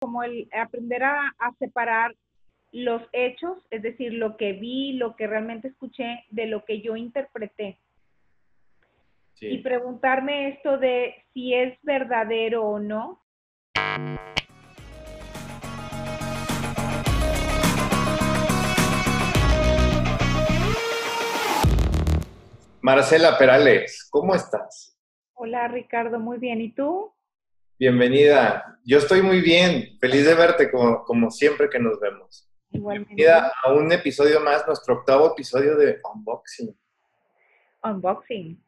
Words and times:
como 0.00 0.22
el 0.22 0.48
aprender 0.58 1.02
a, 1.02 1.28
a 1.38 1.52
separar 1.58 2.16
los 2.72 3.02
hechos, 3.12 3.58
es 3.70 3.82
decir, 3.82 4.14
lo 4.14 4.38
que 4.38 4.54
vi, 4.54 4.94
lo 4.94 5.14
que 5.14 5.26
realmente 5.26 5.68
escuché, 5.68 6.24
de 6.30 6.46
lo 6.46 6.64
que 6.64 6.80
yo 6.80 6.96
interpreté. 6.96 7.78
Sí. 9.34 9.48
Y 9.48 9.58
preguntarme 9.58 10.48
esto 10.48 10.78
de 10.78 11.26
si 11.34 11.52
es 11.52 11.78
verdadero 11.82 12.64
o 12.64 12.78
no. 12.78 13.20
Marcela 22.80 23.36
Perales, 23.36 24.08
¿cómo 24.10 24.34
estás? 24.34 24.98
Hola 25.34 25.68
Ricardo, 25.68 26.18
muy 26.18 26.38
bien. 26.38 26.62
¿Y 26.62 26.70
tú? 26.70 27.12
Bienvenida. 27.84 28.76
Yo 28.84 28.98
estoy 28.98 29.22
muy 29.22 29.40
bien, 29.40 29.96
feliz 29.98 30.26
de 30.26 30.34
verte 30.34 30.70
como, 30.70 31.02
como 31.02 31.30
siempre 31.30 31.66
que 31.70 31.78
nos 31.78 31.98
vemos. 31.98 32.46
Igualmente. 32.72 33.14
Bienvenida 33.14 33.50
a 33.64 33.72
un 33.72 33.90
episodio 33.90 34.38
más, 34.42 34.66
nuestro 34.66 34.96
octavo 34.96 35.32
episodio 35.32 35.76
de 35.78 35.98
Unboxing. 36.14 36.76
Unboxing. 37.82 38.62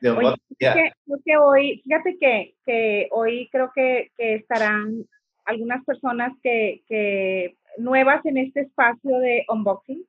De 0.00 0.10
Oye, 0.10 0.34
que- 0.58 0.66
creo 1.04 1.18
que 1.24 1.36
hoy, 1.36 1.80
fíjate 1.84 2.16
que, 2.18 2.54
que 2.66 3.08
hoy 3.12 3.48
creo 3.52 3.70
que, 3.72 4.10
que 4.16 4.34
estarán 4.34 5.04
algunas 5.44 5.84
personas 5.84 6.32
que, 6.42 6.82
que 6.88 7.56
nuevas 7.78 8.26
en 8.26 8.36
este 8.38 8.62
espacio 8.62 9.16
de 9.20 9.44
unboxing. 9.48 10.04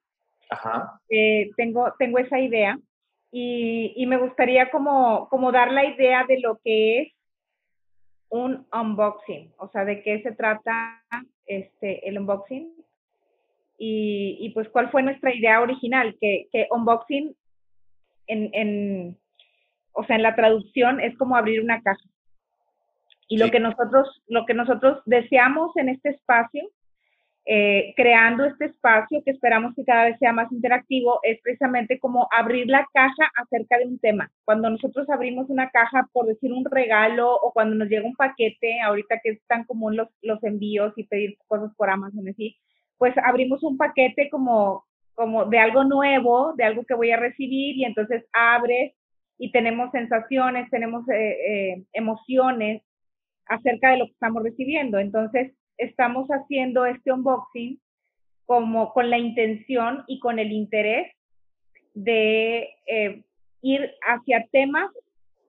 Ajá, 0.49 0.99
Eh, 1.09 1.51
tengo, 1.57 1.93
tengo 1.99 2.17
esa 2.17 2.39
idea 2.39 2.79
y, 3.31 3.93
y 3.95 4.07
me 4.07 4.17
gustaría 4.17 4.71
como, 4.71 5.29
como 5.29 5.51
dar 5.51 5.71
la 5.71 5.85
idea 5.85 6.25
de 6.27 6.39
lo 6.39 6.59
que 6.63 7.01
es 7.01 7.13
un 8.29 8.67
unboxing, 8.73 9.53
o 9.57 9.69
sea, 9.69 9.85
de 9.85 10.01
qué 10.03 10.21
se 10.21 10.31
trata 10.33 11.03
este, 11.45 12.07
el 12.07 12.19
unboxing 12.19 12.73
y, 13.77 14.37
y 14.39 14.49
pues 14.49 14.67
cuál 14.69 14.89
fue 14.91 15.03
nuestra 15.03 15.33
idea 15.33 15.61
original, 15.61 16.17
que, 16.19 16.47
que 16.51 16.67
unboxing 16.71 17.35
en, 18.27 18.49
en, 18.53 19.17
o 19.93 20.03
sea, 20.05 20.15
en 20.15 20.23
la 20.23 20.35
traducción 20.35 20.99
es 20.99 21.17
como 21.17 21.35
abrir 21.35 21.61
una 21.61 21.81
caja. 21.81 22.03
Y 23.29 23.37
lo 23.37 23.45
Sí. 23.45 23.51
que 23.51 23.59
nosotros, 23.59 24.23
lo 24.27 24.45
que 24.45 24.53
nosotros 24.53 25.01
deseamos 25.05 25.75
en 25.77 25.89
este 25.89 26.09
espacio, 26.09 26.69
eh, 27.49 27.93
creando 27.95 28.43
este 28.43 28.65
espacio 28.65 29.21
que 29.23 29.31
esperamos 29.31 29.73
que 29.73 29.85
cada 29.85 30.05
vez 30.05 30.19
sea 30.19 30.33
más 30.33 30.51
interactivo, 30.51 31.21
es 31.23 31.39
precisamente 31.41 31.97
como 31.97 32.27
abrir 32.29 32.67
la 32.67 32.85
caja 32.93 33.31
acerca 33.41 33.77
de 33.77 33.85
un 33.85 33.99
tema. 33.99 34.29
Cuando 34.43 34.69
nosotros 34.69 35.09
abrimos 35.09 35.49
una 35.49 35.69
caja, 35.69 36.09
por 36.11 36.25
decir 36.25 36.51
un 36.51 36.65
regalo, 36.65 37.33
o 37.33 37.53
cuando 37.53 37.75
nos 37.77 37.87
llega 37.87 38.05
un 38.05 38.17
paquete, 38.17 38.81
ahorita 38.81 39.21
que 39.23 39.29
es 39.29 39.47
tan 39.47 39.63
común 39.63 39.95
los, 39.95 40.09
los 40.21 40.43
envíos 40.43 40.91
y 40.97 41.05
pedir 41.05 41.37
cosas 41.47 41.73
por 41.77 41.89
Amazon, 41.89 42.27
así, 42.27 42.57
pues 42.97 43.13
abrimos 43.23 43.63
un 43.63 43.77
paquete 43.77 44.29
como, 44.29 44.85
como 45.13 45.45
de 45.45 45.59
algo 45.59 45.85
nuevo, 45.85 46.53
de 46.57 46.65
algo 46.65 46.83
que 46.83 46.95
voy 46.95 47.11
a 47.11 47.17
recibir, 47.17 47.77
y 47.77 47.85
entonces 47.85 48.25
abres 48.33 48.93
y 49.37 49.53
tenemos 49.53 49.89
sensaciones, 49.91 50.69
tenemos 50.69 51.07
eh, 51.09 51.37
eh, 51.47 51.83
emociones 51.93 52.81
acerca 53.45 53.91
de 53.91 53.99
lo 53.99 54.05
que 54.07 54.11
estamos 54.11 54.43
recibiendo. 54.43 54.99
Entonces, 54.99 55.53
estamos 55.77 56.27
haciendo 56.29 56.85
este 56.85 57.11
unboxing 57.11 57.79
como 58.45 58.93
con 58.93 59.09
la 59.09 59.17
intención 59.17 60.03
y 60.07 60.19
con 60.19 60.39
el 60.39 60.51
interés 60.51 61.11
de 61.93 62.69
eh, 62.85 63.23
ir 63.61 63.91
hacia 64.07 64.47
temas 64.51 64.89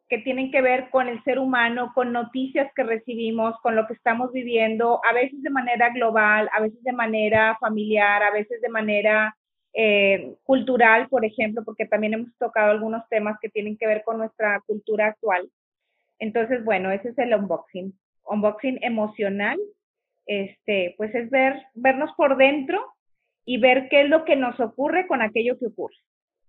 que 0.08 0.18
tienen 0.18 0.50
que 0.50 0.62
ver 0.62 0.88
con 0.90 1.08
el 1.08 1.22
ser 1.22 1.38
humano, 1.38 1.92
con 1.94 2.12
noticias 2.12 2.70
que 2.74 2.82
recibimos, 2.82 3.54
con 3.62 3.76
lo 3.76 3.86
que 3.86 3.92
estamos 3.92 4.32
viviendo, 4.32 5.00
a 5.08 5.12
veces 5.12 5.42
de 5.42 5.50
manera 5.50 5.90
global, 5.90 6.48
a 6.54 6.62
veces 6.62 6.82
de 6.82 6.92
manera 6.92 7.56
familiar, 7.60 8.22
a 8.22 8.30
veces 8.30 8.60
de 8.62 8.70
manera 8.70 9.36
eh, 9.74 10.34
cultural, 10.44 11.08
por 11.08 11.24
ejemplo, 11.26 11.62
porque 11.64 11.86
también 11.86 12.14
hemos 12.14 12.34
tocado 12.38 12.70
algunos 12.70 13.06
temas 13.10 13.36
que 13.40 13.50
tienen 13.50 13.76
que 13.76 13.86
ver 13.86 14.02
con 14.02 14.16
nuestra 14.16 14.60
cultura 14.66 15.08
actual. 15.08 15.50
Entonces, 16.18 16.64
bueno, 16.64 16.90
ese 16.90 17.10
es 17.10 17.18
el 17.18 17.34
unboxing. 17.34 17.92
Unboxing 18.24 18.78
emocional, 18.82 19.58
este, 20.28 20.94
pues 20.96 21.12
es 21.14 21.28
ver, 21.30 21.54
vernos 21.74 22.10
por 22.16 22.36
dentro 22.36 22.78
y 23.44 23.58
ver 23.58 23.88
qué 23.90 24.02
es 24.02 24.08
lo 24.08 24.24
que 24.24 24.36
nos 24.36 24.60
ocurre 24.60 25.06
con 25.08 25.22
aquello 25.22 25.58
que 25.58 25.66
ocurre. 25.66 25.96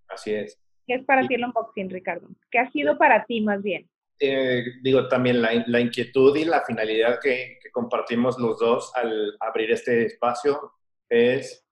así 0.09 0.34
es. 0.34 0.59
¿Qué 0.85 0.95
es 0.95 1.06
para 1.06 1.23
Y- 1.23 1.28
ti 1.28 1.35
el 1.35 1.45
unboxing, 1.45 1.90
Ricardo? 1.90 2.28
¿Qué 2.51 2.59
ha 2.59 2.69
sido 2.72 2.97
para 2.97 3.25
ti 3.25 3.41
más 3.41 3.62
bien? 3.63 3.90
Eh, 4.19 4.63
digo, 4.81 5.07
también 5.07 5.41
la, 5.41 5.63
la 5.67 5.79
inquietud 5.79 6.35
y 6.35 6.44
la 6.45 6.62
finalidad 6.66 7.19
que, 7.22 7.57
que 7.63 7.72
compartimos 7.72 8.38
los 8.38 8.59
dos 8.59 8.91
al 8.95 9.38
abrir 9.40 9.72
este 9.72 10.03
espacio 10.06 10.73
es 11.07 11.66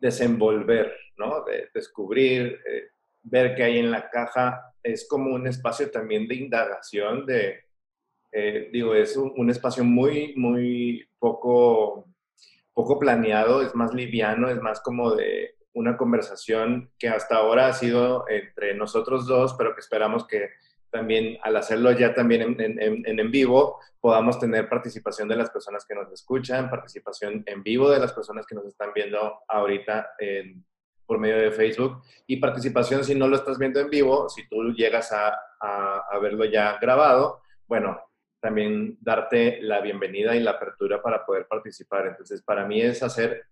desenvolver, 0.00 0.94
¿no? 1.16 1.42
De- 1.44 1.68
descubrir, 1.74 2.60
eh, 2.66 2.88
ver 3.22 3.54
qué 3.54 3.64
hay 3.64 3.78
en 3.78 3.90
la 3.90 4.08
caja. 4.10 4.74
Es 4.82 5.06
como 5.08 5.34
un 5.34 5.46
espacio 5.46 5.90
también 5.90 6.26
de 6.28 6.34
indagación, 6.36 7.26
de, 7.26 7.64
eh, 8.32 8.70
digo, 8.72 8.94
es 8.94 9.16
un, 9.16 9.50
espacio 9.50 9.84
muy, 9.84 10.34
muy 10.36 11.06
poco, 11.18 12.06
poco 12.72 12.98
planeado, 12.98 13.62
es 13.62 13.74
más 13.74 13.92
liviano, 13.94 14.48
es 14.48 14.60
más 14.60 14.80
como 14.80 15.14
de 15.14 15.56
una 15.74 15.96
conversación 15.96 16.90
que 16.98 17.08
hasta 17.08 17.36
ahora 17.36 17.68
ha 17.68 17.72
sido 17.72 18.24
entre 18.28 18.74
nosotros 18.74 19.26
dos, 19.26 19.54
pero 19.54 19.74
que 19.74 19.80
esperamos 19.80 20.26
que 20.26 20.50
también 20.90 21.38
al 21.42 21.56
hacerlo 21.56 21.92
ya 21.92 22.14
también 22.14 22.42
en, 22.42 22.60
en- 22.80 23.18
en- 23.18 23.30
vivo, 23.30 23.78
podamos 24.00 24.38
tener 24.38 24.68
participación 24.68 25.26
de 25.28 25.36
las 25.36 25.48
personas 25.48 25.86
que 25.86 25.94
nos 25.94 26.12
escuchan, 26.12 26.68
participación 26.68 27.42
en 27.46 27.62
vivo 27.62 27.88
de 27.88 27.98
las 27.98 28.12
personas 28.12 28.46
que 28.46 28.54
nos 28.54 28.66
están 28.66 28.90
viendo 28.94 29.38
ahorita 29.48 30.10
por 31.06 31.18
medio 31.18 31.38
de 31.38 31.50
Facebook. 31.50 32.02
Y 32.26 32.36
participación 32.36 33.04
si 33.04 33.14
no 33.14 33.26
lo 33.26 33.36
estás 33.36 33.58
viendo 33.58 33.80
en 33.80 33.88
vivo, 33.88 34.28
si 34.28 34.46
tú 34.48 34.72
llegas 34.74 35.12
a, 35.12 35.28
a- 35.60 36.02
a 36.10 36.18
verlo 36.18 36.44
ya 36.44 36.76
grabado, 36.78 37.40
bueno, 37.66 37.98
también 38.42 38.98
darte 39.00 39.62
la 39.62 39.80
bienvenida 39.80 40.34
y 40.36 40.40
la 40.40 40.50
apertura 40.52 41.00
para 41.00 41.24
poder 41.24 41.46
participar. 41.46 42.08
Entonces, 42.08 42.42
para 42.42 42.66
mí 42.66 42.82
es 42.82 43.02
hacer 43.02 43.44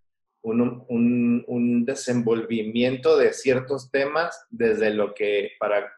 un, 0.43 0.85
un- 0.89 1.45
un 1.47 1.85
desenvolvimiento 1.85 3.17
de 3.17 3.33
ciertos 3.33 3.91
temas 3.91 4.45
desde 4.51 4.91
lo 4.93 5.15
que 5.15 5.53
para 5.61 5.91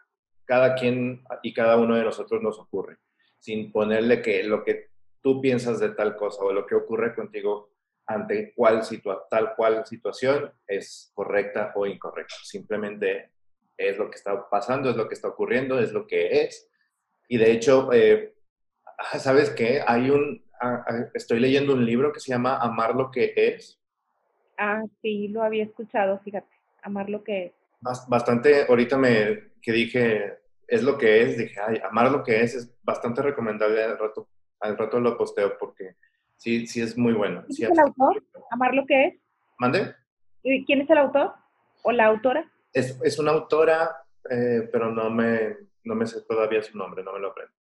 cada 0.45 0.75
quien 0.75 1.25
y 1.43 1.55
cada 1.55 1.79
uno 1.79 1.95
de 1.97 2.05
nosotros 2.05 2.43
nos 2.43 2.59
ocurre, 2.59 2.99
sin 3.39 3.73
ponerle 3.73 4.21
que 4.21 4.43
lo 4.45 4.63
que 4.63 4.91
tú 5.23 5.41
piensas 5.41 5.81
de 5.81 5.91
tal 5.91 6.17
cosa 6.17 6.45
o 6.45 6.53
lo 6.53 6.67
que 6.67 6.75
ocurre 6.75 7.15
contigo 7.15 7.71
ante 8.07 8.53
cuál 8.55 8.83
situa 8.85 9.27
tal 9.31 9.55
cual 9.57 9.87
situación 9.87 10.53
es 10.67 11.11
correcta 11.15 11.73
o 11.77 11.87
incorrecta. 11.87 12.35
Simplemente 12.43 13.31
es 13.77 13.97
lo 13.97 14.11
que 14.11 14.17
está 14.17 14.51
pasando, 14.51 14.91
es 14.91 14.97
lo 14.97 15.09
que 15.09 15.15
está 15.15 15.29
ocurriendo, 15.29 15.79
es 15.79 15.93
lo 15.93 16.07
que 16.07 16.43
es. 16.43 16.69
Y 17.29 17.39
de 17.39 17.53
hecho, 17.53 17.91
eh, 17.93 18.35
¿sabes 19.19 19.51
qué? 19.51 19.81
Hay 19.87 20.11
un, 20.11 20.45
ah, 20.61 20.85
ah, 20.87 21.05
estoy 21.15 21.41
leyendo 21.41 21.75
un 21.75 21.85
libro 21.85 22.13
que 22.13 22.21
se 22.21 22.31
llama 22.33 22.59
Amar 22.59 22.95
lo 22.95 23.11
que 23.11 23.33
es. 23.37 23.79
Ah, 24.59 24.83
sí, 25.01 25.29
lo 25.29 25.43
había 25.43 25.65
escuchado, 25.65 26.19
fíjate, 26.21 26.47
amar 26.83 27.09
lo 27.11 27.25
que 27.25 27.47
es. 27.47 27.53
Bas- 27.81 28.07
Bastante, 28.09 28.67
ahorita 28.69 28.97
me, 28.97 29.51
que 29.61 29.73
dije, 29.73 30.39
es 30.69 30.83
lo 30.83 30.97
que 30.99 31.23
es, 31.23 31.39
dije, 31.39 31.61
ay, 31.61 31.81
amar 31.89 32.11
lo 32.13 32.23
que 32.23 32.43
es 32.43 32.55
es 32.55 32.71
bastante 32.83 33.23
recomendable 33.23 33.83
al 33.83 33.99
rato, 33.99 34.29
al 34.61 34.79
rato 34.79 35.01
lo 35.01 35.17
posteo 35.17 35.57
porque 35.59 35.97
sí, 36.37 36.67
sí 36.67 36.81
es 36.83 36.97
muy 36.97 37.13
bueno. 37.13 37.43
¿Quién 37.47 37.53
Sí, 37.57 37.63
es 37.65 37.71
el 37.71 37.79
autor? 37.81 38.23
Amar 38.51 38.75
lo 38.75 38.87
que 38.87 39.05
es. 39.07 39.15
¿Mande? 39.59 39.95
¿Y 40.43 40.65
¿Quién 40.65 40.83
es 40.83 40.91
el 40.91 40.99
autor 40.99 41.33
o 41.83 41.93
la 41.93 42.07
autora? 42.07 42.49
Es, 42.73 42.99
es 43.03 43.19
una 43.19 43.33
autora, 43.33 43.91
eh, 44.31 44.69
pero 44.71 44.91
no 44.91 45.11
me, 45.11 45.57
no 45.85 45.95
me 45.95 46.07
sé 46.07 46.23
todavía 46.23 46.63
su 46.63 46.77
nombre, 46.79 47.03
no 47.03 47.13
me 47.13 47.21
lo 47.21 47.29
aprendo. 47.31 47.53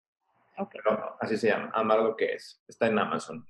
Ok. 0.58 0.70
Pero 0.72 1.16
así 1.20 1.36
se 1.36 1.48
llama, 1.48 1.70
Amar 1.74 2.00
lo 2.00 2.16
que 2.16 2.34
es. 2.34 2.62
Está 2.68 2.86
en 2.86 2.98
Amazon. 2.98 3.46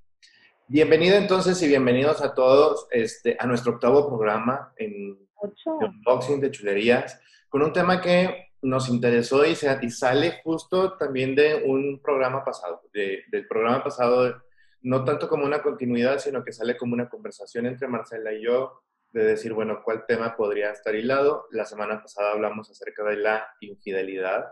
Bienvenido 0.69 1.17
entonces 1.17 1.61
y 1.63 1.69
bienvenidos 1.69 2.23
a 2.23 2.35
todos 2.35 2.87
este, 2.91 3.37
a 3.39 3.47
nuestro 3.47 3.73
octavo 3.75 4.07
programa 4.09 4.73
en 4.77 5.19
Ocho. 5.37 5.79
de 5.81 5.87
unboxing 5.87 6.41
de 6.41 6.51
chulerías, 6.51 7.21
con 7.49 7.63
un 7.63 7.73
tema 7.73 8.01
que 8.01 8.51
nos 8.63 8.89
interesó 8.89 9.45
y, 9.45 9.57
se- 9.57 9.77
y 9.83 9.91
sale 9.91 10.41
justo 10.45 10.97
también 10.97 11.35
de 11.35 11.65
un 11.67 12.01
programa 12.01 12.45
pasado, 12.45 12.83
de- 12.93 13.25
del 13.31 13.47
programa 13.49 13.83
pasado, 13.83 14.43
no 14.83 15.05
tanto 15.05 15.29
como 15.29 15.45
una 15.45 15.61
continuidad, 15.63 16.19
sino 16.19 16.45
que 16.45 16.53
sale 16.53 16.77
como 16.77 16.95
una 16.95 17.09
conversación 17.09 17.67
entre 17.67 17.89
Marcela 17.89 18.33
y 18.33 18.45
yo, 18.45 18.83
de 19.13 19.25
decir, 19.25 19.53
bueno, 19.53 19.83
¿cuál 19.85 20.07
tema 20.07 20.37
podría 20.37 20.71
estar 20.71 20.95
hilado? 20.95 21.47
La 21.51 21.67
semana 21.67 22.01
pasada 22.01 22.31
hablamos 22.33 22.71
acerca 22.71 23.03
de 23.05 23.17
la 23.17 23.47
infidelidad. 23.61 24.47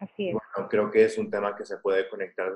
Así 0.00 0.28
es. 0.28 0.34
Bueno, 0.34 0.68
creo 0.68 0.90
que 0.90 1.04
es 1.04 1.18
un 1.18 1.30
tema 1.30 1.56
que 1.56 1.64
se 1.64 1.78
puede 1.78 2.08
conectar 2.08 2.52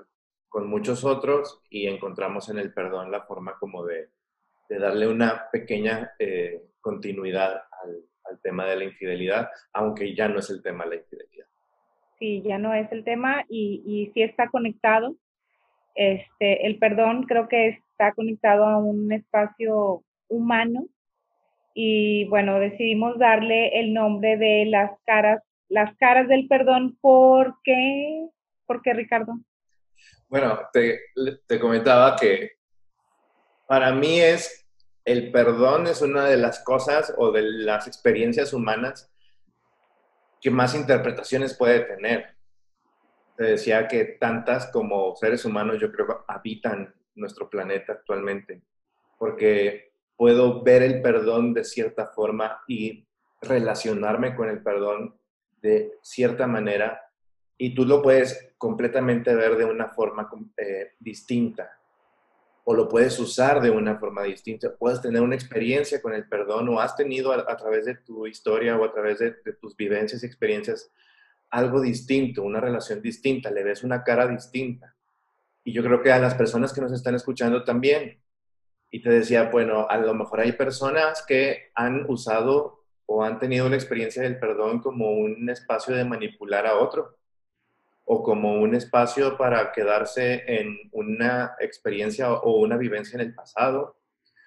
con 0.48 0.68
muchos 0.68 1.04
otros 1.04 1.62
y 1.70 1.86
encontramos 1.86 2.48
en 2.48 2.58
el 2.58 2.72
perdón 2.72 3.10
la 3.10 3.22
forma 3.22 3.56
como 3.58 3.84
de, 3.84 4.08
de 4.68 4.78
darle 4.78 5.06
una 5.06 5.48
pequeña 5.50 6.12
eh, 6.18 6.62
continuidad 6.80 7.62
al, 7.82 8.04
al 8.24 8.40
tema 8.40 8.66
de 8.66 8.76
la 8.76 8.84
infidelidad, 8.84 9.48
aunque 9.72 10.14
ya 10.14 10.28
no 10.28 10.38
es 10.40 10.50
el 10.50 10.62
tema 10.62 10.84
de 10.84 10.90
la 10.90 10.96
infidelidad. 10.96 11.46
Sí, 12.18 12.42
ya 12.42 12.58
no 12.58 12.74
es 12.74 12.90
el 12.92 13.04
tema 13.04 13.44
y, 13.48 13.82
y 13.86 14.12
sí 14.12 14.22
está 14.22 14.48
conectado. 14.48 15.16
Este, 15.94 16.66
el 16.66 16.78
perdón 16.78 17.24
creo 17.24 17.48
que 17.48 17.68
está 17.68 18.12
conectado 18.12 18.66
a 18.66 18.78
un 18.78 19.10
espacio 19.12 20.02
humano 20.28 20.86
y 21.74 22.24
bueno, 22.28 22.58
decidimos 22.58 23.18
darle 23.18 23.80
el 23.80 23.94
nombre 23.94 24.36
de 24.36 24.66
las 24.66 24.90
caras, 25.06 25.42
las 25.70 25.96
caras 25.96 26.28
del 26.28 26.46
perdón. 26.48 26.98
¿Por 27.00 27.56
qué? 27.64 28.28
¿Por 28.66 28.82
qué, 28.82 28.92
Ricardo? 28.92 29.38
Bueno, 30.28 30.60
te, 30.72 31.00
comentaba 31.58 32.16
que 32.16 32.52
para 33.66 33.92
mí 33.92 34.20
es 34.20 34.68
el 35.04 35.32
perdón 35.32 35.86
es 35.86 36.02
una 36.02 36.24
de 36.26 36.36
las 36.36 36.62
cosas 36.62 37.14
o 37.16 37.32
de 37.32 37.42
las 37.42 37.86
experiencias 37.86 38.52
humanas 38.52 39.10
que 40.40 40.50
más 40.50 40.74
interpretaciones 40.74 41.56
puede 41.56 41.80
tener. 41.80 42.36
Te 43.36 43.44
decía 43.44 43.88
que 43.88 44.04
tantas 44.04 44.70
como 44.70 45.16
seres 45.16 45.44
humanos 45.44 45.78
yo 45.80 45.90
creo 45.90 46.24
habitan 46.28 46.94
nuestro 47.14 47.48
planeta 47.48 47.94
actualmente, 47.94 48.62
porque 49.18 49.92
puedo 50.16 50.62
ver 50.62 50.82
el 50.82 51.00
perdón 51.02 51.54
de 51.54 51.64
cierta 51.64 52.06
forma 52.06 52.62
y 52.68 53.06
relacionarme 53.40 54.36
con 54.36 54.48
el 54.48 54.62
perdón 54.62 55.19
de 55.60 55.98
cierta 56.02 56.46
manera 56.46 57.00
y 57.56 57.74
tú 57.74 57.84
lo 57.84 58.00
puedes 58.00 58.54
completamente 58.56 59.34
ver 59.34 59.56
de 59.56 59.64
una 59.64 59.88
forma 59.88 60.28
eh, 60.56 60.92
distinta 60.98 61.80
o 62.64 62.74
lo 62.74 62.88
puedes 62.88 63.18
usar 63.18 63.60
de 63.60 63.70
una 63.70 63.98
forma 63.98 64.22
distinta. 64.22 64.74
Puedes 64.76 65.00
tener 65.00 65.20
una 65.22 65.34
experiencia 65.34 66.00
con 66.00 66.14
el 66.14 66.28
perdón 66.28 66.68
o 66.68 66.80
has 66.80 66.94
tenido 66.94 67.32
a, 67.32 67.56
través 67.56 67.84
de 67.84 67.96
tu 67.96 68.26
historia 68.26 68.76
o 68.76 68.84
a 68.84 68.92
través 68.92 69.18
de, 69.18 69.32
tus 69.60 69.76
vivencias 69.76 70.22
y 70.22 70.26
experiencias 70.26 70.90
algo 71.50 71.80
distinto, 71.80 72.44
una 72.44 72.60
relación 72.60 73.02
distinta, 73.02 73.50
le 73.50 73.64
ves 73.64 73.82
una 73.82 74.04
cara 74.04 74.28
distinta. 74.28 74.94
Y 75.64 75.72
yo 75.72 75.82
creo 75.82 76.00
que 76.00 76.12
a 76.12 76.20
las 76.20 76.34
personas 76.34 76.72
que 76.72 76.80
nos 76.80 76.92
están 76.92 77.14
escuchando 77.14 77.64
también. 77.64 78.22
Y 78.88 79.02
te 79.02 79.10
decía, 79.10 79.50
bueno, 79.50 79.86
a 79.88 79.98
lo 79.98 80.14
mejor 80.14 80.40
hay 80.40 80.52
personas 80.52 81.24
que 81.26 81.70
han 81.74 82.06
usado 82.08 82.79
o 83.12 83.24
han 83.24 83.40
tenido 83.40 83.68
la 83.68 83.74
experiencia 83.74 84.22
del 84.22 84.38
perdón 84.38 84.78
como 84.78 85.10
un 85.10 85.50
espacio 85.50 85.96
de 85.96 86.04
manipular 86.04 86.64
a 86.64 86.78
otro 86.78 87.16
o 88.04 88.22
como 88.22 88.60
un 88.60 88.72
espacio 88.76 89.36
para 89.36 89.72
quedarse 89.72 90.44
en 90.46 90.76
una 90.92 91.56
experiencia 91.58 92.32
o 92.32 92.60
una 92.60 92.76
vivencia 92.76 93.16
en 93.16 93.26
el 93.26 93.34
pasado, 93.34 93.96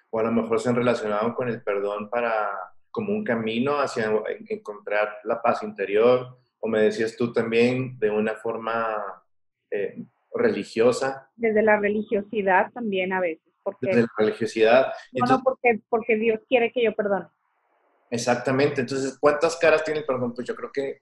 o 0.08 0.18
a 0.18 0.22
lo 0.22 0.32
mejor 0.32 0.60
se 0.60 0.70
han 0.70 0.76
relacionado 0.76 1.34
con 1.34 1.50
el 1.50 1.62
perdón 1.62 2.08
para 2.08 2.48
como 2.90 3.12
un 3.12 3.22
camino 3.22 3.80
hacia 3.80 4.10
encontrar 4.48 5.18
la 5.24 5.42
paz 5.42 5.62
interior, 5.62 6.38
o 6.58 6.66
me 6.66 6.80
decías 6.80 7.18
tú 7.18 7.34
también 7.34 7.98
de 7.98 8.08
una 8.08 8.34
forma 8.34 8.96
eh, 9.70 10.06
religiosa. 10.32 11.30
Desde 11.36 11.62
la 11.62 11.78
religiosidad 11.78 12.72
también 12.72 13.12
a 13.12 13.20
veces. 13.20 13.52
Porque, 13.62 13.88
Desde 13.88 14.00
la 14.02 14.08
religiosidad. 14.16 14.92
No, 15.12 15.26
no, 15.26 15.42
porque, 15.42 15.80
porque 15.90 16.16
Dios 16.16 16.40
quiere 16.48 16.72
que 16.72 16.82
yo 16.82 16.94
perdone. 16.94 17.26
Exactamente. 18.10 18.82
Entonces, 18.82 19.18
¿cuántas 19.18 19.56
caras 19.56 19.84
tiene 19.84 20.00
el 20.00 20.06
perdón? 20.06 20.34
Pues 20.34 20.46
yo 20.46 20.54
creo 20.54 20.70
que 20.72 21.00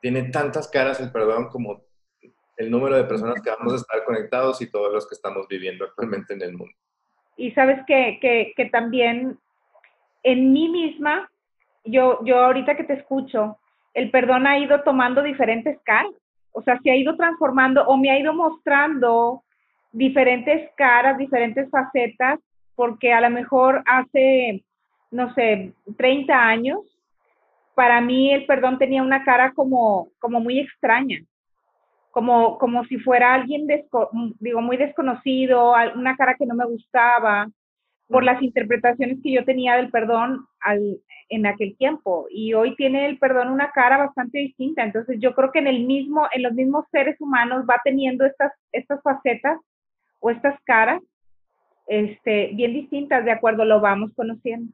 tiene 0.00 0.24
tantas 0.24 0.68
caras 0.68 1.00
el 1.00 1.10
perdón 1.10 1.48
como 1.48 1.82
el 2.56 2.70
número 2.70 2.96
de 2.96 3.04
personas 3.04 3.40
que 3.42 3.50
vamos 3.50 3.72
a 3.72 3.76
estar 3.76 4.04
conectados 4.04 4.60
y 4.60 4.70
todos 4.70 4.92
los 4.92 5.08
que 5.08 5.14
estamos 5.14 5.46
viviendo 5.48 5.84
actualmente 5.84 6.34
en 6.34 6.42
el 6.42 6.52
mundo. 6.52 6.74
Y 7.36 7.50
sabes 7.52 7.80
que, 7.86 8.18
que, 8.54 8.64
también 8.66 9.38
en 10.22 10.52
mí 10.52 10.68
misma, 10.68 11.30
yo, 11.84 12.20
yo 12.24 12.38
ahorita 12.38 12.76
que 12.76 12.84
te 12.84 12.94
escucho, 12.94 13.58
el 13.92 14.10
perdón 14.10 14.46
ha 14.46 14.58
ido 14.58 14.82
tomando 14.82 15.22
diferentes 15.22 15.78
caras, 15.84 16.12
o 16.52 16.62
sea, 16.62 16.78
se 16.82 16.90
ha 16.90 16.96
ido 16.96 17.16
transformando 17.16 17.84
o 17.86 17.96
me 17.96 18.10
ha 18.10 18.18
ido 18.18 18.32
mostrando 18.32 19.42
diferentes 19.90 20.70
caras, 20.76 21.18
diferentes 21.18 21.68
facetas, 21.70 22.38
porque 22.76 23.12
a 23.12 23.20
lo 23.20 23.30
mejor 23.30 23.82
hace, 23.86 24.64
no 25.14 25.32
sé, 25.34 25.72
30 25.96 26.34
años 26.34 26.80
para 27.76 28.00
mí 28.00 28.32
el 28.32 28.46
perdón 28.46 28.78
tenía 28.78 29.02
una 29.02 29.24
cara 29.24 29.52
como, 29.52 30.08
como 30.18 30.40
muy 30.40 30.58
extraña, 30.58 31.20
como, 32.10 32.58
como 32.58 32.84
si 32.86 32.98
fuera 32.98 33.34
alguien, 33.34 33.66
digo, 34.40 34.60
muy 34.60 34.76
desconocido, 34.76 35.74
una 35.94 36.16
cara 36.16 36.34
que 36.36 36.46
no 36.46 36.54
me 36.54 36.66
gustaba, 36.66 37.48
por 38.08 38.24
las 38.24 38.42
interpretaciones 38.42 39.18
que 39.22 39.32
yo 39.32 39.44
tenía 39.44 39.76
del 39.76 39.90
perdón 39.90 40.46
en 41.28 41.46
aquel 41.46 41.76
tiempo. 41.76 42.26
Y 42.30 42.54
hoy 42.54 42.76
tiene 42.76 43.06
el 43.06 43.18
perdón 43.18 43.48
una 43.48 43.70
cara 43.70 43.96
bastante 43.96 44.38
distinta. 44.38 44.84
Entonces 44.84 45.18
yo 45.20 45.34
creo 45.34 45.50
que 45.50 45.60
en, 45.60 45.68
el 45.68 45.86
mismo, 45.86 46.26
en 46.32 46.42
los 46.42 46.52
mismos 46.52 46.84
seres 46.92 47.20
humanos 47.20 47.64
va 47.68 47.80
teniendo 47.82 48.26
estas, 48.26 48.52
estas 48.72 49.00
facetas 49.02 49.58
o 50.20 50.30
estas 50.30 50.60
caras 50.64 51.00
este, 51.86 52.50
bien 52.54 52.74
distintas, 52.74 53.24
de 53.24 53.32
acuerdo, 53.32 53.64
lo 53.64 53.80
vamos 53.80 54.12
conociendo. 54.14 54.72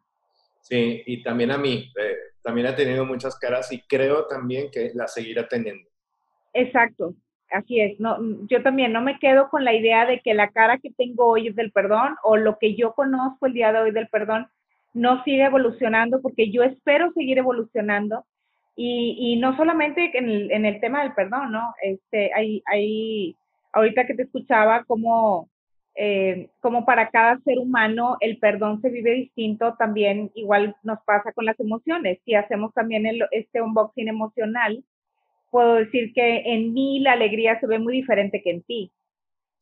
Sí, 0.60 1.02
y 1.06 1.22
también 1.22 1.50
a 1.50 1.58
mí, 1.58 1.92
eh, 2.00 2.16
también 2.42 2.66
ha 2.66 2.76
tenido 2.76 3.04
muchas 3.04 3.38
caras 3.38 3.72
y 3.72 3.80
creo 3.80 4.26
también 4.26 4.70
que 4.70 4.92
la 4.94 5.08
seguirá 5.08 5.48
teniendo. 5.48 5.88
Exacto, 6.52 7.14
así 7.50 7.80
es. 7.80 7.98
No, 8.00 8.18
yo 8.48 8.62
también 8.62 8.92
no 8.92 9.00
me 9.00 9.18
quedo 9.18 9.48
con 9.48 9.64
la 9.64 9.74
idea 9.74 10.06
de 10.06 10.20
que 10.20 10.34
la 10.34 10.50
cara 10.50 10.78
que 10.78 10.90
tengo 10.90 11.26
hoy 11.26 11.48
es 11.48 11.56
del 11.56 11.72
perdón 11.72 12.16
o 12.22 12.36
lo 12.36 12.58
que 12.58 12.74
yo 12.74 12.92
conozco 12.92 13.46
el 13.46 13.52
día 13.52 13.72
de 13.72 13.80
hoy 13.80 13.90
del 13.90 14.08
perdón 14.08 14.48
no 14.92 15.22
sigue 15.24 15.44
evolucionando 15.44 16.20
porque 16.20 16.50
yo 16.50 16.62
espero 16.62 17.12
seguir 17.12 17.38
evolucionando 17.38 18.24
y, 18.76 19.16
y 19.18 19.36
no 19.36 19.56
solamente 19.56 20.10
en 20.16 20.28
el, 20.28 20.50
en 20.50 20.64
el, 20.64 20.80
tema 20.80 21.02
del 21.02 21.12
perdón, 21.12 21.52
¿no? 21.52 21.74
Este, 21.82 22.32
hay, 22.34 22.62
hay, 22.66 23.36
ahorita 23.72 24.06
que 24.06 24.14
te 24.14 24.22
escuchaba 24.22 24.84
como 24.84 25.48
eh, 25.94 26.50
como 26.60 26.84
para 26.84 27.10
cada 27.10 27.38
ser 27.40 27.58
humano 27.58 28.16
el 28.20 28.38
perdón 28.38 28.80
se 28.80 28.90
vive 28.90 29.12
distinto, 29.12 29.74
también 29.78 30.30
igual 30.34 30.76
nos 30.82 30.98
pasa 31.04 31.32
con 31.32 31.44
las 31.44 31.58
emociones. 31.60 32.20
Si 32.24 32.34
hacemos 32.34 32.72
también 32.74 33.06
este 33.30 33.60
unboxing 33.60 34.08
emocional, 34.08 34.84
puedo 35.50 35.74
decir 35.74 36.12
que 36.14 36.54
en 36.54 36.72
mí 36.72 37.00
la 37.00 37.12
alegría 37.12 37.58
se 37.60 37.66
ve 37.66 37.78
muy 37.78 37.94
diferente 37.94 38.42
que 38.42 38.50
en 38.50 38.62
ti. 38.62 38.92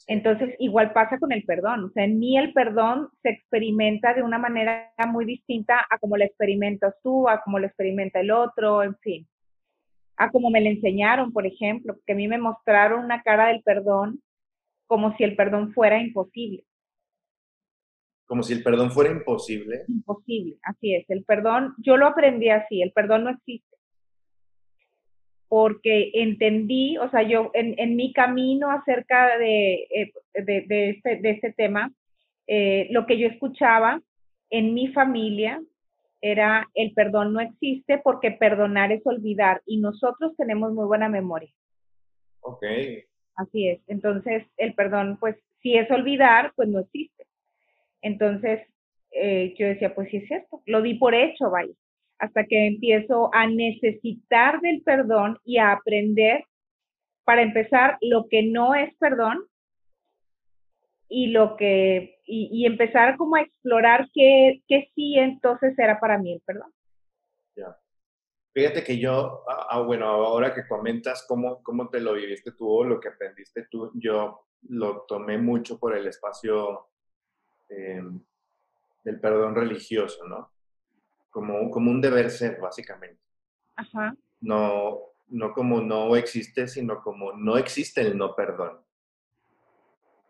Entonces, 0.06 0.54
igual 0.58 0.92
pasa 0.92 1.19
con 1.19 1.32
el 1.32 1.44
perdón. 1.44 1.84
O 1.84 1.90
sea, 1.90 2.04
en 2.04 2.19
mí 2.19 2.38
el 2.38 2.52
perdón 2.52 3.10
se 3.22 3.30
experimenta 3.30 4.14
de 4.14 4.22
una 4.22 4.38
manera 4.38 4.92
muy 5.08 5.25
distinta 5.25 5.84
a 5.90 5.98
como 5.98 6.16
lo 6.16 6.25
experimentas 6.25 6.94
tú, 7.02 7.28
a 7.28 7.42
como 7.42 7.58
lo 7.58 7.66
experimenta 7.66 8.20
el 8.20 8.30
otro, 8.30 8.82
en 8.82 8.96
fin. 8.98 9.26
A 10.16 10.30
como 10.30 10.50
me 10.50 10.60
lo 10.60 10.69
enseñaron, 10.69 11.32
por 11.32 11.46
ejemplo, 11.46 11.96
que 12.06 12.12
a 12.12 12.16
mí 12.16 12.26
me 12.28 12.38
mostraron 12.38 13.04
una 13.04 13.22
cara 13.22 13.48
del 13.48 13.62
perdón 13.62 14.20
como 14.88 15.14
si 15.17 15.23
el 15.23 15.37
perdón 15.37 15.73
fuera 15.73 16.00
imposible. 16.00 16.64
Como 18.26 18.42
si 18.42 18.54
el 18.54 18.62
perdón 18.62 18.90
fuera 18.90 19.12
imposible. 19.12 19.85
Imposible, 19.87 20.57
así 20.62 20.95
es. 20.95 21.09
El 21.09 21.25
perdón, 21.25 21.75
yo 21.78 21.97
lo 21.97 22.07
aprendí 22.07 22.49
así, 22.49 22.83
el 22.83 22.92
perdón 22.92 23.25
no 23.25 23.30
existe. 23.30 23.76
Porque 25.49 26.11
entendí, 26.14 26.99
o 26.99 27.09
sea, 27.11 27.23
yo 27.23 27.50
en, 27.54 27.97
mi 27.97 28.12
camino 28.12 28.71
acerca 28.71 29.38
de, 29.38 29.87
eh, 29.95 30.12
de, 30.35 30.90
este, 30.90 31.16
de 31.16 31.30
este, 31.30 31.52
tema, 31.52 31.90
eh, 32.47 32.88
lo 32.90 33.07
que 33.07 33.18
yo 33.18 33.28
escuchaba 33.28 34.02
en 34.50 34.75
mi 34.75 34.88
familia 34.88 35.62
era 36.21 36.68
el 36.75 36.92
perdón 36.92 37.33
no 37.33 37.40
existe 37.40 37.99
porque 37.99 38.33
perdonar 38.33 38.90
es 38.92 39.07
olvidar 39.07 39.62
y 39.64 39.78
nosotros 39.78 40.35
tenemos 40.37 40.73
muy 40.73 40.87
buena 40.87 41.09
memoria. 41.09 41.50
Ok. 42.40 42.64
Así 43.38 43.68
es. 43.68 43.80
Entonces, 43.87 44.45
el 44.57 44.75
perdón, 44.75 45.16
pues, 45.21 45.37
si 45.62 45.76
es 45.76 45.88
olvidar, 45.92 46.52
pues 46.57 46.68
no 46.68 46.80
existe. 46.80 47.25
Entonces, 48.02 48.61
eh, 49.12 49.54
yo 49.57 49.66
decía, 49.68 49.95
pues 49.95 50.11
sí 50.11 50.18
es 50.18 50.26
cierto, 50.26 50.61
lo 50.66 50.83
di 50.83 50.95
por 50.95 51.14
hecho, 51.14 51.49
vaya, 51.50 51.73
hasta 52.18 52.45
que 52.45 52.66
empiezo 52.66 53.30
a 53.33 53.47
necesitar 53.47 54.61
del 54.61 54.83
perdón 54.83 55.38
y 55.45 55.59
a 55.59 55.73
aprender, 55.73 56.45
para 57.25 57.42
empezar, 57.42 57.97
lo 58.00 58.26
que 58.28 58.42
no 58.42 58.75
es 58.75 58.92
perdón 58.97 59.38
y 61.09 61.28
lo 61.28 61.57
que, 61.57 62.16
y, 62.26 62.66
empezar 62.66 63.16
como 63.16 63.37
a 63.37 63.42
explorar 63.42 64.09
qué, 64.14 64.62
qué 64.66 64.88
sí 64.95 65.16
entonces 65.16 65.78
era 65.78 66.00
para 66.00 66.18
mí 66.18 66.33
el 66.33 66.40
perdón. 66.45 66.71
Fíjate 68.52 68.83
que 68.83 68.99
yo, 68.99 69.45
ah, 69.49 69.67
ah, 69.71 69.81
bueno, 69.81 70.07
ahora 70.07 70.55
que 70.55 70.67
comentas 70.67 71.25
cómo, 71.28 71.62
cómo 71.62 71.88
te 71.88 72.00
lo 72.00 72.14
viviste 72.14 72.52
tú 72.52 72.69
o 72.69 72.85
lo 72.85 72.99
que 72.99 73.09
aprendiste 73.09 73.67
tú, 73.71 73.93
yo 73.95 74.47
lo 74.69 75.02
tomé 75.02 75.38
mucho 75.38 75.78
por 75.78 75.97
el 75.97 76.07
espacio 76.07 76.88
em, 77.69 78.21
del 79.05 79.21
perdón 79.21 79.55
religioso, 79.55 80.26
¿no? 80.26 80.50
Como, 81.31 81.71
como 81.71 81.90
un 81.90 82.00
deber 82.00 82.31
ser, 82.31 82.59
básicamente. 82.61 83.23
Ajá. 83.76 84.17
No, 84.40 84.99
no 85.28 85.52
como 85.52 85.81
no 85.81 86.17
existe, 86.17 86.67
sino 86.67 87.02
como 87.02 87.33
no 87.33 87.59
existe 87.59 88.00
el 88.00 88.17
no 88.17 88.35
perdón. 88.35 88.81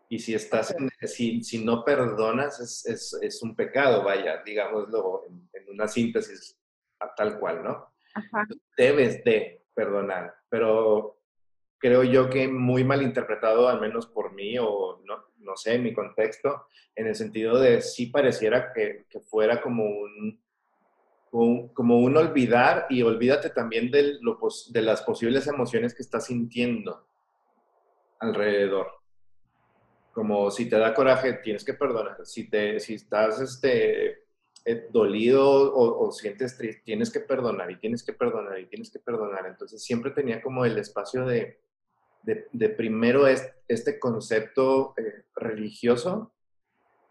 Y 0.09 0.19
si 0.19 0.33
estás 0.33 0.75
en, 0.75 0.89
si, 1.07 1.43
si 1.43 1.63
no 1.63 1.83
perdonas, 1.83 2.59
es, 2.59 2.85
es, 2.85 3.17
es, 3.21 3.41
un 3.43 3.55
pecado, 3.55 4.03
vaya, 4.03 4.41
digámoslo 4.43 5.25
en, 5.27 5.49
en 5.53 5.69
una 5.69 5.87
síntesis 5.87 6.59
tal 7.15 7.39
cual, 7.39 7.63
¿no? 7.63 7.93
Debes 8.77 9.23
de 9.23 9.63
perdonar, 9.73 10.35
pero 10.49 11.19
creo 11.77 12.03
yo 12.03 12.29
que 12.29 12.47
muy 12.47 12.83
mal 12.83 13.01
interpretado, 13.01 13.69
al 13.69 13.79
menos 13.79 14.07
por 14.07 14.33
mí, 14.33 14.57
o 14.59 15.01
no, 15.05 15.25
no 15.37 15.55
sé, 15.55 15.79
mi 15.79 15.93
contexto, 15.93 16.67
en 16.95 17.07
el 17.07 17.15
sentido 17.15 17.59
de 17.59 17.81
sí 17.81 18.07
pareciera 18.07 18.73
que, 18.73 19.05
que 19.09 19.21
fuera 19.21 19.61
como 19.61 19.85
un, 19.85 20.39
como 21.73 21.99
un 21.99 22.17
olvidar 22.17 22.87
y 22.89 23.01
olvídate 23.01 23.51
también 23.51 23.91
de, 23.91 24.17
lo, 24.21 24.37
de 24.69 24.81
las 24.81 25.01
posibles 25.01 25.47
emociones 25.47 25.93
que 25.93 26.03
estás 26.03 26.25
sintiendo 26.25 27.07
alrededor. 28.19 28.91
Como 30.11 30.51
si 30.51 30.67
te 30.67 30.77
da 30.77 30.93
coraje, 30.93 31.33
tienes 31.33 31.63
que 31.63 31.75
perdonar. 31.75 32.25
Si, 32.25 32.49
te, 32.49 32.79
si 32.79 32.95
estás 32.95 33.39
este, 33.39 34.23
eh, 34.69 34.87
dolido 34.91 35.73
o, 35.73 36.11
sientes 36.11 36.55
triste, 36.55 36.83
tienes 36.85 37.09
que 37.09 37.21
perdonar 37.21 37.71
y 37.71 37.77
tienes 37.77 38.03
que 38.03 38.13
perdonar 38.13 38.59
y 38.59 38.67
tienes 38.67 38.91
que 38.91 38.99
perdonar. 38.99 39.47
Entonces 39.47 39.83
siempre 39.83 40.11
tenía 40.11 40.43
como 40.43 40.63
el 40.63 40.77
espacio 40.77 41.25
de, 41.25 41.59
de, 42.21 42.69
primero 42.69 43.25
este 43.25 43.99
concepto 43.99 44.93
eh, 44.95 45.23
religioso 45.35 46.31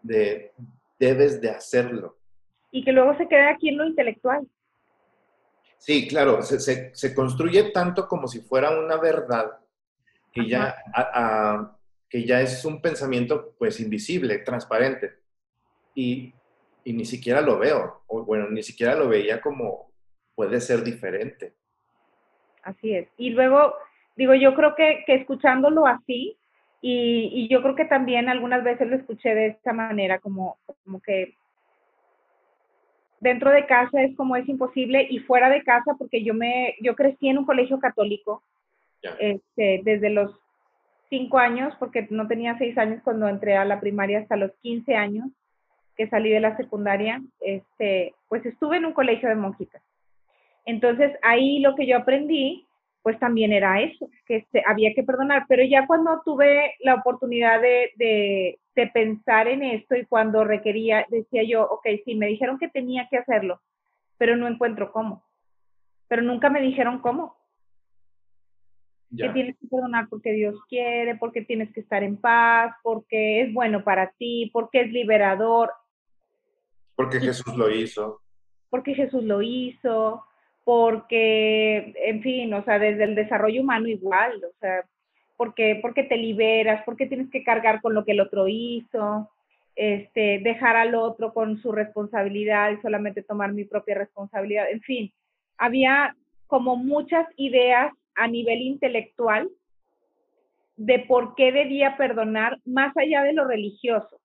de 0.01 0.53
debes 0.97 1.41
de 1.41 1.49
hacerlo. 1.49 2.17
Y 2.71 2.85
que 2.85 2.93
luego 2.93 3.17
se 3.17 3.27
queda 3.27 3.49
aquí 3.49 3.67
en 3.67 3.77
lo 3.79 3.85
intelectual. 3.85 4.47
Sí, 5.77 6.07
claro, 6.07 6.41
se, 6.41 6.95
se, 6.95 7.13
construye 7.13 7.71
tanto 7.71 8.07
como 8.07 8.29
si 8.29 8.39
fuera 8.39 8.69
una 8.79 8.95
verdad 8.95 9.59
que 10.31 10.47
ya, 10.47 10.77
que 12.07 12.23
ya 12.23 12.39
es 12.39 12.63
un 12.63 12.81
pensamiento 12.81 13.53
pues 13.57 13.81
invisible, 13.81 14.37
transparente. 14.37 15.19
Y, 15.93 16.33
y 16.83 16.93
ni 16.93 17.05
siquiera 17.05 17.41
lo 17.41 17.59
veo, 17.59 18.01
o 18.07 18.23
bueno, 18.23 18.49
ni 18.49 18.63
siquiera 18.63 18.95
lo 18.95 19.07
veía 19.07 19.41
como 19.41 19.91
puede 20.35 20.61
ser 20.61 20.83
diferente. 20.83 21.53
Así 22.63 22.95
es. 22.95 23.07
Y 23.17 23.31
luego 23.31 23.73
digo, 24.15 24.35
yo 24.35 24.53
creo 24.53 24.75
que, 24.75 25.03
que 25.05 25.15
escuchándolo 25.15 25.87
así, 25.87 26.37
y, 26.81 27.29
y, 27.33 27.49
yo 27.49 27.61
creo 27.61 27.75
que 27.75 27.85
también 27.85 28.29
algunas 28.29 28.63
veces 28.63 28.87
lo 28.87 28.95
escuché 28.95 29.35
de 29.35 29.47
esta 29.47 29.73
manera, 29.73 30.19
como, 30.19 30.57
como 30.83 31.01
que 31.01 31.35
dentro 33.19 33.51
de 33.51 33.65
casa 33.65 34.01
es 34.01 34.15
como 34.15 34.35
es 34.35 34.47
imposible 34.47 35.05
y 35.09 35.19
fuera 35.19 35.49
de 35.49 35.63
casa, 35.63 35.95
porque 35.97 36.23
yo 36.23 36.33
me, 36.33 36.75
yo 36.81 36.95
crecí 36.95 37.27
en 37.27 37.37
un 37.37 37.45
colegio 37.45 37.79
católico 37.79 38.43
este, 39.19 39.81
desde 39.83 40.09
los 40.09 40.37
cinco 41.09 41.37
años, 41.37 41.73
porque 41.79 42.07
no 42.09 42.27
tenía 42.27 42.57
seis 42.57 42.77
años 42.77 43.01
cuando 43.03 43.27
entré 43.27 43.57
a 43.57 43.65
la 43.65 43.79
primaria 43.79 44.19
hasta 44.19 44.35
los 44.35 44.51
15 44.61 44.95
años 44.95 45.27
que 45.99 46.07
salí 46.07 46.29
de 46.29 46.39
la 46.39 46.55
secundaria, 46.55 47.21
este, 47.41 48.15
pues 48.29 48.45
estuve 48.45 48.77
en 48.77 48.85
un 48.85 48.93
colegio 48.93 49.27
de 49.27 49.35
monjitas. 49.35 49.83
Entonces 50.65 51.11
ahí 51.21 51.59
lo 51.59 51.75
que 51.75 51.85
yo 51.85 51.97
aprendí 51.97 52.65
pues 53.01 53.19
también 53.19 53.51
era 53.51 53.81
eso, 53.81 54.09
que 54.25 54.45
había 54.65 54.93
que 54.93 55.03
perdonar. 55.03 55.43
Pero 55.49 55.61
ya 55.65 55.85
cuando 55.87 56.21
tuve 56.23 56.75
la 56.79 56.95
oportunidad 56.95 57.61
de, 57.61 57.91
de, 57.97 58.57
pensar 58.93 59.49
en 59.49 59.61
esto 59.61 59.93
y 59.97 60.05
cuando 60.05 60.45
requería, 60.45 61.05
decía 61.09 61.43
yo, 61.43 61.63
ok, 61.63 61.85
sí, 62.05 62.15
me 62.15 62.27
dijeron 62.27 62.57
que 62.57 62.69
tenía 62.69 63.09
que 63.09 63.17
hacerlo, 63.17 63.59
pero 64.17 64.37
no 64.37 64.47
encuentro 64.47 64.93
cómo. 64.93 65.21
Pero 66.07 66.21
nunca 66.21 66.49
me 66.49 66.61
dijeron 66.61 66.99
cómo. 66.99 67.35
Que 69.17 69.27
tienes 69.29 69.57
que 69.57 69.67
perdonar 69.67 70.07
porque 70.07 70.31
Dios 70.31 70.55
quiere, 70.69 71.15
porque 71.15 71.41
tienes 71.41 71.73
que 71.73 71.81
estar 71.81 72.03
en 72.03 72.15
paz, 72.15 72.73
porque 72.81 73.41
es 73.41 73.53
bueno 73.53 73.83
para 73.83 74.11
ti, 74.11 74.49
porque 74.53 74.81
es 74.81 74.91
liberador. 74.93 75.71
Porque 76.99 77.21
Jesús 77.21 77.55
lo 77.55 77.69
hizo. 77.69 78.19
Porque 78.69 78.93
Jesús 78.93 79.23
lo 79.23 79.41
hizo 79.41 80.21
porque, 80.65 81.93
en 81.95 82.21
fin, 82.21 82.53
o 82.53 82.61
sea, 82.65 82.77
desde 82.77 83.05
el 83.05 83.15
desarrollo 83.15 83.61
humano 83.61 83.87
igual, 83.87 84.43
o 84.43 84.51
sea, 84.59 84.83
porque, 85.37 85.79
porque 85.81 86.03
te 86.03 86.17
liberas, 86.17 86.83
porque 86.85 87.05
tienes 87.05 87.29
que 87.31 87.45
cargar 87.45 87.79
con 87.79 87.93
lo 87.93 88.03
que 88.03 88.11
el 88.11 88.19
otro 88.19 88.49
hizo, 88.49 89.29
este, 89.77 90.39
dejar 90.43 90.75
al 90.75 90.93
otro 90.93 91.33
con 91.33 91.57
su 91.61 91.71
responsabilidad 91.71 92.71
y 92.71 92.81
solamente 92.81 93.23
tomar 93.23 93.53
mi 93.53 93.63
propia 93.63 93.95
responsabilidad, 93.95 94.69
en 94.69 94.81
fin, 94.81 95.13
había 95.57 96.17
como 96.47 96.75
muchas 96.75 97.25
ideas 97.37 97.93
a 98.13 98.27
nivel 98.27 98.59
intelectual 98.59 99.49
de 100.75 100.99
por 100.99 101.33
qué 101.35 101.53
debía 101.53 101.95
perdonar 101.95 102.59
más 102.65 102.91
allá 102.97 103.23
de 103.23 103.31
lo 103.31 103.45
religioso, 103.45 104.19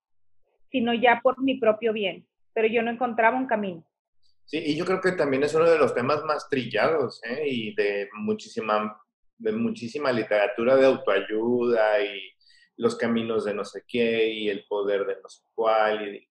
sino 0.73 0.93
ya 0.93 1.21
por 1.23 1.41
mi 1.41 1.55
propio 1.55 1.93
bien, 1.93 2.27
pero 2.55 2.69
yo 2.69 2.83
no 2.83 2.91
encontraba 2.91 3.37
un 3.37 3.47
camino. 3.47 3.85
Sí, 4.47 4.59
y 4.59 4.77
yo 4.77 4.85
creo 4.85 5.01
que 5.01 5.13
también 5.13 5.43
es 5.43 5.55
uno 5.55 5.69
de 5.69 5.79
los 5.79 5.95
temas 5.95 6.23
más 6.25 6.49
trillados 6.49 7.21
¿eh? 7.25 7.45
y 7.47 7.75
de 7.75 8.09
muchísima, 8.15 9.01
de 9.39 9.53
muchísima 9.53 10.13
literatura 10.13 10.77
de 10.77 10.87
autoayuda 10.87 12.03
y 12.03 12.31
los 12.77 12.97
caminos 12.97 13.45
de 13.45 13.55
no 13.55 13.65
sé 13.65 13.85
qué 13.87 14.29
y 14.29 14.49
el 14.49 14.65
poder 14.67 15.07
de 15.07 15.17
no 15.23 15.29
sé 15.29 15.43
cuál 15.55 16.15
y, 16.15 16.29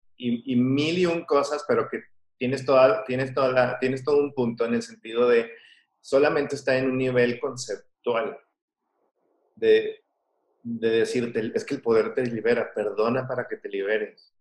y, 0.51 0.55
mil 0.55 0.97
y 0.97 1.05
un 1.05 1.23
cosas, 1.25 1.63
pero 1.67 1.87
que 1.87 2.01
tienes, 2.37 2.65
toda, 2.65 3.03
tienes, 3.05 3.33
toda 3.33 3.51
la, 3.51 3.79
tienes 3.79 4.03
todo 4.03 4.17
un 4.17 4.33
punto 4.33 4.65
en 4.65 4.73
el 4.73 4.81
sentido 4.81 5.29
de 5.29 5.51
solamente 6.01 6.55
está 6.55 6.77
en 6.77 6.89
un 6.89 6.97
nivel 6.97 7.39
conceptual 7.39 8.37
de, 9.55 10.03
de 10.63 10.89
decirte, 10.89 11.51
es 11.53 11.63
que 11.63 11.75
el 11.75 11.81
poder 11.81 12.13
te 12.13 12.25
libera, 12.25 12.73
perdona 12.73 13.27
para 13.27 13.47
que 13.47 13.57
te 13.57 13.69
liberes. 13.69 14.33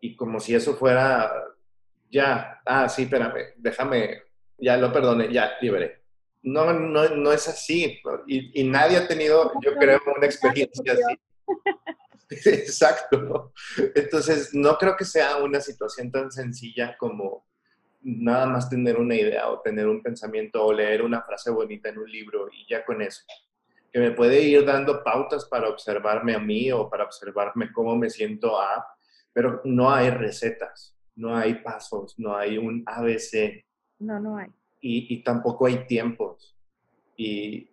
Y 0.00 0.16
como 0.16 0.40
si 0.40 0.54
eso 0.54 0.76
fuera 0.76 1.32
ya, 2.10 2.60
ah, 2.64 2.88
sí, 2.88 3.02
espérame, 3.02 3.54
déjame, 3.56 4.22
ya 4.58 4.76
lo 4.76 4.92
perdone, 4.92 5.32
ya, 5.32 5.52
liberé. 5.60 6.02
No, 6.42 6.72
no, 6.72 7.08
no 7.08 7.32
es 7.32 7.48
así. 7.48 8.00
Y, 8.26 8.60
y 8.60 8.64
nadie 8.64 8.96
ha 8.96 9.08
tenido, 9.08 9.52
yo 9.62 9.74
creo, 9.74 10.00
una 10.16 10.26
experiencia 10.26 10.92
así. 10.92 11.18
Exacto. 12.30 13.52
Entonces, 13.94 14.54
no 14.54 14.76
creo 14.76 14.96
que 14.96 15.04
sea 15.04 15.38
una 15.38 15.60
situación 15.60 16.10
tan 16.10 16.30
sencilla 16.30 16.96
como 16.98 17.46
nada 18.02 18.46
más 18.46 18.68
tener 18.68 18.96
una 18.96 19.14
idea 19.14 19.48
o 19.48 19.60
tener 19.60 19.88
un 19.88 20.02
pensamiento 20.02 20.64
o 20.64 20.72
leer 20.72 21.02
una 21.02 21.22
frase 21.22 21.50
bonita 21.50 21.88
en 21.88 21.98
un 21.98 22.10
libro 22.10 22.48
y 22.52 22.66
ya 22.68 22.84
con 22.84 23.02
eso. 23.02 23.22
Que 23.92 23.98
me 23.98 24.10
puede 24.10 24.42
ir 24.42 24.64
dando 24.64 25.02
pautas 25.02 25.46
para 25.46 25.68
observarme 25.68 26.34
a 26.34 26.38
mí 26.38 26.70
o 26.70 26.88
para 26.90 27.04
observarme 27.04 27.72
cómo 27.72 27.96
me 27.96 28.10
siento 28.10 28.60
a, 28.60 28.86
pero 29.32 29.60
no 29.64 29.90
hay 29.90 30.10
recetas 30.10 30.98
no 31.18 31.36
hay 31.36 31.54
pasos, 31.56 32.14
no 32.18 32.36
hay 32.36 32.56
un 32.58 32.84
ABC. 32.86 33.64
No, 33.98 34.20
no 34.20 34.38
hay. 34.38 34.48
Y, 34.80 35.22
tampoco 35.24 35.66
hay 35.66 35.84
tiempos. 35.86 36.56
Y, 37.16 37.68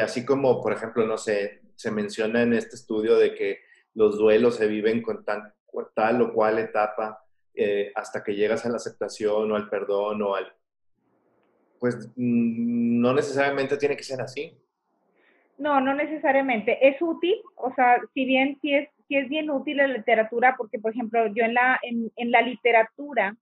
así 0.00 0.26
como, 0.26 0.62
por 0.62 0.74
ejemplo, 0.74 1.06
no 1.06 1.16
sé, 1.16 1.62
se 1.74 1.90
menciona 1.90 2.42
en 2.42 2.52
este 2.52 2.76
estudio 2.76 3.16
de 3.16 3.34
que 3.34 3.60
los 3.94 4.18
duelos 4.18 4.56
se 4.56 4.66
viven 4.66 5.02
con 5.02 5.24
tal 5.24 6.22
o 6.22 6.34
cual 6.34 6.58
etapa 6.58 7.24
eh, 7.54 7.90
hasta 7.94 8.22
que 8.22 8.34
llegas 8.34 8.66
a 8.66 8.68
la 8.68 8.76
aceptación 8.76 9.50
o 9.50 9.56
al 9.56 9.70
perdón 9.70 10.20
o 10.22 10.34
al... 10.34 10.52
Pues 11.80 11.96
mm, 12.14 13.00
no 13.00 13.14
necesariamente 13.14 13.78
tiene 13.78 13.96
que 13.96 14.04
ser 14.04 14.20
así. 14.20 14.54
No, 15.56 15.80
no 15.80 15.94
necesariamente. 15.94 16.86
Es 16.86 17.00
útil, 17.00 17.40
o 17.56 17.72
sea, 17.74 18.00
si 18.12 18.26
bien 18.26 18.58
sí 18.60 18.74
es 18.74 18.88
es 19.16 19.28
bien 19.28 19.50
útil 19.50 19.78
la 19.78 19.86
literatura 19.86 20.54
porque, 20.56 20.78
por 20.78 20.92
ejemplo, 20.92 21.26
yo 21.28 21.44
en 21.44 21.54
la, 21.54 21.78
en, 21.82 22.30
la 22.30 22.42
literatura 22.42 23.36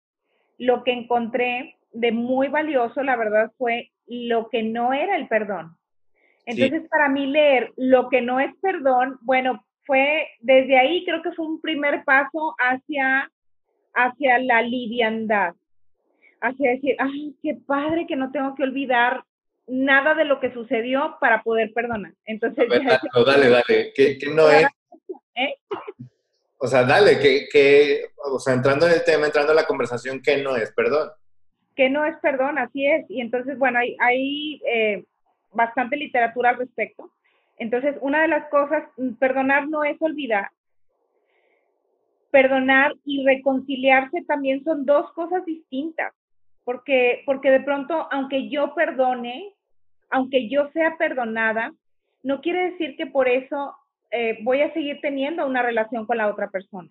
lo 0.58 0.84
que 0.84 0.92
encontré 0.92 1.76
de 1.92 2.12
muy 2.12 2.48
valioso, 2.48 3.02
la 3.02 3.16
verdad, 3.16 3.52
fue 3.58 3.90
lo 4.06 4.48
que 4.48 4.62
no 4.62 4.92
era 4.92 5.16
el 5.16 5.28
perdón. 5.28 5.76
Entonces, 6.46 6.88
para 6.88 7.08
mí 7.08 7.26
leer 7.26 7.72
lo 7.76 8.08
que 8.08 8.20
no 8.22 8.40
es 8.40 8.52
perdón, 8.60 9.18
bueno, 9.22 9.64
fue 9.84 10.28
desde 10.40 10.78
ahí 10.78 11.04
creo 11.04 11.22
que 11.22 11.32
fue 11.32 11.46
un 11.46 11.60
primer 11.60 12.04
paso 12.04 12.54
hacia, 12.58 13.30
hacia 13.94 14.38
la 14.38 14.62
liviandad, 14.62 15.54
hacia 16.40 16.70
decir, 16.70 16.96
ay, 16.98 17.34
qué 17.42 17.54
padre 17.66 18.06
que 18.06 18.16
no 18.16 18.30
tengo 18.30 18.54
que 18.54 18.62
olvidar 18.62 19.24
nada 19.66 20.14
de 20.14 20.24
lo 20.24 20.40
que 20.40 20.52
sucedió 20.52 21.16
para 21.20 21.42
poder 21.42 21.72
perdonar. 21.72 22.12
Entonces, 22.24 22.68
dale, 22.68 23.48
dale, 23.48 23.92
¿qué, 23.94 24.18
no 24.34 24.50
es 24.50 24.66
¿Eh? 25.34 25.54
O 26.58 26.66
sea, 26.66 26.84
dale, 26.84 27.18
que, 27.18 28.10
o 28.16 28.38
sea, 28.38 28.54
entrando 28.54 28.86
en 28.86 28.92
el 28.92 29.04
tema, 29.04 29.26
entrando 29.26 29.52
en 29.52 29.56
la 29.56 29.66
conversación, 29.66 30.20
¿qué 30.22 30.42
no 30.42 30.56
es 30.56 30.72
perdón? 30.72 31.08
¿Qué 31.74 31.88
no 31.88 32.04
es 32.04 32.16
perdón? 32.18 32.58
Así 32.58 32.86
es. 32.86 33.06
Y 33.08 33.22
entonces, 33.22 33.58
bueno, 33.58 33.78
hay, 33.78 33.96
hay 33.98 34.60
eh, 34.66 35.04
bastante 35.52 35.96
literatura 35.96 36.50
al 36.50 36.58
respecto. 36.58 37.10
Entonces, 37.56 37.96
una 38.02 38.22
de 38.22 38.28
las 38.28 38.48
cosas, 38.50 38.84
mm, 38.98 39.14
perdonar 39.14 39.68
no 39.68 39.84
es 39.84 39.96
olvidar. 40.02 40.50
Perdonar 42.30 42.94
y 43.04 43.24
reconciliarse 43.24 44.22
también 44.26 44.62
son 44.62 44.84
dos 44.84 45.10
cosas 45.14 45.44
distintas. 45.46 46.12
Porque, 46.64 47.22
porque 47.24 47.50
de 47.50 47.60
pronto, 47.60 48.06
aunque 48.10 48.50
yo 48.50 48.74
perdone, 48.74 49.54
aunque 50.10 50.48
yo 50.50 50.68
sea 50.72 50.96
perdonada, 50.98 51.72
no 52.22 52.42
quiere 52.42 52.72
decir 52.72 52.96
que 52.96 53.06
por 53.06 53.28
eso 53.28 53.74
eh, 54.10 54.38
voy 54.42 54.62
a 54.62 54.72
seguir 54.72 55.00
teniendo 55.00 55.46
una 55.46 55.62
relación 55.62 56.06
con 56.06 56.16
la 56.16 56.28
otra 56.28 56.50
persona. 56.50 56.88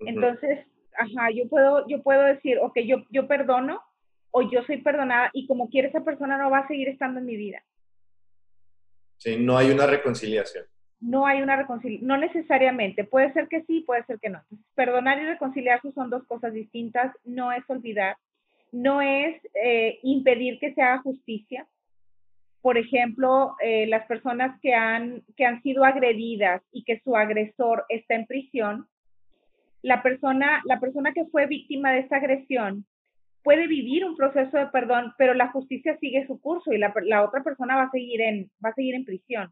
Entonces, 0.00 0.66
ajá, 0.96 1.30
yo 1.30 1.48
puedo, 1.48 1.86
yo 1.86 2.02
puedo 2.02 2.22
decir, 2.22 2.58
ok, 2.60 2.78
yo, 2.86 3.04
yo 3.10 3.28
perdono 3.28 3.82
o 4.30 4.42
yo 4.50 4.62
soy 4.64 4.78
perdonada 4.78 5.30
y 5.32 5.46
como 5.46 5.68
quiere 5.68 5.88
esa 5.88 6.04
persona 6.04 6.38
no 6.38 6.50
va 6.50 6.60
a 6.60 6.68
seguir 6.68 6.88
estando 6.88 7.20
en 7.20 7.26
mi 7.26 7.36
vida. 7.36 7.62
Sí, 9.16 9.36
no 9.38 9.58
hay 9.58 9.70
una 9.70 9.86
reconciliación. 9.86 10.64
No 11.00 11.26
hay 11.26 11.42
una 11.42 11.56
reconciliación, 11.56 12.08
no 12.08 12.16
necesariamente, 12.16 13.04
puede 13.04 13.32
ser 13.32 13.48
que 13.48 13.62
sí, 13.64 13.80
puede 13.86 14.04
ser 14.04 14.18
que 14.20 14.28
no. 14.28 14.42
perdonar 14.74 15.18
y 15.18 15.26
reconciliarse 15.26 15.92
son 15.92 16.10
dos 16.10 16.24
cosas 16.24 16.52
distintas, 16.52 17.14
no 17.24 17.52
es 17.52 17.62
olvidar, 17.68 18.16
no 18.72 19.00
es 19.00 19.40
eh, 19.62 19.98
impedir 20.02 20.58
que 20.58 20.74
se 20.74 20.82
haga 20.82 21.02
justicia. 21.02 21.66
Por 22.62 22.76
ejemplo, 22.76 23.56
eh, 23.62 23.86
las 23.86 24.06
personas 24.06 24.58
que 24.60 24.74
han, 24.74 25.22
que 25.36 25.46
han 25.46 25.62
sido 25.62 25.84
agredidas 25.84 26.62
y 26.72 26.84
que 26.84 27.00
su 27.00 27.16
agresor 27.16 27.84
está 27.88 28.14
en 28.14 28.26
prisión, 28.26 28.86
la 29.82 30.02
persona, 30.02 30.60
la 30.66 30.78
persona 30.78 31.12
que 31.12 31.24
fue 31.26 31.46
víctima 31.46 31.92
de 31.92 32.00
esa 32.00 32.16
agresión 32.16 32.84
puede 33.42 33.66
vivir 33.66 34.04
un 34.04 34.16
proceso 34.16 34.58
de 34.58 34.66
perdón, 34.66 35.14
pero 35.16 35.32
la 35.32 35.50
justicia 35.50 35.96
sigue 35.98 36.26
su 36.26 36.40
curso 36.40 36.72
y 36.72 36.78
la, 36.78 36.92
la, 37.04 37.24
otra 37.24 37.42
persona 37.42 37.76
va 37.76 37.84
a 37.84 37.90
seguir 37.90 38.20
en, 38.20 38.50
va 38.64 38.70
a 38.70 38.74
seguir 38.74 38.94
en 38.94 39.04
prisión. 39.04 39.50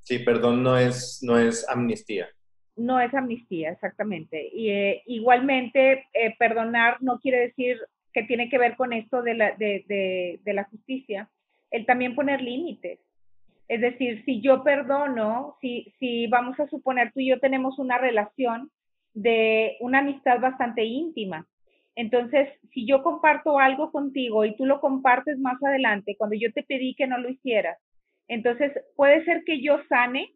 Sí, 0.00 0.18
perdón 0.20 0.62
no 0.62 0.78
es, 0.78 1.20
no 1.22 1.38
es 1.38 1.68
amnistía. 1.68 2.28
No 2.76 2.98
es 2.98 3.12
amnistía, 3.14 3.72
exactamente. 3.72 4.48
Y 4.52 4.70
eh, 4.70 5.02
igualmente, 5.06 6.06
eh, 6.14 6.34
perdonar 6.38 6.96
no 7.02 7.18
quiere 7.18 7.40
decir 7.40 7.78
que 8.14 8.22
tiene 8.22 8.48
que 8.48 8.58
ver 8.58 8.76
con 8.76 8.94
esto 8.94 9.22
de 9.22 9.34
la, 9.34 9.54
de, 9.56 9.84
de, 9.86 10.40
de 10.42 10.54
la 10.54 10.64
justicia, 10.64 11.28
el 11.70 11.86
también 11.86 12.14
poner 12.14 12.40
límites. 12.40 12.98
Es 13.68 13.80
decir, 13.80 14.24
si 14.24 14.40
yo 14.40 14.64
perdono, 14.64 15.56
si, 15.60 15.94
si 15.98 16.26
vamos 16.26 16.58
a 16.58 16.66
suponer 16.66 17.12
tú 17.12 17.20
y 17.20 17.28
yo 17.28 17.38
tenemos 17.38 17.78
una 17.78 17.98
relación 17.98 18.70
de 19.14 19.76
una 19.80 20.00
amistad 20.00 20.40
bastante 20.40 20.84
íntima, 20.84 21.46
entonces, 21.96 22.48
si 22.72 22.86
yo 22.86 23.02
comparto 23.02 23.58
algo 23.58 23.90
contigo 23.90 24.44
y 24.44 24.56
tú 24.56 24.64
lo 24.64 24.80
compartes 24.80 25.38
más 25.38 25.62
adelante, 25.62 26.16
cuando 26.16 26.36
yo 26.36 26.52
te 26.52 26.62
pedí 26.62 26.94
que 26.94 27.06
no 27.06 27.18
lo 27.18 27.28
hicieras, 27.28 27.78
entonces 28.28 28.72
puede 28.96 29.24
ser 29.24 29.42
que 29.44 29.60
yo 29.60 29.80
sane, 29.88 30.32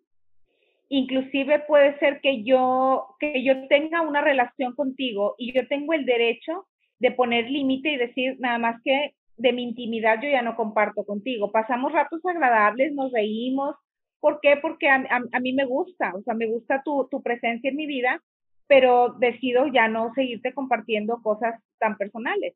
inclusive 0.88 1.60
puede 1.60 1.98
ser 2.00 2.20
que 2.20 2.42
yo, 2.42 3.06
que 3.20 3.42
yo 3.44 3.66
tenga 3.68 4.02
una 4.02 4.20
relación 4.20 4.74
contigo 4.74 5.36
y 5.38 5.52
yo 5.52 5.66
tengo 5.68 5.92
el 5.92 6.04
derecho 6.04 6.66
de 6.98 7.12
poner 7.12 7.48
límite 7.50 7.92
y 7.92 7.96
decir 7.96 8.36
nada 8.40 8.58
más 8.58 8.82
que 8.82 9.14
de 9.36 9.52
mi 9.52 9.62
intimidad 9.62 10.20
yo 10.22 10.28
ya 10.28 10.42
no 10.42 10.56
comparto 10.56 11.04
contigo. 11.04 11.50
Pasamos 11.50 11.92
ratos 11.92 12.24
agradables, 12.24 12.92
nos 12.94 13.12
reímos. 13.12 13.76
¿Por 14.20 14.40
qué? 14.40 14.56
Porque 14.60 14.88
a, 14.88 15.40
mí 15.40 15.52
me 15.52 15.66
gusta, 15.66 16.12
o 16.14 16.22
sea, 16.22 16.34
me 16.34 16.46
gusta 16.46 16.82
tu, 16.84 17.08
tu 17.10 17.22
presencia 17.22 17.70
en 17.70 17.76
mi 17.76 17.86
vida 17.86 18.22
pero 18.66 19.14
decido 19.18 19.66
ya 19.66 19.88
no 19.88 20.12
seguirte 20.14 20.52
compartiendo 20.54 21.20
cosas 21.22 21.60
tan 21.78 21.96
personales. 21.96 22.54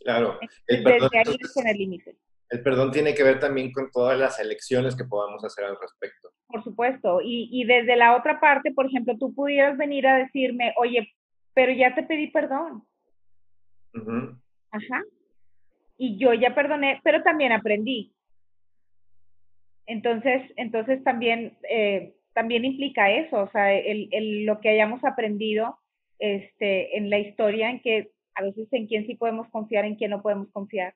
Claro. 0.00 0.38
El 0.66 0.82
perdón, 0.82 1.08
Desde 1.12 1.30
ahí 1.30 1.36
tener 1.54 1.76
límites. 1.76 2.16
El 2.48 2.62
perdón 2.62 2.90
tiene 2.90 3.14
que 3.14 3.22
ver 3.22 3.38
también 3.38 3.72
con 3.72 3.90
todas 3.90 4.18
las 4.18 4.40
elecciones 4.40 4.96
que 4.96 5.04
podamos 5.04 5.44
hacer 5.44 5.64
al 5.64 5.78
respecto. 5.80 6.30
Por 6.48 6.64
supuesto. 6.64 7.20
Y, 7.22 7.48
y 7.52 7.64
desde 7.64 7.96
la 7.96 8.16
otra 8.16 8.40
parte, 8.40 8.72
por 8.72 8.86
ejemplo, 8.86 9.16
tú 9.18 9.32
pudieras 9.34 9.78
venir 9.78 10.06
a 10.06 10.16
decirme, 10.16 10.74
oye, 10.78 11.12
pero 11.54 11.72
ya 11.72 11.94
te 11.94 12.02
pedí 12.02 12.30
perdón. 12.30 12.84
Ajá. 14.70 15.02
Y 16.02 16.16
yo 16.16 16.32
ya 16.32 16.54
perdoné, 16.54 16.98
pero 17.04 17.22
también 17.22 17.52
aprendí. 17.52 18.14
Entonces, 19.84 20.42
entonces 20.56 21.04
también 21.04 21.58
eh, 21.68 22.14
también 22.32 22.64
implica 22.64 23.10
eso, 23.10 23.42
o 23.42 23.50
sea, 23.50 23.74
el, 23.74 24.08
el, 24.12 24.46
lo 24.46 24.60
que 24.60 24.70
hayamos 24.70 25.04
aprendido 25.04 25.78
este, 26.18 26.96
en 26.96 27.10
la 27.10 27.18
historia, 27.18 27.68
en 27.68 27.80
que 27.80 28.12
a 28.34 28.42
veces 28.42 28.66
en 28.72 28.86
quién 28.86 29.06
sí 29.06 29.14
podemos 29.14 29.46
confiar, 29.50 29.84
en 29.84 29.96
quién 29.96 30.12
no 30.12 30.22
podemos 30.22 30.48
confiar. 30.52 30.94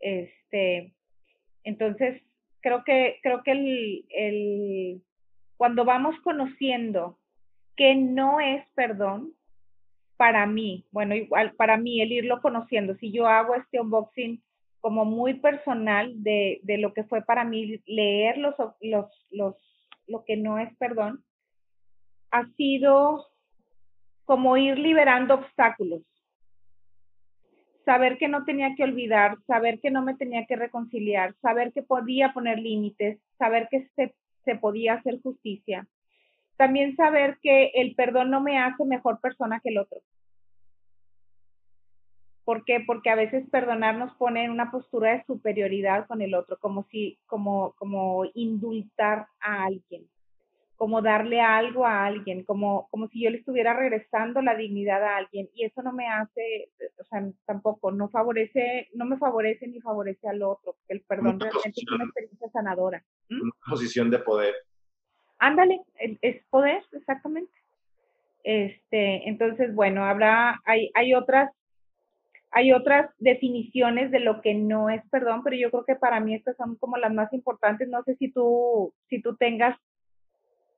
Este, 0.00 0.94
entonces, 1.62 2.22
creo 2.62 2.84
que, 2.84 3.18
creo 3.22 3.42
que 3.42 3.50
el, 3.50 4.06
el, 4.08 5.02
cuando 5.58 5.84
vamos 5.84 6.18
conociendo 6.22 7.18
que 7.76 7.94
no 7.96 8.40
es 8.40 8.64
perdón, 8.74 9.34
para 10.18 10.46
mí, 10.46 10.84
bueno, 10.90 11.14
igual 11.14 11.52
para 11.54 11.78
mí 11.78 12.02
el 12.02 12.12
irlo 12.12 12.42
conociendo, 12.42 12.96
si 12.96 13.12
yo 13.12 13.26
hago 13.28 13.54
este 13.54 13.80
unboxing 13.80 14.42
como 14.80 15.04
muy 15.04 15.34
personal 15.34 16.12
de, 16.22 16.60
lo 16.78 16.92
que 16.92 17.04
fue 17.04 17.22
para 17.22 17.44
mí 17.44 17.80
leer 17.86 18.36
los, 18.36 18.54
los, 18.80 19.06
los 19.30 19.54
lo 20.08 20.24
que 20.24 20.36
no 20.36 20.58
es 20.58 20.74
perdón, 20.76 21.22
ha 22.32 22.46
sido 22.56 23.26
como 24.24 24.56
ir 24.56 24.76
liberando 24.78 25.34
obstáculos. 25.34 26.02
Saber 27.84 28.18
que 28.18 28.28
no 28.28 28.44
tenía 28.44 28.74
que 28.74 28.84
olvidar, 28.84 29.38
saber 29.46 29.80
que 29.80 29.90
no 29.90 30.02
me 30.02 30.16
tenía 30.16 30.46
que 30.46 30.56
reconciliar, 30.56 31.34
saber 31.40 31.72
que 31.72 31.82
podía 31.82 32.32
poner 32.32 32.58
límites, 32.58 33.20
saber 33.38 33.68
que 33.70 33.88
se, 33.94 34.14
se 34.44 34.56
podía 34.56 34.94
hacer 34.94 35.20
justicia. 35.22 35.86
También 36.58 36.96
saber 36.96 37.38
que 37.40 37.70
el 37.74 37.94
perdón 37.94 38.30
no 38.30 38.40
me 38.40 38.58
hace 38.58 38.84
mejor 38.84 39.20
persona 39.20 39.60
que 39.60 39.70
el 39.70 39.78
otro. 39.78 40.00
¿Por 42.44 42.64
qué? 42.64 42.82
Porque 42.84 43.10
a 43.10 43.14
veces 43.14 43.48
perdonar 43.48 43.96
nos 43.96 44.12
pone 44.16 44.44
en 44.44 44.50
una 44.50 44.72
postura 44.72 45.12
de 45.12 45.24
superioridad 45.24 46.06
con 46.08 46.20
el 46.20 46.34
otro, 46.34 46.58
como 46.58 46.82
si, 46.90 47.16
como, 47.26 47.74
como 47.76 48.24
indultar 48.34 49.28
a 49.40 49.64
alguien, 49.66 50.08
como 50.74 51.00
darle 51.00 51.40
algo 51.40 51.86
a 51.86 52.06
alguien, 52.06 52.42
como, 52.42 52.88
como 52.90 53.06
si 53.08 53.22
yo 53.22 53.30
le 53.30 53.38
estuviera 53.38 53.74
regresando 53.74 54.42
la 54.42 54.56
dignidad 54.56 55.04
a 55.04 55.18
alguien. 55.18 55.48
Y 55.54 55.64
eso 55.64 55.82
no 55.82 55.92
me 55.92 56.08
hace, 56.08 56.70
o 56.98 57.04
sea, 57.04 57.22
tampoco, 57.46 57.92
no 57.92 58.08
favorece, 58.08 58.88
no 58.94 59.04
me 59.04 59.16
favorece 59.18 59.68
ni 59.68 59.80
favorece 59.80 60.26
al 60.26 60.42
otro, 60.42 60.74
el 60.88 61.02
perdón 61.02 61.38
realmente 61.38 61.80
es 61.80 61.92
una 61.92 62.04
experiencia 62.04 62.48
sanadora. 62.50 63.04
Una 63.30 63.52
posición 63.68 64.10
de 64.10 64.18
poder. 64.18 64.54
Ándale, 65.38 65.80
es 65.98 66.44
poder, 66.50 66.82
exactamente. 66.92 67.52
Este, 68.44 69.28
entonces, 69.28 69.74
bueno, 69.74 70.04
habrá, 70.04 70.60
hay, 70.64 70.90
hay 70.94 71.14
otras 71.14 71.50
hay 72.50 72.72
otras 72.72 73.10
definiciones 73.18 74.10
de 74.10 74.20
lo 74.20 74.40
que 74.40 74.54
no 74.54 74.88
es 74.88 75.02
perdón, 75.10 75.42
pero 75.44 75.56
yo 75.56 75.70
creo 75.70 75.84
que 75.84 75.96
para 75.96 76.18
mí 76.20 76.34
estas 76.34 76.56
son 76.56 76.76
como 76.76 76.96
las 76.96 77.12
más 77.12 77.32
importantes. 77.32 77.88
No 77.88 78.02
sé 78.04 78.16
si 78.16 78.32
tú, 78.32 78.94
si 79.08 79.20
tú 79.20 79.36
tengas 79.36 79.78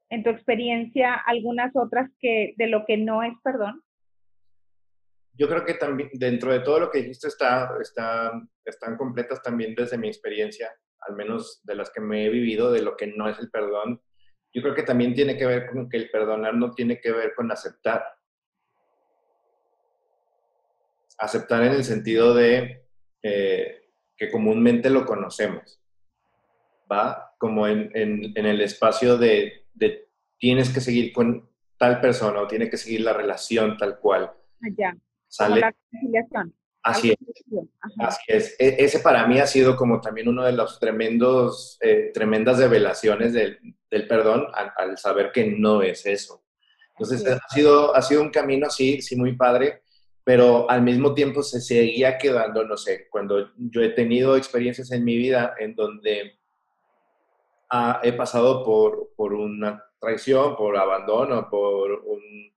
en 0.09 0.25
tu 0.25 0.31
experiencia 0.31 1.14
algunas 1.14 1.75
otras 1.77 2.11
que 2.18 2.55
de 2.57 2.66
lo 2.66 2.85
que 2.87 2.96
no 2.96 3.23
es 3.23 3.33
perdón. 3.44 3.83
Yo 5.35 5.49
creo 5.49 5.64
que 5.64 5.75
también 5.75 6.11
dentro 6.14 6.53
de 6.53 6.61
todo 6.61 6.81
lo 6.81 6.90
que 6.90 6.99
dijiste 6.99 7.29
está, 7.29 7.70
está, 7.81 8.33
están 8.64 8.96
completas 8.96 9.40
también 9.40 9.75
desde 9.75 9.96
mi 9.96 10.09
experiencia, 10.09 10.70
al 11.09 11.14
menos 11.14 11.61
de 11.64 11.77
las 11.77 11.90
que 11.90 12.01
me 12.01 12.27
he 12.27 12.31
vivido, 12.31 12.73
de 12.73 12.83
lo 12.83 12.96
que 12.96 13.07
no 13.07 13.29
es 13.29 13.38
el 13.38 13.49
perdón. 13.51 14.03
Yo 14.52 14.62
creo 14.62 14.74
que 14.74 14.82
también 14.82 15.14
tiene 15.14 15.36
que 15.36 15.46
ver 15.46 15.70
con 15.70 15.88
que 15.88 15.96
el 15.96 16.10
perdonar 16.10 16.54
no 16.54 16.72
tiene 16.72 17.00
que 17.00 17.12
ver 17.12 17.34
con 17.34 17.50
aceptar 17.52 18.02
aceptar 21.20 21.62
en 21.62 21.72
el 21.72 21.84
sentido 21.84 22.34
de 22.34 22.86
eh, 23.22 23.82
que 24.16 24.30
comúnmente 24.30 24.90
lo 24.90 25.04
conocemos, 25.04 25.80
¿va? 26.90 27.34
Como 27.38 27.66
en, 27.68 27.92
el 27.94 28.60
espacio 28.60 29.16
de, 29.16 29.66
tienes 30.38 30.70
que 30.70 30.80
seguir 30.80 31.12
con 31.12 31.48
tal 31.78 32.00
persona 32.00 32.40
o 32.40 32.46
tiene 32.46 32.68
que 32.68 32.76
seguir 32.76 33.02
la 33.02 33.12
relación 33.12 33.76
tal 33.76 33.98
cual. 33.98 34.32
Allá. 34.62 34.94
Ah, 34.94 35.00
Sale. 35.28 35.60
la 35.60 35.74
Así 36.83 37.11
es. 37.11 37.19
Así 37.99 38.23
es. 38.29 38.57
E, 38.59 38.77
ese 38.79 39.01
para 39.01 39.27
mí 39.27 39.38
ha 39.38 39.47
sido 39.47 39.77
como 39.77 40.01
también 40.01 40.29
uno 40.29 40.45
de 40.45 40.53
los 40.53 40.79
tremendos, 40.79 41.79
eh, 41.81 42.11
tremendas 42.14 42.59
revelaciones 42.59 43.33
del, 43.33 43.59
perdón 44.09 44.47
al, 44.55 44.97
saber 44.99 45.31
que 45.33 45.47
no 45.47 45.83
es 45.83 46.07
eso. 46.07 46.43
Entonces 46.90 47.27
ha 47.27 47.49
sido, 47.55 47.95
ha 47.95 48.03
sido 48.03 48.23
un 48.23 48.31
camino 48.31 48.66
así, 48.66 49.01
sí, 49.01 49.16
muy 49.16 49.35
padre 49.35 49.83
pero 50.31 50.71
al 50.71 50.83
mismo 50.83 51.14
tiempo 51.14 51.43
se 51.43 51.61
seguía 51.61 52.19
quedando, 52.19 52.64
no 52.64 52.77
sé, 52.77 53.09
cuando 53.11 53.51
yo 53.57 53.83
he 53.83 53.88
tenido 53.90 54.37
experiencias 54.37 54.93
en 54.93 55.05
mi 55.05 55.16
vida 55.16 55.55
en 55.59 55.75
donde 55.75 56.38
he 58.03 58.12
pasado 58.12 58.64
por, 58.64 59.11
por 59.16 59.33
una 59.33 59.83
traición, 59.99 60.57
por 60.57 60.77
abandono, 60.77 61.49
por 61.49 61.93
un, 62.05 62.53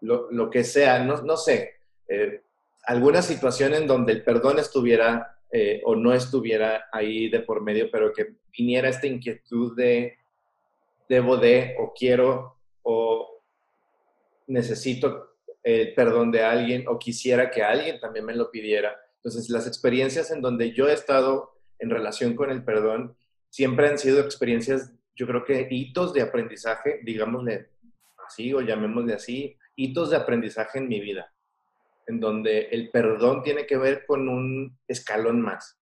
lo, 0.00 0.30
lo 0.30 0.50
que 0.50 0.64
sea, 0.64 0.98
no, 0.98 1.22
no 1.22 1.36
sé, 1.36 1.76
eh, 2.08 2.42
alguna 2.86 3.20
situación 3.20 3.74
en 3.74 3.86
donde 3.86 4.12
el 4.12 4.22
perdón 4.22 4.58
estuviera 4.58 5.36
eh, 5.52 5.82
o 5.84 5.94
no 5.94 6.12
estuviera 6.12 6.86
ahí 6.92 7.28
de 7.28 7.40
por 7.40 7.62
medio, 7.62 7.90
pero 7.90 8.12
que 8.12 8.36
viniera 8.56 8.88
esta 8.88 9.06
inquietud 9.06 9.76
de 9.76 10.18
debo 11.08 11.36
de 11.36 11.76
o 11.78 11.92
quiero 11.94 12.56
o 12.82 13.42
necesito 14.48 15.36
el 15.62 15.94
perdón 15.94 16.30
de 16.30 16.42
alguien 16.42 16.86
o 16.88 16.98
quisiera 16.98 17.50
que 17.50 17.62
alguien 17.62 17.98
también 18.00 18.24
me 18.24 18.34
lo 18.34 18.50
pidiera. 18.50 18.96
Entonces, 19.16 19.50
las 19.50 19.66
experiencias 19.66 20.30
en 20.30 20.40
donde 20.40 20.72
yo 20.72 20.88
he 20.88 20.92
estado 20.92 21.56
en 21.78 21.90
relación 21.90 22.34
con 22.36 22.50
el 22.50 22.64
perdón 22.64 23.16
siempre 23.50 23.88
han 23.88 23.98
sido 23.98 24.20
experiencias, 24.20 24.92
yo 25.14 25.26
creo 25.26 25.44
que 25.44 25.66
hitos 25.70 26.12
de 26.12 26.22
aprendizaje, 26.22 27.00
digámosle 27.04 27.70
así 28.26 28.52
o 28.52 28.60
llamémosle 28.60 29.14
así, 29.14 29.56
hitos 29.74 30.10
de 30.10 30.16
aprendizaje 30.16 30.78
en 30.78 30.88
mi 30.88 31.00
vida, 31.00 31.32
en 32.06 32.20
donde 32.20 32.68
el 32.70 32.90
perdón 32.90 33.42
tiene 33.42 33.66
que 33.66 33.76
ver 33.76 34.06
con 34.06 34.28
un 34.28 34.78
escalón 34.86 35.40
más. 35.40 35.80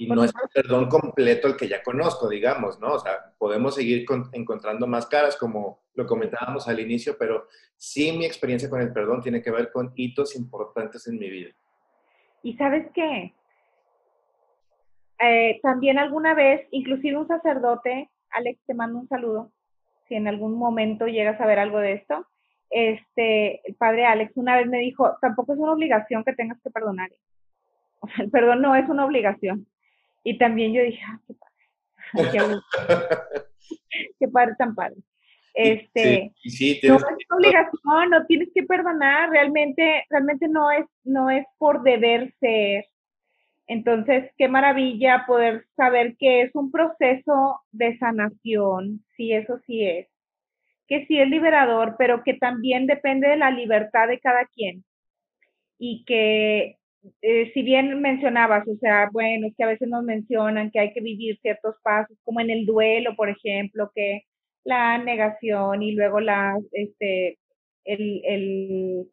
y 0.00 0.06
no 0.06 0.22
es 0.22 0.32
el 0.32 0.48
perdón 0.54 0.88
completo 0.88 1.48
el 1.48 1.56
que 1.56 1.66
ya 1.66 1.82
conozco, 1.82 2.28
digamos, 2.28 2.78
¿no? 2.78 2.94
O 2.94 2.98
sea, 3.00 3.34
podemos 3.36 3.74
seguir 3.74 4.06
encontrando 4.32 4.86
más 4.86 5.06
caras, 5.06 5.36
como 5.36 5.82
lo 5.94 6.06
comentábamos 6.06 6.68
al 6.68 6.78
inicio, 6.78 7.16
pero 7.18 7.48
sí 7.76 8.12
mi 8.12 8.24
experiencia 8.24 8.70
con 8.70 8.80
el 8.80 8.92
perdón 8.92 9.20
tiene 9.20 9.42
que 9.42 9.50
ver 9.50 9.72
con 9.72 9.92
hitos 9.96 10.36
importantes 10.36 11.08
en 11.08 11.18
mi 11.18 11.28
vida. 11.28 11.50
Y 12.44 12.56
sabes 12.56 12.86
qué? 12.94 13.34
Eh, 15.20 15.58
también 15.62 15.98
alguna 15.98 16.34
vez, 16.34 16.68
inclusive 16.70 17.16
un 17.16 17.26
sacerdote, 17.26 18.08
Alex, 18.30 18.60
te 18.66 18.74
mando 18.74 19.00
un 19.00 19.08
saludo, 19.08 19.50
si 20.06 20.14
en 20.14 20.28
algún 20.28 20.56
momento 20.56 21.06
llegas 21.06 21.40
a 21.40 21.46
ver 21.46 21.58
algo 21.58 21.78
de 21.78 21.94
esto, 21.94 22.24
este, 22.70 23.66
el 23.68 23.74
padre 23.74 24.06
Alex 24.06 24.32
una 24.36 24.56
vez 24.56 24.66
me 24.66 24.78
dijo, 24.78 25.16
tampoco 25.20 25.52
es 25.52 25.58
una 25.58 25.72
obligación 25.72 26.24
que 26.24 26.34
tengas 26.34 26.60
que 26.62 26.70
perdonar. 26.70 27.10
O 28.00 28.06
sea, 28.06 28.24
el 28.24 28.30
perdón 28.30 28.62
no 28.62 28.76
es 28.76 28.88
una 28.88 29.04
obligación. 29.04 29.66
Y 30.22 30.38
también 30.38 30.72
yo 30.72 30.82
dije, 30.82 31.02
ah, 31.04 31.18
qué 31.26 31.34
padre. 31.34 32.60
Qué, 34.20 34.28
padre 34.32 34.54
tan 34.56 34.72
padre. 34.76 34.96
Este, 35.52 36.32
sí, 36.44 36.80
no 36.84 36.94
es 36.94 37.02
obligación, 37.28 38.10
no 38.10 38.24
tienes 38.26 38.50
que 38.54 38.62
perdonar, 38.62 39.30
realmente, 39.30 40.04
realmente 40.08 40.46
no 40.46 40.70
es, 40.70 40.86
no 41.02 41.28
es 41.28 41.44
por 41.58 41.82
deber 41.82 42.32
ser. 42.38 42.86
Entonces, 43.66 44.30
qué 44.38 44.46
maravilla 44.46 45.24
poder 45.26 45.66
saber 45.74 46.16
que 46.16 46.42
es 46.42 46.54
un 46.54 46.70
proceso 46.70 47.60
de 47.72 47.98
sanación, 47.98 49.04
sí, 49.16 49.32
eso 49.32 49.58
sí 49.66 49.84
es, 49.84 50.06
que 50.88 51.06
sí 51.06 51.18
es 51.18 51.28
liberador, 51.28 51.96
pero 51.98 52.22
que 52.24 52.34
también 52.34 52.86
depende 52.86 53.28
de 53.28 53.36
la 53.36 53.50
libertad 53.50 54.08
de 54.08 54.20
cada 54.20 54.46
quien. 54.46 54.84
Y 55.78 56.04
que 56.04 56.78
eh, 57.22 57.50
si 57.54 57.62
bien 57.62 58.00
mencionabas, 58.00 58.66
o 58.68 58.76
sea, 58.76 59.08
bueno, 59.12 59.46
es 59.46 59.54
que 59.56 59.64
a 59.64 59.68
veces 59.68 59.88
nos 59.88 60.02
mencionan 60.04 60.70
que 60.70 60.80
hay 60.80 60.92
que 60.92 61.00
vivir 61.00 61.38
ciertos 61.40 61.76
pasos, 61.82 62.16
como 62.24 62.40
en 62.40 62.50
el 62.50 62.66
duelo, 62.66 63.14
por 63.16 63.28
ejemplo, 63.28 63.90
que 63.94 64.22
la 64.64 64.98
negación 64.98 65.82
y 65.82 65.92
luego 65.92 66.20
la, 66.20 66.58
este, 66.72 67.38
el, 67.84 68.22
el, 68.24 69.10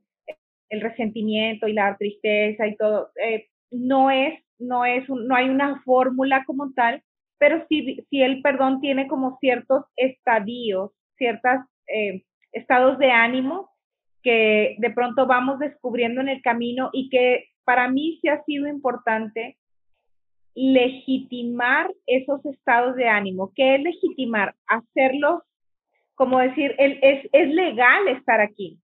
el 0.70 0.82
resentimiento 0.82 1.68
y 1.68 1.74
la 1.74 1.96
tristeza 1.98 2.68
y 2.68 2.76
todo, 2.76 3.12
eh, 3.24 3.48
no 3.72 4.12
es, 4.12 4.40
no 4.60 4.86
es, 4.86 5.08
no 5.10 5.36
hay 5.36 5.50
una 5.50 5.82
fórmula 5.84 6.44
como 6.46 6.74
tal, 6.74 7.04
pero 7.38 7.66
sí, 7.70 8.06
sí 8.10 8.22
el 8.22 8.42
perdón 8.42 8.82
tiene 8.82 9.08
como 9.08 9.38
ciertos 9.40 9.86
estadios, 9.96 10.92
ciertos 11.18 11.62
eh, 11.88 12.24
estados 12.52 12.98
de 12.98 13.12
ánimo 13.12 13.70
que 14.24 14.76
de 14.80 14.90
pronto 14.90 15.28
vamos 15.28 15.60
descubriendo 15.60 16.22
en 16.22 16.30
el 16.30 16.42
camino 16.42 16.90
y 16.94 17.10
que 17.10 17.46
para 17.64 17.90
mí 17.90 18.20
sí 18.22 18.28
ha 18.28 18.44
sido 18.44 18.68
importante 18.68 19.58
legitimar 20.56 21.92
esos 22.08 22.44
estados 22.46 22.96
de 22.96 23.08
ánimo. 23.08 23.52
¿Qué 23.54 23.76
es 23.76 23.82
legitimar? 23.82 24.56
Hacerlos, 24.68 25.44
como 26.16 26.40
decir, 26.40 26.74
es, 26.78 27.28
es 27.32 27.50
legal 27.50 28.08
estar 28.08 28.40
aquí. 28.40 28.80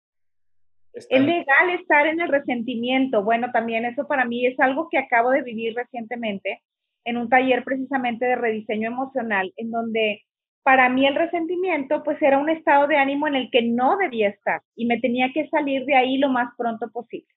Es 0.94 1.22
legal 1.22 1.70
estar 1.80 2.06
en 2.06 2.20
el 2.20 2.28
resentimiento. 2.28 3.24
Bueno, 3.24 3.50
también 3.54 3.86
eso 3.86 4.06
para 4.08 4.26
mí 4.26 4.46
es 4.46 4.60
algo 4.60 4.90
que 4.90 4.98
acabo 4.98 5.32
de 5.32 5.42
vivir 5.42 5.74
recientemente 5.74 6.62
en 7.06 7.18
un 7.18 7.30
taller 7.30 7.64
precisamente 7.64 8.26
de 8.26 8.36
rediseño 8.36 8.90
emocional, 8.90 9.54
en 9.56 9.72
donde 9.72 10.22
para 10.64 10.90
mí 10.90 11.08
el 11.08 11.16
resentimiento 11.16 12.04
pues 12.04 12.22
era 12.22 12.38
un 12.38 12.50
estado 12.50 12.88
de 12.88 12.98
ánimo 12.98 13.28
en 13.28 13.36
el 13.36 13.50
que 13.52 13.62
no 13.64 13.98
debía 13.98 14.30
estar 14.30 14.62
y 14.76 14.86
me 14.86 15.00
tenía 15.00 15.32
que 15.34 15.48
salir 15.50 15.86
de 15.86 15.96
ahí 15.96 16.18
lo 16.18 16.30
más 16.30 16.54
pronto 16.58 16.90
posible 16.92 17.28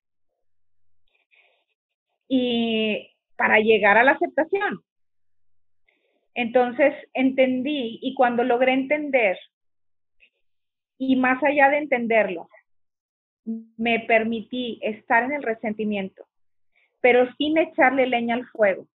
y 2.29 3.11
para 3.37 3.59
llegar 3.59 3.97
a 3.97 4.05
la 4.05 4.13
aceptación. 4.13 4.83
Entonces 6.35 6.95
entendí 7.13 7.99
y 8.03 8.15
cuando 8.15 8.43
logré 8.43 8.73
entender 8.73 9.39
y 10.99 11.17
más 11.17 11.43
allá 11.43 11.71
de 11.71 11.79
entenderlo, 11.79 12.49
me 13.45 14.01
permití 14.01 14.79
estar 14.83 15.25
en 15.25 15.33
el 15.33 15.43
resentimiento, 15.43 16.27
pero 17.01 17.33
sin 17.37 17.59
echarle 17.59 18.07
leña 18.07 18.35
al 18.35 18.47
fuego. 18.47 18.87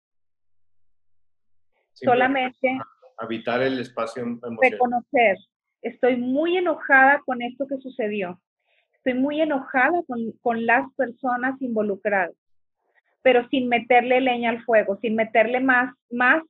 Solamente 1.94 2.78
habitar 3.20 3.62
el 3.62 3.80
espacio 3.80 4.24
emocional. 4.24 4.58
Reconocer, 4.62 5.38
estoy 5.82 6.18
muy 6.18 6.58
enojada 6.58 7.22
con 7.26 7.42
esto 7.42 7.68
que 7.68 7.78
sucedió. 7.78 8.40
Estoy 8.96 9.14
muy 9.14 9.42
enojada 9.42 10.02
con, 10.08 10.32
con 10.42 10.66
las 10.66 10.92
personas 10.96 11.62
involucradas 11.62 12.34
pero 13.22 13.48
sin 13.50 13.68
meterle 13.68 14.22
leña 14.22 14.50
al 14.50 14.64
fuego, 14.64 14.98
sin 15.02 15.16
meterle 15.16 15.60
más, 15.60 15.94
más 16.10 16.44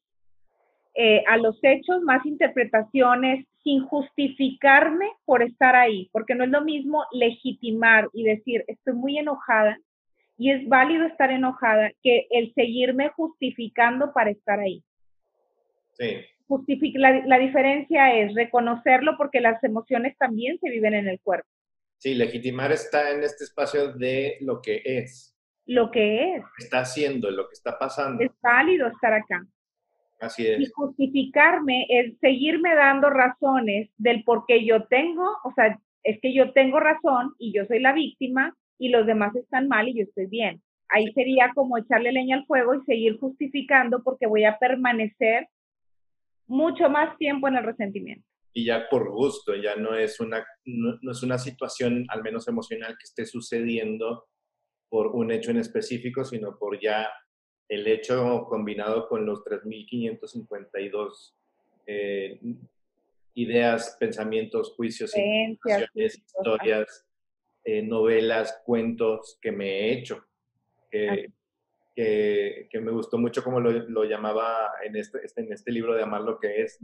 eh, 0.95 1.23
a 1.27 1.37
los 1.37 1.57
hechos, 1.63 2.01
más 2.01 2.25
interpretaciones, 2.25 3.45
sin 3.63 3.81
justificarme 3.83 5.05
por 5.25 5.43
estar 5.43 5.75
ahí, 5.75 6.09
porque 6.11 6.35
no 6.35 6.43
es 6.43 6.49
lo 6.49 6.61
mismo 6.61 7.05
legitimar 7.11 8.07
y 8.13 8.23
decir, 8.23 8.63
estoy 8.67 8.93
muy 8.93 9.17
enojada, 9.17 9.77
y 10.37 10.51
es 10.51 10.67
válido 10.69 11.05
estar 11.05 11.31
enojada, 11.31 11.91
que 12.01 12.27
el 12.29 12.53
seguirme 12.53 13.09
justificando 13.09 14.13
para 14.13 14.29
estar 14.29 14.59
ahí. 14.59 14.81
Sí. 15.97 16.25
La, 16.95 17.25
la 17.25 17.39
diferencia 17.39 18.15
es 18.17 18.33
reconocerlo 18.33 19.15
porque 19.17 19.39
las 19.39 19.63
emociones 19.63 20.17
también 20.17 20.59
se 20.59 20.69
viven 20.69 20.93
en 20.93 21.07
el 21.07 21.19
cuerpo. 21.19 21.47
Sí, 21.97 22.15
legitimar 22.15 22.71
está 22.71 23.11
en 23.11 23.23
este 23.23 23.43
espacio 23.43 23.93
de 23.93 24.37
lo 24.41 24.61
que 24.61 24.81
es 24.85 25.29
lo 25.69 25.91
que 25.91 26.35
es. 26.35 26.43
Está 26.57 26.79
haciendo, 26.79 27.29
lo 27.29 27.47
que 27.47 27.53
está 27.53 27.77
pasando. 27.77 28.23
Es 28.23 28.31
válido 28.41 28.87
estar 28.87 29.13
acá. 29.13 29.45
Así 30.19 30.47
es. 30.47 30.59
Y 30.59 30.65
justificarme 30.73 31.85
es 31.89 32.17
seguirme 32.19 32.73
dando 32.73 33.11
razones 33.11 33.89
del 33.97 34.23
por 34.23 34.45
qué 34.47 34.65
yo 34.65 34.85
tengo, 34.85 35.23
o 35.43 35.53
sea, 35.53 35.79
es 36.03 36.19
que 36.21 36.33
yo 36.33 36.53
tengo 36.53 36.79
razón 36.79 37.35
y 37.37 37.53
yo 37.53 37.65
soy 37.67 37.79
la 37.79 37.93
víctima 37.93 38.55
y 38.79 38.89
los 38.89 39.05
demás 39.05 39.35
están 39.35 39.67
mal 39.67 39.87
y 39.87 39.93
yo 39.93 40.03
estoy 40.03 40.25
bien. 40.25 40.59
Ahí 40.89 41.13
sería 41.13 41.51
como 41.53 41.77
echarle 41.77 42.11
leña 42.11 42.37
al 42.37 42.47
fuego 42.47 42.73
y 42.73 42.83
seguir 42.85 43.19
justificando 43.19 44.01
porque 44.01 44.25
voy 44.25 44.45
a 44.45 44.57
permanecer 44.57 45.49
mucho 46.49 46.89
más 46.89 47.17
tiempo 47.17 47.47
en 47.47 47.55
el 47.55 47.63
resentimiento. 47.63 48.25
Y 48.53 48.65
ya 48.65 48.89
por 48.89 49.09
gusto, 49.09 49.55
ya 49.55 49.75
no 49.75 49.95
es 49.95 50.19
una, 50.19 50.45
no 50.65 51.11
es 51.11 51.23
una 51.23 51.37
situación, 51.37 52.05
al 52.09 52.23
menos 52.23 52.47
emocional, 52.47 52.97
que 52.97 53.05
esté 53.05 53.25
sucediendo 53.25 54.25
por 54.89 55.07
un 55.07 55.31
hecho 55.31 55.51
en 55.51 55.57
específico, 55.57 56.25
sino 56.25 56.57
por 56.57 56.79
ya 56.81 57.09
el 57.69 57.87
hecho 57.87 58.45
combinado 58.49 59.07
con 59.07 59.25
los 59.25 59.43
3.552 59.45 61.35
eh, 61.85 62.39
ideas, 63.35 63.95
pensamientos, 63.99 64.73
juicios, 64.75 65.13
historias, 65.93 67.07
eh, 67.63 67.83
novelas, 67.83 68.61
cuentos 68.65 69.37
que 69.41 69.51
me 69.51 69.67
he 69.69 69.93
hecho. 69.93 70.25
Que, 71.95 72.67
que, 72.69 72.79
me 72.79 72.91
gustó 72.91 73.17
mucho 73.17 73.43
como 73.43 73.59
lo, 73.59 73.71
lo 73.71 74.03
llamaba 74.05 74.71
en 74.83 74.95
este, 74.95 75.19
este, 75.25 75.41
en 75.41 75.51
este 75.51 75.71
libro 75.71 75.95
de 75.95 76.03
Amar 76.03 76.21
lo 76.21 76.39
que 76.39 76.61
es, 76.61 76.79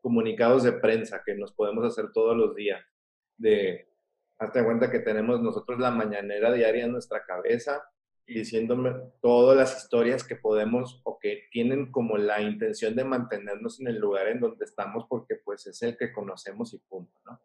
comunicados 0.00 0.64
de 0.64 0.72
prensa 0.72 1.22
que 1.24 1.34
nos 1.34 1.52
podemos 1.52 1.84
hacer 1.84 2.12
todos 2.12 2.36
los 2.36 2.54
días, 2.54 2.84
de 3.38 3.88
hazte 4.38 4.64
cuenta 4.64 4.90
que 4.90 5.00
tenemos 5.00 5.40
nosotros 5.40 5.78
la 5.78 5.90
mañanera 5.90 6.52
diaria 6.52 6.84
en 6.84 6.92
nuestra 6.92 7.24
cabeza 7.24 7.88
diciéndome 8.26 8.92
todas 9.22 9.56
las 9.56 9.82
historias 9.82 10.24
que 10.24 10.36
podemos 10.36 11.00
o 11.04 11.18
que 11.18 11.44
tienen 11.50 11.92
como 11.92 12.16
la 12.16 12.40
intención 12.42 12.96
de 12.96 13.04
mantenernos 13.04 13.80
en 13.80 13.86
el 13.86 13.98
lugar 13.98 14.28
en 14.28 14.40
donde 14.40 14.64
estamos 14.64 15.06
porque 15.08 15.36
pues 15.44 15.66
es 15.66 15.80
el 15.82 15.96
que 15.96 16.12
conocemos 16.12 16.74
y 16.74 16.78
punto, 16.78 17.18
¿no? 17.24 17.40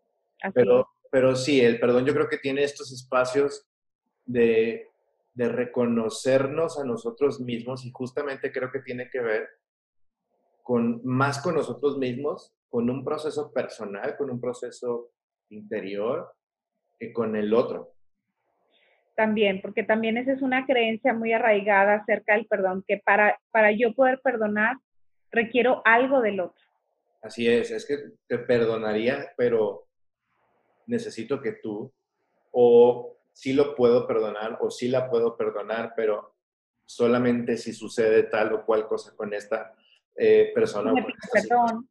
Pero, 0.54 0.88
pero 1.12 1.36
sí, 1.36 1.62
el 1.62 1.80
perdón 1.80 2.06
yo 2.06 2.14
creo 2.14 2.28
que 2.28 2.40
tiene 2.40 2.64
estos 2.64 2.92
espacios 2.92 3.68
de, 4.26 4.91
de 5.34 5.50
reconocernos 5.50 6.80
a 6.80 6.84
nosotros 6.84 7.40
mismos 7.40 7.86
y 7.86 7.92
justamente 7.92 8.52
creo 8.52 8.72
que 8.72 8.82
tiene 8.82 9.10
que 9.10 9.22
ver 9.22 9.48
con 10.64 11.02
más 11.04 11.42
con 11.42 11.56
nosotros 11.56 11.98
mismos, 11.98 12.54
con 12.70 12.90
un 12.90 13.04
proceso 13.04 13.52
personal, 13.52 14.16
con 14.18 14.30
un 14.30 14.40
proceso 14.40 15.12
interior 15.50 16.32
con 17.14 17.36
el 17.36 17.54
otro. 17.54 17.94
También, 19.16 19.62
porque 19.62 19.84
también 19.84 20.18
esa 20.18 20.32
es 20.32 20.42
una 20.42 20.66
creencia 20.66 21.14
muy 21.14 21.34
arraigada 21.34 21.96
acerca 21.96 22.36
del 22.36 22.46
perdón, 22.46 22.84
que 22.88 22.98
para, 22.98 23.40
para 23.52 23.72
yo 23.72 23.94
poder 23.94 24.22
perdonar 24.24 24.78
requiero 25.32 25.82
algo 25.86 26.22
del 26.22 26.40
otro. 26.40 26.64
Así 27.22 27.48
es, 27.48 27.72
es 27.72 27.86
que 27.86 27.98
te 28.28 28.40
perdonaría, 28.40 29.32
pero 29.38 29.88
necesito 30.88 31.42
que 31.42 31.54
tú, 31.54 31.92
o 32.52 33.18
sí 33.34 33.54
lo 33.54 33.76
puedo 33.76 34.08
perdonar, 34.08 34.58
o 34.62 34.70
sí 34.70 34.88
la 34.88 35.10
puedo 35.10 35.38
perdonar, 35.38 35.94
pero 35.96 36.36
solamente 36.86 37.58
si 37.58 37.74
sucede 37.74 38.24
tal 38.24 38.54
o 38.54 38.66
cual 38.66 38.88
cosa 38.88 39.16
con 39.16 39.34
esta 39.34 39.76
eh, 40.16 40.52
persona. 40.54 40.94
perdón. 41.32 41.88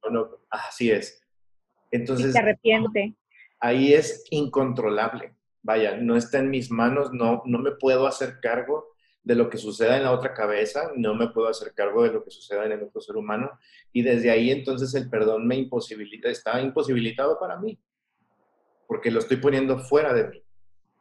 así 0.51 0.91
es. 0.91 1.23
Entonces. 1.91 2.33
se 2.33 2.39
arrepiente 2.39 3.17
ahí 3.61 3.93
es 3.93 4.25
incontrolable. 4.31 5.35
Vaya, 5.63 5.97
no 5.97 6.17
está 6.17 6.39
en 6.39 6.51
mis 6.51 6.71
manos, 6.71 7.13
no, 7.13 7.43
no 7.45 7.59
me 7.59 7.73
puedo 7.73 8.07
hacer 8.07 8.41
cargo, 8.41 8.91
de 9.23 9.35
lo 9.35 9.51
que 9.51 9.59
suceda 9.59 9.99
en 9.99 10.05
la 10.05 10.13
otra 10.13 10.33
cabeza, 10.33 10.93
no 10.97 11.15
me 11.15 11.29
puedo 11.29 11.47
hacer 11.49 11.75
cargo 11.75 12.03
de 12.03 12.11
lo 12.11 12.25
que 12.25 12.31
suceda 12.31 12.65
en 12.65 12.73
el 12.73 12.83
otro 12.83 13.03
ser 13.03 13.17
humano 13.17 13.51
y 13.93 14.03
desde 14.03 14.31
ahí 14.31 14.51
entonces 14.51 14.95
el 14.95 15.11
perdón 15.11 15.47
me 15.47 15.57
imposibilita, 15.57 16.31
está 16.31 16.59
imposibilitado 16.63 17.39
para 17.39 17.59
mí, 17.59 17.79
porque 18.87 19.11
lo 19.11 19.19
estoy 19.19 19.37
poniendo 19.37 19.79
fuera 19.79 20.15
de 20.15 20.29
mí. 20.29 20.43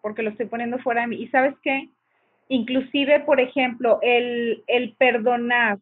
Porque 0.02 0.24
lo 0.24 0.30
estoy 0.30 0.48
poniendo 0.48 0.80
fuera 0.80 1.02
de 1.02 1.08
mí. 1.08 1.16
¿Y 1.18 1.28
sabes 1.28 1.56
qué? 1.62 1.90
Inclusive, 2.48 3.20
por 3.22 3.40
ejemplo, 3.40 4.00
el, 4.02 4.64
el 4.68 4.96
perdonar 4.96 5.80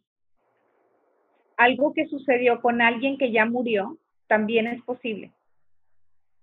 algo 1.57 1.93
que 1.93 2.07
sucedió 2.07 2.61
con 2.61 2.81
alguien 2.81 3.17
que 3.17 3.31
ya 3.31 3.45
murió, 3.45 3.97
también 4.27 4.67
es 4.67 4.81
posible. 4.83 5.31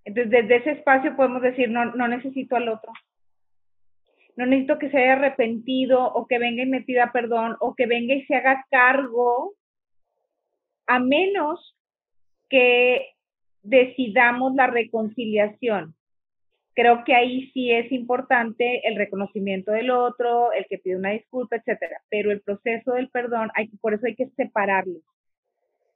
Entonces, 0.03 0.31
desde 0.31 0.57
ese 0.57 0.71
espacio 0.71 1.15
podemos 1.15 1.41
decir, 1.41 1.69
no, 1.69 1.85
no 1.85 2.07
necesito 2.07 2.55
al 2.55 2.69
otro. 2.69 2.91
No 4.35 4.45
necesito 4.45 4.77
que 4.77 4.89
se 4.89 4.97
haya 4.97 5.13
arrepentido 5.13 6.03
o 6.03 6.27
que 6.27 6.37
venga 6.37 6.63
y 6.63 6.67
me 6.67 6.81
pida 6.81 7.11
perdón 7.11 7.55
o 7.59 7.73
que 7.73 7.85
venga 7.85 8.13
y 8.13 8.25
se 8.25 8.35
haga 8.35 8.65
cargo, 8.69 9.53
a 10.87 10.99
menos 10.99 11.75
que 12.49 13.13
decidamos 13.63 14.53
la 14.53 14.67
reconciliación. 14.67 15.95
Creo 16.75 17.03
que 17.05 17.15
ahí 17.15 17.49
sí 17.51 17.71
es 17.71 17.91
importante 17.91 18.87
el 18.87 18.95
reconocimiento 18.97 19.71
del 19.71 19.91
otro, 19.91 20.51
el 20.51 20.65
que 20.67 20.77
pide 20.77 20.97
una 20.97 21.11
disculpa, 21.11 21.55
etcétera. 21.55 22.01
Pero 22.09 22.31
el 22.31 22.41
proceso 22.41 22.91
del 22.91 23.09
perdón, 23.09 23.49
hay, 23.55 23.69
por 23.79 23.93
eso 23.93 24.05
hay 24.05 24.15
que 24.15 24.27
separarlo. 24.35 24.99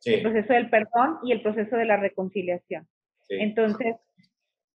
El 0.06 0.22
proceso 0.22 0.54
del 0.54 0.70
perdón 0.70 1.18
y 1.24 1.34
el 1.34 1.42
proceso 1.42 1.76
de 1.76 1.86
la 1.86 1.98
reconciliación. 1.98 2.88
Entonces, 3.28 3.98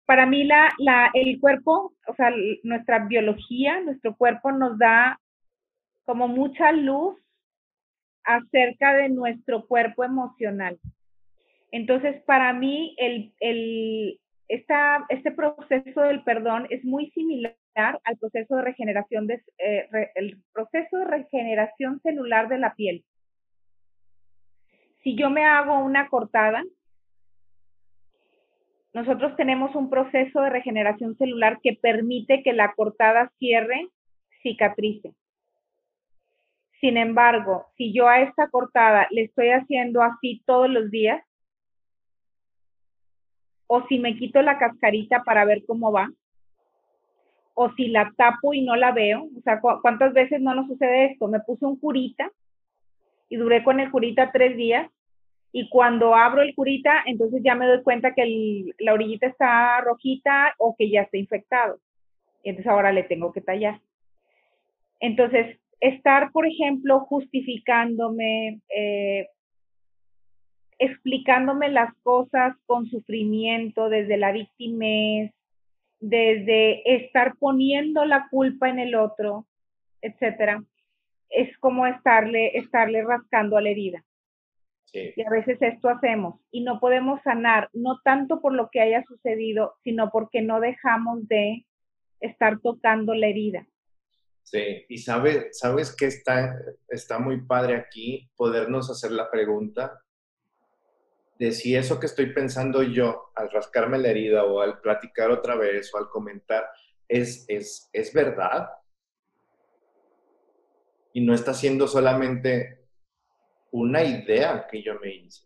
para 0.06 0.26
mí 0.26 0.44
la, 0.44 0.70
la, 0.78 1.10
el 1.14 1.40
cuerpo, 1.40 1.94
o 2.08 2.16
sea, 2.16 2.32
nuestra 2.64 3.06
biología, 3.06 3.80
nuestro 3.82 4.16
cuerpo 4.16 4.52
nos 4.52 4.78
da 4.78 5.20
como 6.04 6.28
mucha 6.28 6.72
luz 6.74 7.18
acerca 8.24 8.94
de 8.94 9.10
nuestro 9.10 9.66
cuerpo 9.66 10.04
emocional. 10.04 10.78
Entonces, 11.72 12.22
para 12.24 12.54
mí, 12.54 12.96
el, 13.00 13.34
el, 13.40 14.20
este 15.10 15.32
proceso 15.32 16.02
del 16.02 16.24
perdón 16.24 16.68
es 16.70 16.84
muy 16.86 17.10
similar 17.12 17.56
al 17.76 18.18
proceso 18.20 18.56
de 18.56 18.62
regeneración, 18.62 19.28
de, 19.28 19.42
eh, 19.58 19.88
proceso 20.54 20.98
de 20.98 21.06
regeneración 21.06 22.00
celular 22.02 22.48
de 22.50 22.60
la 22.60 22.76
piel. 22.76 23.04
Si 25.04 25.16
yo 25.16 25.30
me 25.30 25.44
hago 25.44 25.80
una 25.80 26.08
cortada, 26.08 26.64
nosotros 28.94 29.36
tenemos 29.36 29.76
un 29.76 29.90
proceso 29.90 30.42
de 30.42 30.50
regeneración 30.52 31.18
celular 31.18 31.60
que 31.64 31.74
permite 31.74 32.44
que 32.44 32.54
la 32.54 32.74
cortada 32.74 33.32
cierre, 33.40 33.88
cicatrice. 34.44 35.14
Sin 36.80 36.98
embargo, 36.98 37.68
si 37.76 37.92
yo 37.92 38.08
a 38.08 38.22
esta 38.22 38.50
cortada 38.50 39.08
le 39.10 39.24
estoy 39.24 39.50
haciendo 39.50 40.04
así 40.04 40.44
todos 40.46 40.70
los 40.70 40.92
días, 40.92 41.24
o 43.76 43.84
si 43.88 43.98
me 43.98 44.16
quito 44.16 44.40
la 44.44 44.60
cascarita 44.60 45.24
para 45.24 45.46
ver 45.46 45.64
cómo 45.66 45.92
va, 45.92 46.08
o 47.56 47.72
si 47.72 47.88
la 47.88 48.14
tapo 48.16 48.54
y 48.54 48.62
no 48.62 48.76
la 48.76 48.92
veo, 48.92 49.24
o 49.36 49.42
sea, 49.42 49.60
¿cuántas 49.82 50.14
veces 50.14 50.40
no 50.42 50.54
nos 50.54 50.68
sucede 50.68 51.06
esto? 51.06 51.28
Me 51.28 51.40
puse 51.40 51.66
un 51.66 51.78
curita 51.78 52.30
y 53.30 53.36
duré 53.38 53.64
con 53.64 53.80
el 53.80 53.90
curita 53.90 54.32
tres 54.32 54.56
días 54.58 54.92
y 55.52 55.70
cuando 55.70 56.14
abro 56.14 56.44
el 56.44 56.54
curita, 56.54 57.02
entonces 57.08 57.42
ya 57.44 57.56
me 57.56 57.66
doy 57.66 57.82
cuenta 57.82 58.14
que 58.14 58.66
la 58.78 58.94
orillita 58.94 59.26
está 59.26 59.82
rojita 59.82 60.54
o 60.60 60.76
que 60.78 60.92
ya 60.92 61.02
está 61.02 61.18
infectado. 61.18 61.80
Entonces 62.44 62.72
ahora 62.72 62.92
le 62.92 63.02
tengo 63.02 63.34
que 63.34 63.42
tallar. 63.42 63.82
Entonces, 65.00 65.58
estar, 65.80 66.32
por 66.32 66.46
ejemplo, 66.46 67.00
justificándome, 67.00 68.62
eh, 68.70 69.30
explicándome 70.80 71.70
las 71.70 71.94
cosas 72.04 72.56
con 72.66 72.88
sufrimiento 72.88 73.90
desde 73.90 74.18
la 74.18 74.32
victimez, 74.32 75.32
desde 76.00 76.96
estar 76.96 77.36
poniendo 77.38 78.06
la 78.06 78.28
culpa 78.30 78.70
en 78.70 78.80
el 78.80 78.96
otro, 78.96 79.48
etcétera, 80.02 80.64
es 81.30 81.58
como 81.60 81.88
estarle, 81.88 82.58
estarle 82.58 83.04
rascando 83.04 83.58
a 83.58 83.62
la 83.62 83.70
herida. 83.70 84.04
Y 84.94 85.24
a 85.24 85.30
veces 85.32 85.58
esto 85.60 85.90
hacemos 85.90 86.40
y 86.52 86.62
no 86.62 86.80
podemos 86.80 87.20
sanar, 87.24 87.68
no 87.74 88.00
tanto 88.04 88.42
por 88.42 88.54
lo 88.54 88.70
que 88.70 88.80
haya 88.80 89.04
sucedido, 89.08 89.74
sino 89.84 90.12
porque 90.12 90.44
no 90.44 90.60
dejamos 90.60 91.28
de 91.28 91.66
estar 92.20 92.60
tocando 92.60 93.16
la 93.16 93.28
herida. 93.28 93.66
Sí, 94.44 94.86
y 94.88 94.98
sabe, 95.00 95.48
sabes 95.52 95.96
que 95.96 96.06
está, 96.06 96.56
está 96.90 97.18
muy 97.18 97.42
padre 97.42 97.76
aquí 97.76 98.30
podernos 98.36 98.92
hacer 98.92 99.12
la 99.12 99.32
pregunta 99.32 100.03
de 101.44 101.52
si 101.52 101.76
eso 101.76 102.00
que 102.00 102.06
estoy 102.06 102.28
pensando 102.28 102.82
yo 102.84 103.34
al 103.36 103.52
rascarme 103.52 103.98
la 103.98 104.08
herida 104.08 104.46
o 104.46 104.62
al 104.62 104.80
platicar 104.80 105.30
otra 105.30 105.58
vez 105.58 105.94
o 105.94 105.98
al 105.98 106.08
comentar 106.08 106.70
es, 107.06 107.44
es, 107.50 107.90
es 107.92 108.14
verdad. 108.14 108.70
Y 111.12 111.20
no 111.20 111.34
está 111.34 111.54
siendo 111.54 111.86
solamente 111.86 112.86
una 113.72 114.06
idea 114.06 114.68
que 114.72 114.82
yo 114.82 114.98
me 115.02 115.14
hice 115.16 115.46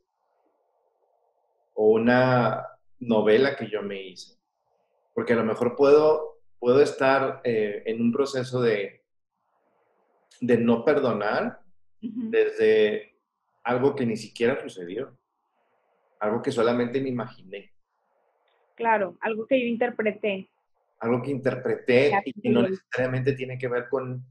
o 1.74 1.94
una 1.94 2.64
novela 3.00 3.56
que 3.56 3.68
yo 3.68 3.82
me 3.82 4.00
hice. 4.00 4.38
Porque 5.16 5.34
a 5.34 5.38
lo 5.38 5.46
mejor 5.46 5.76
puedo, 5.76 6.42
puedo 6.60 6.80
estar 6.80 7.42
eh, 7.44 7.82
en 7.88 8.02
un 8.02 8.12
proceso 8.12 8.62
de, 8.62 9.04
de 10.42 10.58
no 10.58 10.86
perdonar 10.86 11.60
desde 12.00 13.18
algo 13.64 13.96
que 13.96 14.06
ni 14.06 14.16
siquiera 14.16 14.62
sucedió, 14.62 15.18
algo 16.20 16.42
que 16.42 16.52
solamente 16.52 17.02
me 17.02 17.10
imaginé. 17.10 17.72
Claro, 18.76 19.18
algo 19.22 19.46
que 19.48 19.60
yo 19.60 19.68
interpreté. 19.68 20.50
Algo 21.00 21.22
que 21.22 21.32
interpreté 21.32 22.12
y 22.26 22.34
que 22.34 22.50
no 22.50 22.64
necesariamente 22.64 23.34
tiene 23.34 23.58
que 23.58 23.68
ver 23.68 23.88
con, 23.90 24.24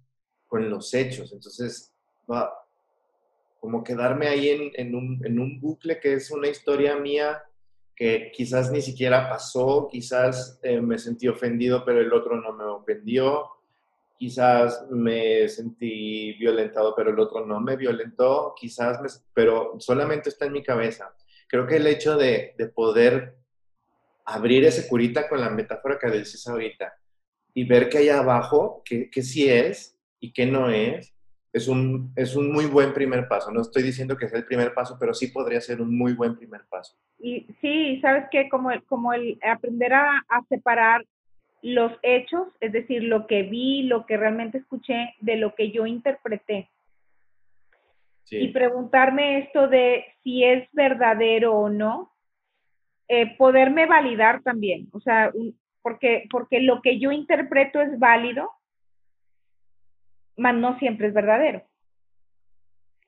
con 0.46 0.68
los 0.68 0.92
hechos. 0.94 1.32
Entonces, 1.32 1.92
va, 2.30 2.52
como 3.60 3.82
quedarme 3.82 4.28
ahí 4.28 4.72
en, 4.74 4.94
un, 4.94 5.60
bucle 5.60 5.98
que 5.98 6.14
es 6.14 6.30
una 6.30 6.48
historia 6.48 6.96
mía 6.96 7.42
que 7.96 8.30
quizás 8.32 8.70
ni 8.70 8.82
siquiera 8.82 9.28
pasó, 9.28 9.88
quizás 9.90 10.60
eh, 10.62 10.80
me 10.80 10.98
sentí 10.98 11.26
ofendido, 11.28 11.84
pero 11.84 12.00
el 12.00 12.12
otro 12.12 12.40
no 12.40 12.52
me 12.52 12.62
ofendió, 12.64 13.46
quizás 14.18 14.86
me 14.90 15.48
sentí 15.48 16.34
violentado, 16.34 16.94
pero 16.94 17.10
el 17.10 17.18
otro 17.18 17.44
no 17.44 17.60
me 17.60 17.76
violentó, 17.76 18.54
quizás, 18.54 19.00
me, 19.00 19.08
pero 19.32 19.74
solamente 19.78 20.28
está 20.28 20.46
en 20.46 20.52
mi 20.52 20.62
cabeza. 20.62 21.12
Creo 21.48 21.66
que 21.66 21.76
el 21.76 21.86
hecho 21.86 22.16
de, 22.16 22.54
poder 22.74 23.36
abrir 24.24 24.64
ese 24.64 24.88
curita 24.88 25.28
con 25.28 25.40
la 25.40 25.50
metáfora 25.50 25.98
que 25.98 26.10
dices 26.10 26.46
ahorita 26.46 26.94
y 27.54 27.64
ver 27.64 27.88
que 27.88 27.98
hay 27.98 28.08
abajo, 28.08 28.82
que, 28.84 29.10
sí 29.22 29.48
es 29.48 29.96
y 30.20 30.32
que 30.32 30.46
no 30.46 30.70
es, 30.70 31.14
es 31.52 31.68
un, 31.68 32.12
es 32.16 32.36
un 32.36 32.52
muy 32.52 32.66
buen 32.66 32.92
primer 32.92 33.28
paso. 33.28 33.50
No 33.50 33.62
estoy 33.62 33.82
diciendo 33.82 34.16
que 34.16 34.28
sea 34.28 34.38
el 34.38 34.44
primer 34.44 34.74
paso, 34.74 34.96
pero 34.98 35.14
sí 35.14 35.28
podría 35.28 35.60
ser 35.60 35.80
un 35.80 35.96
muy 35.96 36.12
buen 36.12 36.36
primer 36.36 36.62
paso. 36.68 36.96
Y 37.18 37.46
sí, 37.60 37.98
sabes 38.00 38.24
que 38.30 38.48
como 38.48 38.70
el, 38.70 38.82
como 38.84 39.12
el 39.12 39.38
aprender 39.42 39.94
a, 39.94 40.22
separar 40.48 41.06
los 41.62 41.92
hechos, 42.02 42.48
es 42.60 42.72
decir, 42.72 43.04
lo 43.04 43.26
que 43.26 43.42
vi, 43.44 43.84
lo 43.84 44.06
que 44.06 44.16
realmente 44.16 44.58
escuché, 44.58 45.14
de 45.20 45.36
lo 45.36 45.54
que 45.54 45.70
yo 45.70 45.86
interpreté. 45.86 46.68
Y 48.30 48.48
preguntarme 48.48 49.38
esto 49.38 49.68
de 49.68 50.04
si 50.22 50.42
es 50.44 50.68
verdadero 50.72 51.54
o 51.54 51.68
no, 51.68 52.12
eh, 53.08 53.36
poderme 53.36 53.86
validar 53.86 54.42
también, 54.42 54.88
o 54.92 55.00
sea, 55.00 55.32
porque, 55.82 56.24
porque 56.30 56.60
lo 56.60 56.82
que 56.82 56.98
yo 56.98 57.12
interpreto 57.12 57.80
es 57.80 57.96
válido, 58.00 58.50
no 60.36 60.78
siempre 60.78 61.08
es 61.08 61.14
verdadero. 61.14 61.62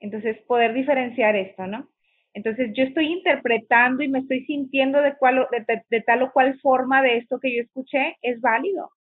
Entonces, 0.00 0.38
poder 0.46 0.72
diferenciar 0.72 1.34
esto, 1.34 1.66
¿no? 1.66 1.88
Entonces, 2.34 2.70
yo 2.74 2.84
estoy 2.84 3.12
interpretando 3.12 4.02
y 4.04 4.08
me 4.08 4.20
estoy 4.20 4.44
sintiendo 4.44 5.00
de, 5.02 5.16
cual, 5.16 5.48
de, 5.50 6.00
tal 6.02 6.22
o 6.22 6.32
cual 6.32 6.58
forma 6.60 7.02
de 7.02 7.16
esto 7.16 7.40
que 7.40 7.56
yo 7.56 7.62
escuché, 7.62 8.16
es 8.22 8.40
válido. 8.40 8.92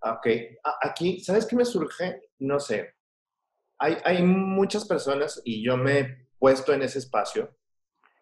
Ok, 0.00 0.26
aquí, 0.80 1.20
¿sabes 1.20 1.46
qué 1.46 1.54
me 1.54 1.66
surge? 1.66 2.22
No 2.38 2.58
sé. 2.58 2.94
Hay, 3.82 3.96
hay 4.04 4.22
muchas 4.22 4.86
personas, 4.86 5.42
y 5.44 5.60
yo 5.60 5.76
me 5.76 5.98
he 5.98 6.28
puesto 6.38 6.72
en 6.72 6.82
ese 6.82 7.00
espacio, 7.00 7.52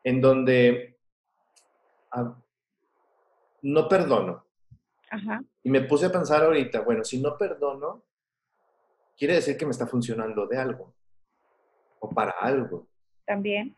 en 0.03 0.23
donde 0.23 0.99
ah, 2.13 2.35
no 3.61 3.87
perdono. 3.87 4.47
Ajá. 5.11 5.45
Y 5.63 5.69
me 5.69 5.83
puse 5.83 6.07
a 6.07 6.13
pensar 6.13 6.43
ahorita, 6.43 6.81
bueno, 6.81 7.05
si 7.05 7.21
no 7.21 7.37
perdono, 7.37 8.05
quiere 9.19 9.35
decir 9.35 9.59
que 9.59 9.67
me 9.67 9.73
está 9.73 9.87
funcionando 9.87 10.47
de 10.47 10.57
algo 10.57 10.95
o 11.99 12.09
para 12.09 12.33
algo. 12.41 12.89
También. 13.27 13.77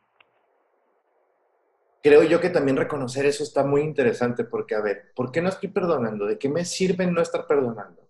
Creo 2.01 2.23
yo 2.23 2.41
que 2.41 2.51
también 2.51 2.77
reconocer 2.77 3.27
eso 3.27 3.43
está 3.43 3.65
muy 3.65 3.81
interesante 3.81 4.45
porque, 4.45 4.77
a 4.77 4.81
ver, 4.81 5.13
¿por 5.17 5.33
qué 5.33 5.43
no 5.43 5.49
estoy 5.49 5.71
perdonando? 5.71 6.27
¿De 6.27 6.39
qué 6.39 6.49
me 6.49 6.65
sirve 6.65 7.09
no 7.09 7.21
estar 7.21 7.45
perdonando? 7.49 8.09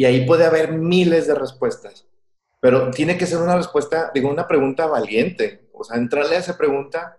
Y 0.00 0.06
ahí 0.06 0.24
puede 0.24 0.46
haber 0.46 0.72
miles 0.72 1.26
de 1.26 1.34
respuestas, 1.34 2.08
pero 2.58 2.90
tiene 2.90 3.18
que 3.18 3.26
ser 3.26 3.38
una 3.38 3.54
respuesta, 3.54 4.10
digo, 4.14 4.30
una 4.30 4.48
pregunta 4.48 4.86
valiente. 4.86 5.68
O 5.74 5.84
sea, 5.84 5.98
entrarle 5.98 6.36
a 6.36 6.38
esa 6.38 6.56
pregunta, 6.56 7.18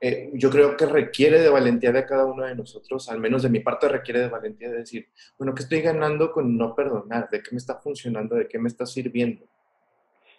eh, 0.00 0.30
yo 0.34 0.48
creo 0.48 0.76
que 0.76 0.86
requiere 0.86 1.40
de 1.40 1.48
valentía 1.48 1.90
de 1.90 2.06
cada 2.06 2.24
uno 2.24 2.44
de 2.44 2.54
nosotros, 2.54 3.08
al 3.08 3.18
menos 3.18 3.42
de 3.42 3.48
mi 3.48 3.58
parte 3.58 3.88
requiere 3.88 4.20
de 4.20 4.28
valentía 4.28 4.70
de 4.70 4.76
decir, 4.76 5.08
bueno, 5.36 5.56
¿qué 5.56 5.64
estoy 5.64 5.80
ganando 5.80 6.30
con 6.30 6.56
no 6.56 6.76
perdonar? 6.76 7.28
¿De 7.30 7.42
qué 7.42 7.48
me 7.50 7.58
está 7.58 7.80
funcionando? 7.80 8.36
¿De 8.36 8.46
qué 8.46 8.60
me 8.60 8.68
está 8.68 8.86
sirviendo? 8.86 9.48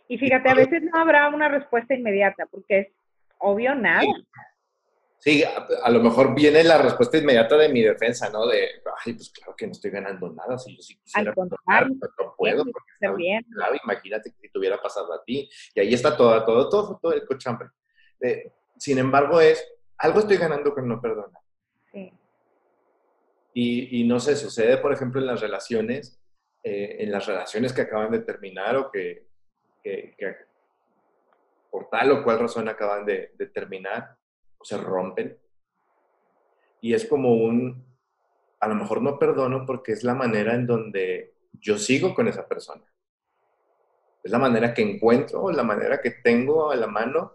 Y 0.08 0.18
fíjate, 0.18 0.48
a 0.48 0.56
veces 0.56 0.82
no 0.82 0.98
habrá 0.98 1.28
una 1.28 1.50
respuesta 1.50 1.94
inmediata, 1.94 2.46
porque 2.46 2.80
es 2.80 2.88
obvio 3.38 3.76
nada. 3.76 4.00
Sí, 4.00 4.14
a, 5.84 5.90
lo 5.90 6.02
mejor 6.02 6.36
viene 6.36 6.64
la 6.64 6.78
respuesta 6.78 7.18
inmediata 7.18 7.58
de 7.58 7.70
mi 7.70 7.82
defensa, 7.82 8.30
¿no? 8.30 8.46
De, 8.48 8.70
ay, 9.06 9.14
pues 9.14 9.30
claro 9.32 9.56
que 9.56 9.66
no 9.66 9.72
estoy 9.72 9.92
ganando 9.92 10.32
nada, 10.32 10.58
si 10.58 10.76
yo 10.76 10.82
sí 10.82 10.98
quisiera 10.98 11.34
perdonar, 11.34 11.88
pero 12.00 12.14
no 12.20 12.36
puedo, 12.38 12.64
porque 12.64 12.92
está 12.94 13.14
bien. 13.14 13.44
Claro, 13.52 13.76
imagínate 13.84 14.32
que 14.32 14.38
si 14.40 14.50
te 14.50 14.60
hubiera 14.60 14.82
pasado 14.82 15.14
a 15.14 15.24
ti. 15.24 15.50
Y 15.74 15.80
ahí 15.80 15.94
está 15.94 16.16
todo, 16.16 16.44
todo, 16.46 16.70
todo, 16.70 17.00
todo 17.02 17.14
el 17.14 17.26
cochambre. 17.26 17.70
sin 18.78 19.00
embargo, 19.00 19.42
es, 19.42 19.66
algo 19.98 20.20
estoy 20.20 20.38
ganando 20.38 20.74
con 20.74 20.88
no 20.88 21.02
perdonar. 21.02 21.42
Sí. 21.92 22.12
Y, 23.54 24.02
y 24.02 24.04
no 24.04 24.20
sé, 24.20 24.36
sucede, 24.36 24.78
por 24.78 24.94
ejemplo, 24.94 25.22
en 25.22 25.28
las 25.28 25.42
relaciones, 25.42 26.20
eh, 26.68 27.04
en 27.04 27.12
las 27.12 27.28
relaciones 27.28 27.74
que 27.74 27.82
acaban 27.82 28.12
de 28.12 28.20
terminar 28.20 28.76
o 28.76 28.90
que, 28.90 29.28
que, 29.84 30.16
por 31.70 31.90
tal 31.90 32.12
o 32.12 32.24
cual 32.24 32.40
razón 32.40 32.68
acaban 32.68 33.06
de, 33.06 33.34
terminar 33.54 34.18
o 34.18 34.25
se 34.66 34.78
rompen. 34.78 35.38
Y 36.82 36.94
es 36.94 37.06
como 37.06 37.34
un, 37.36 37.86
a 38.60 38.68
lo 38.68 38.76
mejor 38.76 39.02
no 39.02 39.20
perdono 39.20 39.66
porque 39.66 39.92
es 39.92 40.04
la 40.04 40.16
manera 40.16 40.56
en 40.56 40.66
donde 40.66 41.36
yo 41.54 41.78
sigo 41.78 42.16
con 42.16 42.28
esa 42.28 42.48
persona. 42.48 42.84
Es 44.24 44.32
la 44.32 44.40
manera 44.40 44.74
que 44.74 44.82
encuentro 44.82 45.52
la 45.52 45.64
manera 45.64 46.02
que 46.02 46.10
tengo 46.10 46.72
a 46.72 46.76
la 46.76 46.88
mano 46.88 47.34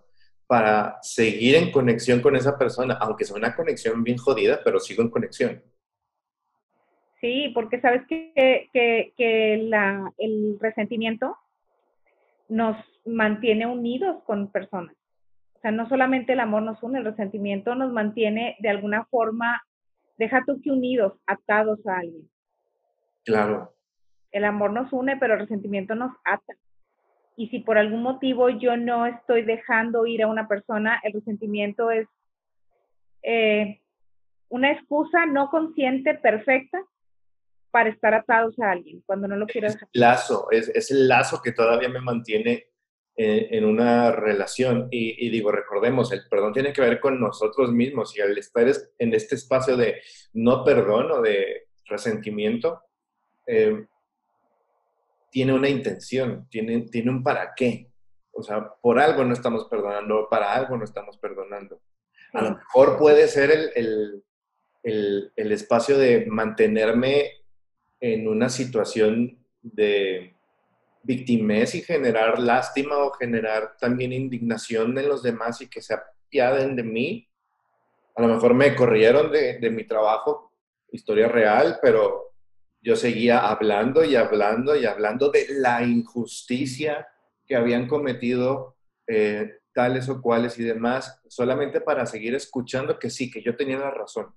para 0.48 0.98
seguir 1.02 1.54
en 1.54 1.70
conexión 1.70 2.20
con 2.20 2.34
esa 2.34 2.58
persona, 2.58 2.98
aunque 3.00 3.24
sea 3.24 3.36
una 3.36 3.54
conexión 3.54 4.02
bien 4.02 4.18
jodida, 4.18 4.60
pero 4.64 4.80
sigo 4.80 5.02
en 5.02 5.10
conexión. 5.10 5.62
Sí, 7.20 7.52
porque 7.54 7.80
sabes 7.80 8.02
que, 8.08 8.68
que, 8.72 9.12
que 9.16 9.58
la, 9.68 10.12
el 10.18 10.58
resentimiento 10.58 11.36
nos 12.48 12.76
mantiene 13.04 13.66
unidos 13.66 14.24
con 14.24 14.50
personas. 14.50 14.96
O 15.60 15.62
sea, 15.62 15.72
no 15.72 15.86
solamente 15.90 16.32
el 16.32 16.40
amor 16.40 16.62
nos 16.62 16.82
une, 16.82 17.00
el 17.00 17.04
resentimiento 17.04 17.74
nos 17.74 17.92
mantiene 17.92 18.56
de 18.60 18.70
alguna 18.70 19.04
forma, 19.10 19.62
deja 20.16 20.42
tú 20.46 20.58
que 20.62 20.70
unidos, 20.70 21.12
atados 21.26 21.86
a 21.86 21.98
alguien. 21.98 22.30
Claro. 23.26 23.74
El 24.32 24.44
amor 24.44 24.72
nos 24.72 24.90
une, 24.90 25.18
pero 25.18 25.34
el 25.34 25.40
resentimiento 25.40 25.94
nos 25.94 26.12
ata. 26.24 26.54
Y 27.36 27.48
si 27.48 27.58
por 27.58 27.76
algún 27.76 28.02
motivo 28.02 28.48
yo 28.48 28.78
no 28.78 29.04
estoy 29.04 29.42
dejando 29.42 30.06
ir 30.06 30.22
a 30.22 30.28
una 30.28 30.48
persona, 30.48 30.98
el 31.02 31.12
resentimiento 31.12 31.90
es 31.90 32.08
eh, 33.22 33.82
una 34.48 34.72
excusa 34.72 35.26
no 35.26 35.50
consciente, 35.50 36.14
perfecta, 36.14 36.82
para 37.70 37.90
estar 37.90 38.14
atados 38.14 38.58
a 38.60 38.70
alguien 38.70 39.02
cuando 39.04 39.28
no 39.28 39.36
lo 39.36 39.46
quiero 39.46 39.70
dejar. 39.70 39.90
Lazo, 39.92 40.48
es, 40.50 40.70
es 40.70 40.90
el 40.90 41.06
lazo 41.06 41.42
que 41.42 41.52
todavía 41.52 41.90
me 41.90 42.00
mantiene 42.00 42.69
en, 43.22 43.64
una 43.66 44.12
relación. 44.12 44.88
Y, 44.90 45.28
digo, 45.28 45.52
recordemos, 45.52 46.10
el 46.12 46.26
perdón 46.28 46.54
tiene 46.54 46.72
que 46.72 46.80
ver 46.80 47.00
con 47.00 47.20
nosotros 47.20 47.70
mismos 47.70 48.16
y 48.16 48.22
al 48.22 48.36
estar 48.38 48.66
en 48.98 49.14
este 49.14 49.34
espacio 49.34 49.76
de 49.76 50.00
no 50.32 50.64
perdón 50.64 51.10
o 51.10 51.20
de 51.20 51.68
resentimiento, 51.84 52.82
eh, 53.46 53.86
tiene 55.30 55.52
una 55.52 55.68
intención, 55.68 56.48
tiene, 56.48 56.82
tiene 56.82 57.10
un 57.10 57.22
para 57.22 57.52
qué. 57.54 57.90
O 58.32 58.42
sea, 58.42 58.72
por 58.80 58.98
algo 58.98 59.24
no 59.24 59.34
estamos 59.34 59.66
perdonando, 59.68 60.28
para 60.30 60.54
algo 60.54 60.78
no 60.78 60.84
estamos 60.84 61.18
perdonando. 61.18 61.80
A 62.32 62.42
lo 62.42 62.50
mejor 62.56 62.96
puede 62.96 63.28
ser 63.28 63.50
el, 63.50 63.70
el, 63.74 64.24
el, 64.82 65.32
el 65.36 65.52
espacio 65.52 65.98
de 65.98 66.24
mantenerme 66.26 67.32
en 68.00 68.26
una 68.28 68.48
situación 68.48 69.44
de 69.60 70.36
victimez 71.02 71.74
y 71.74 71.82
generar 71.82 72.38
lástima 72.38 72.98
o 72.98 73.12
generar 73.12 73.76
también 73.78 74.12
indignación 74.12 74.96
en 74.98 75.08
los 75.08 75.22
demás 75.22 75.60
y 75.60 75.68
que 75.68 75.82
se 75.82 75.94
apiaden 75.94 76.76
de 76.76 76.82
mí. 76.82 77.28
A 78.14 78.22
lo 78.22 78.28
mejor 78.28 78.54
me 78.54 78.74
corrieron 78.74 79.30
de, 79.30 79.58
de 79.58 79.70
mi 79.70 79.84
trabajo, 79.84 80.52
historia 80.92 81.28
real, 81.28 81.78
pero 81.80 82.34
yo 82.82 82.96
seguía 82.96 83.38
hablando 83.48 84.04
y 84.04 84.16
hablando 84.16 84.76
y 84.76 84.86
hablando 84.86 85.30
de 85.30 85.46
la 85.50 85.82
injusticia 85.82 87.06
que 87.46 87.56
habían 87.56 87.88
cometido 87.88 88.76
eh, 89.06 89.58
tales 89.72 90.08
o 90.08 90.20
cuales 90.20 90.58
y 90.58 90.64
demás, 90.64 91.20
solamente 91.28 91.80
para 91.80 92.06
seguir 92.06 92.34
escuchando 92.34 92.98
que 92.98 93.10
sí, 93.10 93.30
que 93.30 93.42
yo 93.42 93.56
tenía 93.56 93.78
la 93.78 93.90
razón 93.90 94.34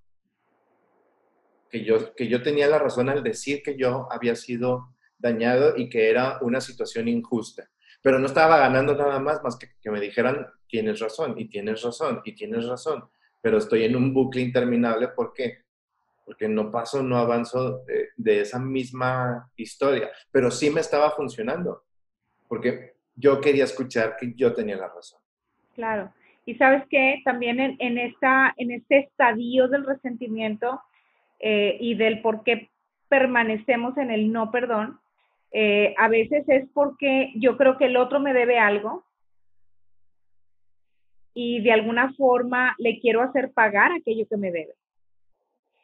que 1.73 1.83
yo, 1.83 2.13
que 2.13 2.27
yo 2.27 2.43
tenía 2.43 2.67
la 2.67 2.77
razón 2.77 3.09
al 3.09 3.23
decir 3.23 3.63
que 3.63 3.75
yo 3.75 4.07
había 4.11 4.35
sido 4.35 4.92
dañado 5.23 5.75
y 5.75 5.89
que 5.89 6.11
era 6.11 6.37
una 6.41 6.61
situación 6.61 7.07
injusta. 7.07 7.67
Pero 8.03 8.19
no 8.19 8.27
estaba 8.27 8.57
ganando 8.57 8.93
nada 8.95 9.17
más 9.19 9.41
más 9.41 9.57
que 9.57 9.69
que 9.81 9.89
me 9.89 9.99
dijeran, 9.99 10.45
tienes 10.67 10.99
razón, 10.99 11.33
y 11.37 11.45
tienes 11.45 11.81
razón, 11.81 12.21
y 12.23 12.35
tienes 12.35 12.67
razón. 12.67 13.09
Pero 13.41 13.57
estoy 13.57 13.85
en 13.85 13.95
un 13.95 14.13
bucle 14.13 14.41
interminable. 14.41 15.07
¿Por 15.07 15.33
qué? 15.33 15.63
Porque 16.25 16.47
no 16.47 16.69
paso, 16.69 17.01
no 17.01 17.17
avanzo 17.17 17.79
de, 17.85 18.09
de 18.15 18.41
esa 18.41 18.59
misma 18.59 19.49
historia. 19.55 20.11
Pero 20.31 20.51
sí 20.51 20.69
me 20.69 20.81
estaba 20.81 21.11
funcionando. 21.11 21.83
Porque 22.47 22.93
yo 23.15 23.41
quería 23.41 23.63
escuchar 23.63 24.15
que 24.17 24.33
yo 24.35 24.53
tenía 24.53 24.77
la 24.77 24.89
razón. 24.89 25.19
Claro. 25.73 26.13
Y 26.45 26.55
sabes 26.55 26.83
que 26.89 27.21
también 27.23 27.59
en, 27.59 27.77
en, 27.79 27.97
esta, 27.97 28.53
en 28.57 28.71
este 28.71 28.99
estadio 28.99 29.67
del 29.69 29.85
resentimiento, 29.85 30.81
eh, 31.45 31.77
y 31.81 31.95
del 31.95 32.21
por 32.21 32.43
qué 32.43 32.69
permanecemos 33.09 33.97
en 33.97 34.11
el 34.11 34.31
no 34.31 34.49
perdón, 34.49 35.01
eh, 35.55 35.93
a 35.99 36.07
veces 36.07 36.43
es 36.47 36.67
porque 36.73 37.31
yo 37.35 37.57
creo 37.57 37.77
que 37.77 37.85
el 37.85 37.95
otro 37.95 38.19
me 38.19 38.33
debe 38.33 38.57
algo 38.57 39.05
y 41.35 41.61
de 41.61 41.71
alguna 41.71 42.11
forma 42.13 42.75
le 42.79 42.99
quiero 42.99 43.21
hacer 43.21 43.51
pagar 43.53 43.91
aquello 43.91 44.27
que 44.27 44.37
me 44.37 44.51
debe. 44.51 44.73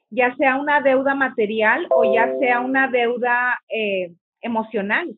Ya 0.09 0.35
sea 0.37 0.55
una 0.55 0.81
deuda 0.81 1.13
material 1.13 1.85
o 1.91 2.11
ya 2.11 2.35
sea 2.39 2.61
una 2.61 2.87
deuda 2.87 3.59
eh, 3.69 4.15
emocional. 4.41 5.15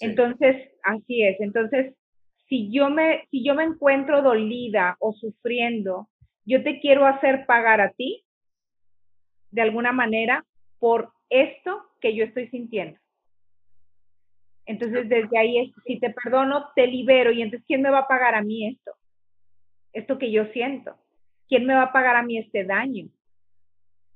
Entonces, 0.00 0.70
así 0.82 1.22
es. 1.22 1.38
Entonces, 1.40 1.94
si 2.48 2.70
yo, 2.72 2.88
me, 2.88 3.26
si 3.30 3.44
yo 3.44 3.54
me 3.54 3.64
encuentro 3.64 4.22
dolida 4.22 4.96
o 5.00 5.12
sufriendo, 5.12 6.08
yo 6.46 6.62
te 6.62 6.80
quiero 6.80 7.06
hacer 7.06 7.44
pagar 7.44 7.82
a 7.82 7.90
ti 7.90 8.24
de 9.50 9.60
alguna 9.60 9.92
manera 9.92 10.46
por 10.78 11.12
esto 11.28 11.82
que 12.00 12.16
yo 12.16 12.24
estoy 12.24 12.48
sintiendo. 12.48 12.98
Entonces, 14.66 15.08
desde 15.08 15.38
ahí, 15.38 15.58
es, 15.58 15.72
si 15.86 15.98
te 15.98 16.10
perdono, 16.10 16.68
te 16.74 16.86
libero. 16.86 17.32
Y 17.32 17.42
entonces, 17.42 17.66
¿quién 17.66 17.82
me 17.82 17.90
va 17.90 18.00
a 18.00 18.08
pagar 18.08 18.34
a 18.34 18.42
mí 18.42 18.68
esto? 18.68 18.92
Esto 19.92 20.18
que 20.18 20.30
yo 20.30 20.46
siento. 20.46 20.96
¿Quién 21.48 21.66
me 21.66 21.74
va 21.74 21.82
a 21.82 21.92
pagar 21.92 22.16
a 22.16 22.22
mí 22.22 22.38
este 22.38 22.64
daño? 22.64 23.08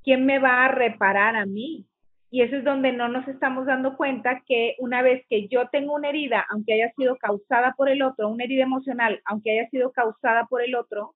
¿Quién 0.03 0.25
me 0.25 0.39
va 0.39 0.65
a 0.65 0.69
reparar 0.69 1.37
a 1.37 1.45
mí? 1.47 1.87
Y 2.31 2.43
eso 2.43 2.57
es 2.57 2.65
donde 2.65 2.93
no 2.93 3.09
nos 3.09 3.27
estamos 3.27 3.67
dando 3.67 3.97
cuenta 3.97 4.43
que 4.47 4.77
una 4.79 5.03
vez 5.03 5.25
que 5.29 5.49
yo 5.49 5.69
tengo 5.69 5.95
una 5.95 6.11
herida, 6.11 6.47
aunque 6.51 6.75
haya 6.75 6.93
sido 6.93 7.17
causada 7.17 7.75
por 7.77 7.89
el 7.89 8.03
otro, 8.03 8.29
una 8.29 8.45
herida 8.45 8.65
emocional, 8.65 9.23
aunque 9.25 9.53
haya 9.53 9.71
sido 9.71 9.93
causada 9.93 10.47
por 10.47 10.63
el 10.63 10.75
otro, 10.75 11.15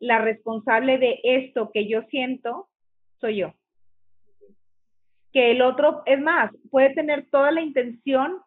la 0.00 0.18
responsable 0.18 0.98
de 0.98 1.20
esto 1.22 1.70
que 1.72 1.88
yo 1.88 2.02
siento 2.10 2.68
soy 3.20 3.36
yo. 3.36 3.54
Que 5.32 5.52
el 5.52 5.62
otro, 5.62 6.02
es 6.04 6.20
más, 6.20 6.52
puede 6.70 6.94
tener 6.94 7.26
toda 7.30 7.50
la 7.50 7.62
intención, 7.62 8.38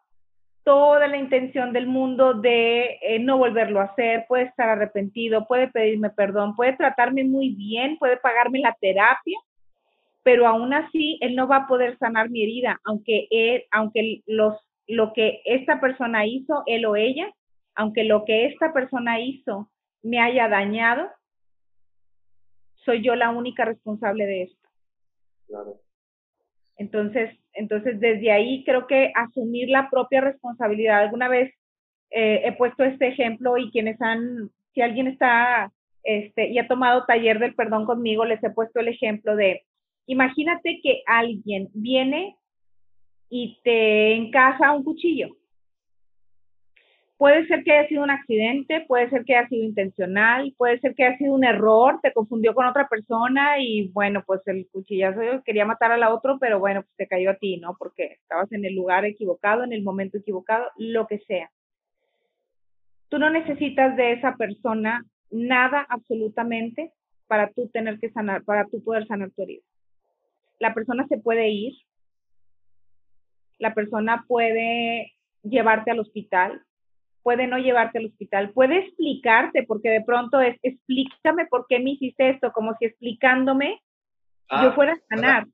toda 0.68 1.08
la 1.08 1.15
intención 1.15 1.72
del 1.72 1.88
mundo 1.88 2.34
de 2.34 3.00
eh, 3.02 3.20
no 3.20 3.38
volverlo 3.38 3.80
a 3.80 3.86
hacer, 3.86 4.26
puede 4.28 4.44
estar 4.44 4.68
arrepentido, 4.68 5.48
puede 5.48 5.70
pedirme 5.70 6.10
perdón, 6.10 6.58
puede 6.58 6.76
tratarme 6.76 7.24
muy 7.24 7.56
bien, 7.56 7.98
puede 7.98 8.18
pagarme 8.18 8.60
la 8.60 8.76
terapia, 8.82 9.40
pero 10.24 10.46
aún 10.46 10.74
así 10.74 11.20
él 11.22 11.38
no 11.38 11.48
va 11.48 11.56
a 11.56 11.68
poder 11.68 11.98
sanar 12.00 12.30
mi 12.30 12.44
herida, 12.44 12.82
aunque 12.84 13.30
él, 13.32 13.63
aunque 13.72 14.24
los, 14.26 14.58
lo 14.88 15.13
que 15.13 15.42
esta 15.46 15.80
persona 15.80 16.26
hizo, 16.26 16.63
él 16.65 16.86
o 16.86 16.98
ella, 16.98 17.34
aunque 17.74 18.04
lo 18.04 18.26
que 18.26 18.48
esta 18.48 18.74
persona 18.74 19.22
hizo 19.22 19.72
me 20.04 20.20
haya 20.20 20.50
dañado, 20.50 21.08
soy 22.84 23.02
yo 23.02 23.15
la 23.15 23.30
única 23.30 23.63
responsable 23.63 24.26
de 24.26 24.42
esto. 24.44 24.68
Claro. 25.48 25.87
Entonces, 26.78 27.32
entonces, 27.54 28.00
desde 28.00 28.32
ahí 28.32 28.63
creo 28.63 28.86
que 28.86 29.12
asumir 29.15 29.69
la 29.69 29.90
propia 29.90 30.21
responsabilidad. 30.21 31.00
Alguna 31.00 31.28
vez 31.28 31.52
eh, 32.12 32.42
he 32.46 32.52
puesto 32.54 32.84
este 32.84 33.08
ejemplo 33.08 33.58
y 33.58 33.71
quienes 33.71 34.00
han, 34.02 34.52
si 34.73 34.82
alguien 34.82 35.08
está 35.08 35.71
este, 36.04 36.48
y 36.50 36.60
ha 36.60 36.67
tomado 36.67 37.06
taller 37.06 37.40
del 37.40 37.56
perdón 37.56 37.86
conmigo, 37.86 38.25
les 38.25 38.42
he 38.44 38.50
puesto 38.52 38.80
el 38.80 38.88
ejemplo 38.88 39.36
de, 39.36 39.63
imagínate 40.06 40.80
que 40.82 41.02
alguien 41.06 41.67
viene 41.73 42.38
y 43.30 43.60
te 43.63 44.13
encaja 44.13 44.71
un 44.71 44.84
cuchillo. 44.84 45.36
Puede 47.18 47.48
ser 47.48 47.63
que 47.63 47.72
haya 47.72 47.88
sido 47.88 48.04
un 48.04 48.12
accidente, 48.12 48.86
puede 48.88 49.10
ser 49.10 49.26
que 49.26 49.36
haya 49.36 49.48
sido 49.50 49.63
intencional, 49.63 50.54
puede 50.56 50.80
ser 50.80 50.94
que 50.94 51.04
haya 51.04 51.18
sido 51.18 51.34
un 51.34 51.44
error, 51.44 52.00
te 52.04 52.13
confundió 52.13 52.54
con 52.54 52.68
otra 52.68 52.88
persona 52.88 53.60
y 53.60 53.88
bueno, 53.90 54.24
pues 54.24 54.42
el 54.46 54.68
cuchillazo 54.72 55.42
quería 55.44 55.65
matar 55.65 55.92
a 55.92 55.98
la 55.98 56.13
otra, 56.13 56.38
pero 56.40 56.60
bueno, 56.60 56.84
pues 56.84 56.96
te 56.96 57.08
cayó 57.08 57.32
a 57.32 57.36
ti, 57.36 57.58
¿no? 57.58 57.76
Porque 57.80 58.18
estabas 58.22 58.52
en 58.52 58.65
el 58.65 58.76
lugar 58.76 59.04
equivocado, 59.04 59.63
en 59.63 59.74
el 59.74 59.82
momento 59.82 60.20
equivocado, 60.20 60.68
lo 60.78 61.08
que 61.08 61.18
sea. 61.28 61.50
Tú 63.10 63.18
no 63.18 63.32
necesitas 63.32 63.98
de 63.98 64.12
esa 64.13 64.36
persona 64.36 65.04
nada 65.32 65.88
absolutamente 65.90 66.92
para 67.26 67.50
tú 67.50 67.68
tener 67.70 68.00
que 68.00 68.12
sanar, 68.12 68.44
para 68.44 68.65
tú 68.65 68.84
poder 68.84 69.08
sanar 69.08 69.32
tu 69.32 69.42
herida. 69.42 69.63
La 70.60 70.76
persona 70.76 71.08
se 71.08 71.18
puede 71.18 71.50
ir, 71.50 71.74
la 73.58 73.74
persona 73.74 74.24
puede 74.28 75.13
llevarte 75.42 75.90
al 75.90 76.00
hospital, 76.00 76.62
puede 77.24 77.48
no 77.48 77.58
llevarte 77.58 78.00
al 78.00 78.06
hospital, 78.06 78.52
puede 78.52 78.80
explicarte, 78.80 79.63
porque 79.63 79.90
de 79.90 80.02
pronto 80.02 80.40
es, 80.40 80.58
explícame 80.63 81.46
por 81.48 81.65
qué 81.68 81.80
me 81.80 81.92
hiciste 81.92 82.30
esto, 82.30 82.52
como 82.52 82.74
si 82.76 82.86
explicándome 82.86 83.82
yo 84.50 84.70
ah, 84.70 84.72
fuera 84.74 84.94
a 84.94 85.15
sanar. 85.15 85.46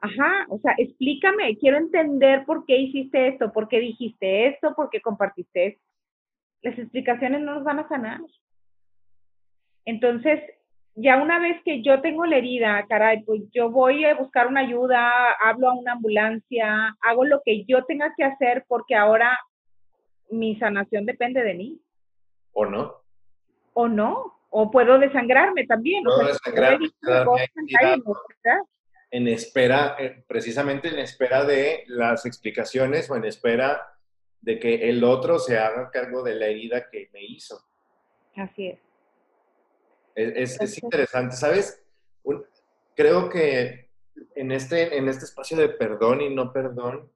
Ajá, 0.00 0.46
o 0.48 0.58
sea, 0.58 0.74
explícame, 0.78 1.56
quiero 1.58 1.78
entender 1.78 2.44
por 2.44 2.64
qué 2.66 2.78
hiciste 2.78 3.28
esto, 3.28 3.52
por 3.52 3.68
qué 3.68 3.80
dijiste 3.80 4.46
esto, 4.46 4.74
por 4.74 4.90
qué 4.90 5.00
compartiste 5.00 5.66
esto. 5.66 5.82
Las 6.62 6.78
explicaciones 6.78 7.40
no 7.40 7.54
nos 7.54 7.64
van 7.64 7.80
a 7.80 7.88
sanar. 7.88 8.20
Entonces, 9.84 10.40
ya 10.94 11.20
una 11.22 11.38
vez 11.38 11.62
que 11.64 11.82
yo 11.82 12.00
tengo 12.00 12.24
la 12.26 12.36
herida, 12.36 12.84
caray, 12.88 13.22
pues 13.22 13.42
yo 13.52 13.70
voy 13.70 14.04
a 14.04 14.14
buscar 14.14 14.46
una 14.46 14.60
ayuda, 14.60 15.30
hablo 15.44 15.68
a 15.68 15.74
una 15.74 15.92
ambulancia, 15.92 16.96
hago 17.02 17.24
lo 17.24 17.42
que 17.44 17.64
yo 17.64 17.84
tenga 17.84 18.14
que 18.16 18.24
hacer 18.24 18.64
porque 18.66 18.94
ahora 18.94 19.38
mi 20.30 20.56
sanación 20.58 21.06
depende 21.06 21.42
de 21.42 21.54
mí. 21.54 21.80
¿O 22.52 22.66
no? 22.66 23.02
O 23.74 23.88
no. 23.88 24.40
O 24.50 24.70
puedo 24.70 24.98
desangrarme 24.98 25.66
también. 25.66 26.04
Puedo 26.04 26.26
desangrarme, 26.28 26.88
en 29.10 29.28
espera, 29.28 29.96
eh, 29.98 30.24
precisamente 30.26 30.88
en 30.88 30.98
espera 30.98 31.44
de 31.44 31.84
las 31.86 32.26
explicaciones 32.26 33.10
o 33.10 33.16
en 33.16 33.24
espera 33.24 33.94
de 34.40 34.58
que 34.58 34.88
el 34.88 35.02
otro 35.04 35.38
se 35.38 35.58
haga 35.58 35.90
cargo 35.90 36.22
de 36.22 36.34
la 36.34 36.46
herida 36.46 36.88
que 36.90 37.08
me 37.12 37.22
hizo. 37.22 37.60
Así 38.34 38.68
es. 38.68 38.78
Es, 40.14 40.60
es, 40.60 40.82
interesante, 40.82 41.36
¿sabes? 41.36 41.82
creo 42.94 43.28
que 43.28 43.90
en 44.34 44.50
este, 44.50 44.96
en 44.96 45.08
este 45.08 45.26
espacio 45.26 45.58
de 45.58 45.68
perdón 45.68 46.22
y 46.22 46.34
no 46.34 46.52
perdón, 46.52 47.12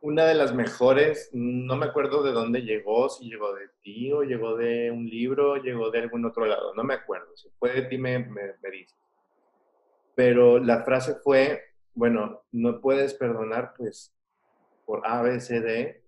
una 0.00 0.24
de 0.24 0.34
las 0.34 0.54
mejores, 0.54 1.30
no 1.32 1.76
me 1.76 1.86
acuerdo 1.86 2.22
de 2.22 2.32
dónde 2.32 2.62
llegó, 2.62 3.08
si 3.08 3.28
llegó 3.28 3.54
de 3.54 3.68
ti 3.82 4.12
o 4.12 4.22
llegó 4.22 4.56
de 4.56 4.90
un 4.90 5.06
libro, 5.06 5.56
llegó 5.56 5.90
de 5.90 6.00
algún 6.00 6.24
otro 6.24 6.46
lado, 6.46 6.74
no 6.74 6.84
me 6.84 6.94
acuerdo, 6.94 7.36
si 7.36 7.48
fue 7.58 7.72
de 7.72 7.82
ti 7.82 7.98
me, 7.98 8.18
me, 8.18 8.70
dices. 8.70 8.96
Pero 10.14 10.58
la 10.58 10.84
frase 10.84 11.16
fue, 11.16 11.60
bueno, 11.94 12.42
no 12.52 12.80
puedes 12.80 13.14
perdonar 13.14 13.74
pues 13.76 14.14
por 14.84 15.06
A, 15.06 15.22
B, 15.22 15.40
C, 15.40 15.60
D, 15.60 16.02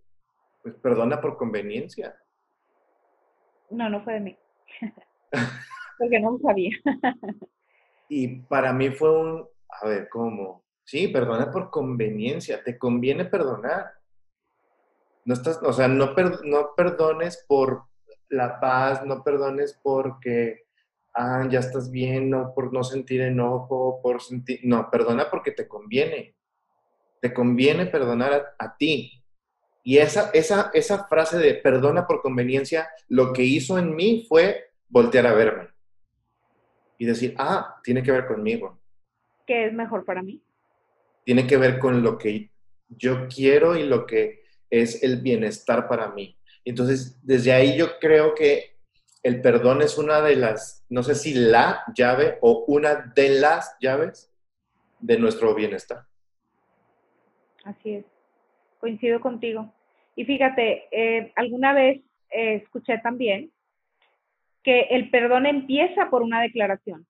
pues 0.62 0.74
perdona 0.76 1.20
por 1.20 1.36
conveniencia. 1.36 2.14
No, 3.70 3.88
no 3.90 4.02
fue 4.02 4.14
de 4.14 4.20
mí. 4.20 4.38
Porque 5.98 6.20
no 6.20 6.32
lo 6.32 6.38
sabía. 6.38 6.70
y 8.08 8.36
para 8.42 8.72
mí 8.72 8.90
fue 8.90 9.10
un, 9.10 9.48
a 9.68 9.86
ver, 9.88 10.08
¿cómo? 10.08 10.62
Sí, 10.88 11.08
perdona 11.08 11.52
por 11.52 11.68
conveniencia, 11.68 12.64
te 12.64 12.78
conviene 12.78 13.26
perdonar. 13.26 13.92
No 15.26 15.34
estás, 15.34 15.60
o 15.62 15.70
sea, 15.74 15.86
no, 15.86 16.14
no 16.44 16.74
perdones 16.74 17.44
por 17.46 17.82
la 18.30 18.58
paz, 18.58 19.04
no 19.04 19.22
perdones 19.22 19.78
porque 19.82 20.62
ah, 21.12 21.46
ya 21.50 21.58
estás 21.58 21.90
bien, 21.90 22.30
no 22.30 22.54
por 22.54 22.72
no 22.72 22.82
sentir 22.82 23.20
enojo, 23.20 24.00
por 24.02 24.22
sentir, 24.22 24.60
no, 24.62 24.88
perdona 24.90 25.28
porque 25.28 25.50
te 25.50 25.68
conviene. 25.68 26.34
Te 27.20 27.34
conviene 27.34 27.84
perdonar 27.84 28.54
a, 28.58 28.76
ti. 28.78 29.22
Y 29.82 29.98
esa, 29.98 30.30
esa, 30.30 30.70
esa 30.72 31.06
frase 31.06 31.36
de 31.36 31.52
perdona 31.52 32.06
por 32.06 32.22
conveniencia, 32.22 32.88
lo 33.08 33.34
que 33.34 33.42
hizo 33.42 33.78
en 33.78 33.94
mí 33.94 34.24
fue 34.26 34.70
voltear 34.88 35.26
a 35.26 35.34
verme 35.34 35.68
y 36.96 37.04
decir, 37.04 37.34
ah, 37.36 37.78
tiene 37.84 38.02
que 38.02 38.10
ver 38.10 38.26
conmigo. 38.26 38.80
¿Qué 39.46 39.66
es 39.66 39.74
mejor 39.74 40.06
para 40.06 40.22
mí? 40.22 40.42
Tiene 41.28 41.46
que 41.46 41.58
ver 41.58 41.78
con 41.78 42.02
lo 42.02 42.16
que 42.16 42.48
yo 42.88 43.28
quiero 43.28 43.76
y 43.76 43.82
lo 43.82 44.06
que 44.06 44.44
es 44.70 45.02
el 45.02 45.20
bienestar 45.20 45.86
para 45.86 46.08
mí. 46.08 46.38
Entonces, 46.64 47.20
desde 47.22 47.52
ahí 47.52 47.76
yo 47.76 47.98
creo 48.00 48.34
que 48.34 48.78
el 49.22 49.42
perdón 49.42 49.82
es 49.82 49.98
una 49.98 50.22
de 50.22 50.36
las, 50.36 50.86
no 50.88 51.02
sé 51.02 51.14
si 51.14 51.34
la 51.34 51.82
llave 51.94 52.38
o 52.40 52.64
una 52.66 53.12
de 53.14 53.28
las 53.40 53.76
llaves 53.78 54.34
de 55.00 55.18
nuestro 55.18 55.54
bienestar. 55.54 56.04
Así 57.62 57.96
es, 57.96 58.06
coincido 58.78 59.20
contigo. 59.20 59.70
Y 60.16 60.24
fíjate, 60.24 60.88
eh, 60.90 61.30
alguna 61.36 61.74
vez 61.74 62.00
eh, 62.30 62.54
escuché 62.54 63.00
también 63.00 63.52
que 64.62 64.80
el 64.92 65.10
perdón 65.10 65.44
empieza 65.44 66.08
por 66.08 66.22
una 66.22 66.40
declaración 66.40 67.06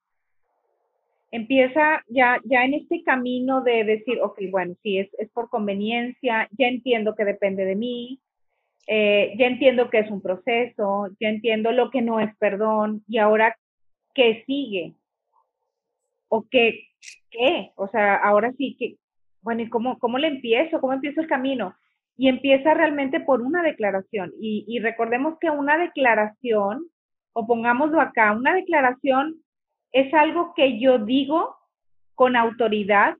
empieza 1.31 2.03
ya, 2.09 2.41
ya 2.45 2.64
en 2.64 2.74
este 2.74 3.03
camino 3.03 3.62
de 3.62 3.85
decir, 3.85 4.20
ok, 4.22 4.41
bueno, 4.51 4.74
sí, 4.83 4.99
es, 4.99 5.09
es 5.18 5.31
por 5.31 5.51
conveniencia, 5.51 6.49
ya 6.59 6.68
entiendo 6.68 7.14
que 7.14 7.24
depende 7.24 7.64
de 7.64 7.76
mí, 7.76 8.20
eh, 8.87 9.35
ya 9.39 9.47
entiendo 9.47 9.91
que 9.91 9.99
es 9.99 10.11
un 10.11 10.22
proceso, 10.22 11.09
ya 11.20 11.29
entiendo 11.29 11.72
lo 11.72 11.91
que 11.91 12.01
no 12.03 12.20
es 12.20 12.35
perdón, 12.39 13.05
y 13.07 13.18
ahora, 13.18 13.57
¿qué 14.14 14.43
sigue? 14.47 14.95
¿O 16.29 16.47
qué? 16.51 16.85
¿Qué? 17.31 17.72
O 17.76 17.89
sea, 17.89 18.16
ahora 18.16 18.53
sí 18.57 18.76
que, 18.79 18.97
bueno, 19.43 19.62
¿y 19.62 19.68
cómo, 19.68 19.99
cómo 19.99 20.18
le 20.18 20.29
empiezo? 20.29 20.81
¿Cómo 20.81 20.95
empiezo 20.95 21.20
el 21.20 21.29
camino? 21.29 21.74
Y 22.16 22.29
empieza 22.29 22.74
realmente 22.74 23.20
por 23.20 23.43
una 23.43 23.62
declaración. 23.62 24.33
Y, 24.41 24.64
y 24.66 24.81
recordemos 24.81 25.39
que 25.39 25.51
una 25.51 25.79
declaración, 25.79 26.87
o 27.33 27.47
pongámoslo 27.47 28.01
acá, 28.01 28.33
una 28.33 28.55
declaración 28.55 29.37
es 29.93 30.12
algo 30.14 30.53
que 30.55 30.78
yo 30.78 30.99
digo 30.99 31.57
con 32.14 32.36
autoridad, 32.36 33.16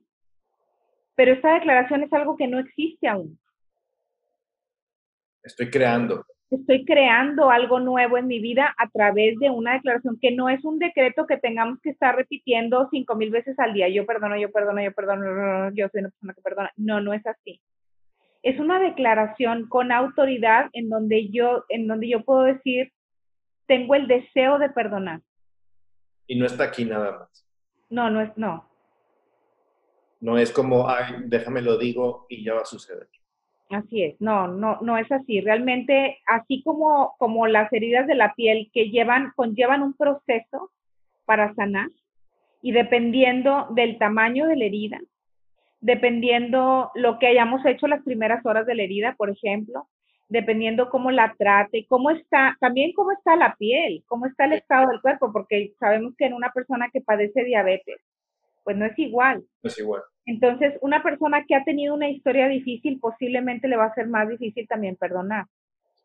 pero 1.15 1.33
esta 1.33 1.53
declaración 1.53 2.03
es 2.03 2.13
algo 2.13 2.37
que 2.37 2.47
no 2.47 2.59
existe 2.59 3.07
aún. 3.07 3.39
Estoy 5.43 5.69
creando. 5.69 6.25
Estoy 6.49 6.83
creando 6.83 7.51
algo 7.51 7.79
nuevo 7.79 8.17
en 8.17 8.27
mi 8.27 8.39
vida 8.39 8.73
a 8.77 8.89
través 8.89 9.37
de 9.39 9.51
una 9.51 9.73
declaración 9.73 10.17
que 10.19 10.31
no 10.31 10.49
es 10.49 10.63
un 10.65 10.79
decreto 10.79 11.27
que 11.27 11.37
tengamos 11.37 11.79
que 11.81 11.91
estar 11.91 12.15
repitiendo 12.15 12.87
cinco 12.89 13.15
mil 13.15 13.29
veces 13.29 13.57
al 13.59 13.73
día. 13.73 13.87
Yo 13.87 14.05
perdono, 14.05 14.35
yo 14.35 14.51
perdono, 14.51 14.81
yo 14.81 14.91
perdono, 14.91 15.71
yo 15.73 15.87
soy 15.89 16.01
una 16.01 16.09
persona 16.09 16.33
que 16.33 16.41
perdona. 16.41 16.71
No, 16.75 17.01
no 17.01 17.13
es 17.13 17.25
así. 17.27 17.61
Es 18.41 18.59
una 18.59 18.79
declaración 18.79 19.67
con 19.67 19.91
autoridad 19.91 20.69
en 20.73 20.89
donde 20.89 21.29
yo, 21.29 21.65
en 21.69 21.87
donde 21.87 22.09
yo 22.09 22.23
puedo 22.23 22.43
decir, 22.43 22.91
tengo 23.67 23.93
el 23.93 24.07
deseo 24.07 24.57
de 24.57 24.69
perdonar 24.69 25.21
y 26.29 26.37
no 26.37 26.45
está 26.45 26.65
aquí 26.65 26.85
nada 26.85 27.11
más. 27.19 27.45
No, 27.89 28.09
no 28.09 28.21
es, 28.21 28.29
no. 28.37 28.69
No 30.21 30.37
es 30.37 30.51
como, 30.51 30.87
ay, 30.87 31.23
déjame 31.25 31.61
lo 31.61 31.77
digo 31.77 32.27
y 32.29 32.43
ya 32.43 32.53
va 32.53 32.61
a 32.61 32.65
suceder. 32.65 33.09
Así 33.69 34.03
es, 34.03 34.21
no, 34.21 34.47
no, 34.47 34.77
no 34.81 34.97
es 34.97 35.11
así. 35.11 35.41
Realmente, 35.41 36.19
así 36.27 36.61
como, 36.63 37.15
como 37.17 37.47
las 37.47 37.71
heridas 37.73 38.07
de 38.07 38.15
la 38.15 38.33
piel 38.35 38.69
que 38.73 38.89
llevan, 38.89 39.33
conllevan 39.35 39.81
un 39.81 39.93
proceso 39.93 40.71
para 41.25 41.53
sanar 41.55 41.89
y 42.61 42.73
dependiendo 42.73 43.67
del 43.71 43.97
tamaño 43.97 44.47
de 44.47 44.55
la 44.55 44.65
herida, 44.65 44.99
dependiendo 45.81 46.91
lo 46.93 47.17
que 47.17 47.27
hayamos 47.27 47.65
hecho 47.65 47.87
las 47.87 48.03
primeras 48.03 48.45
horas 48.45 48.67
de 48.67 48.75
la 48.75 48.83
herida, 48.83 49.15
por 49.17 49.31
ejemplo, 49.31 49.87
dependiendo 50.29 50.89
cómo 50.89 51.11
la 51.11 51.35
trate, 51.37 51.85
cómo 51.89 52.11
está, 52.11 52.55
también 52.59 52.93
cómo 52.93 53.11
está 53.11 53.35
la 53.35 53.55
piel, 53.55 54.03
cómo 54.07 54.27
está 54.27 54.45
el 54.45 54.53
estado 54.53 54.89
del 54.89 55.01
cuerpo, 55.01 55.33
porque 55.33 55.73
sabemos 55.79 56.13
que 56.17 56.27
en 56.27 56.33
una 56.33 56.51
persona 56.51 56.89
que 56.93 57.01
padece 57.01 57.43
diabetes, 57.43 57.97
pues 58.63 58.77
no 58.77 58.85
es 58.85 58.97
igual. 58.97 59.43
No 59.63 59.69
es 59.69 59.79
igual. 59.79 60.03
Entonces, 60.25 60.75
una 60.81 61.01
persona 61.01 61.43
que 61.47 61.55
ha 61.55 61.63
tenido 61.63 61.95
una 61.95 62.09
historia 62.09 62.47
difícil 62.47 62.99
posiblemente 62.99 63.67
le 63.67 63.77
va 63.77 63.85
a 63.85 63.95
ser 63.95 64.07
más 64.07 64.29
difícil 64.29 64.67
también 64.67 64.95
perdonar. 64.95 65.45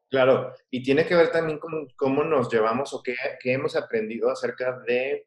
Claro, 0.09 0.53
y 0.71 0.83
tiene 0.83 1.05
que 1.05 1.15
ver 1.15 1.31
también 1.31 1.59
con 1.59 1.87
cómo 1.97 2.25
nos 2.25 2.51
llevamos 2.51 2.95
o 2.95 3.03
qué, 3.03 3.15
qué 3.41 3.53
hemos 3.53 3.77
aprendido 3.77 4.31
acerca 4.31 4.81
de 4.87 5.27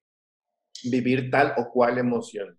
vivir 0.86 1.30
tal 1.30 1.54
o 1.58 1.70
cual 1.70 1.98
emoción 1.98 2.58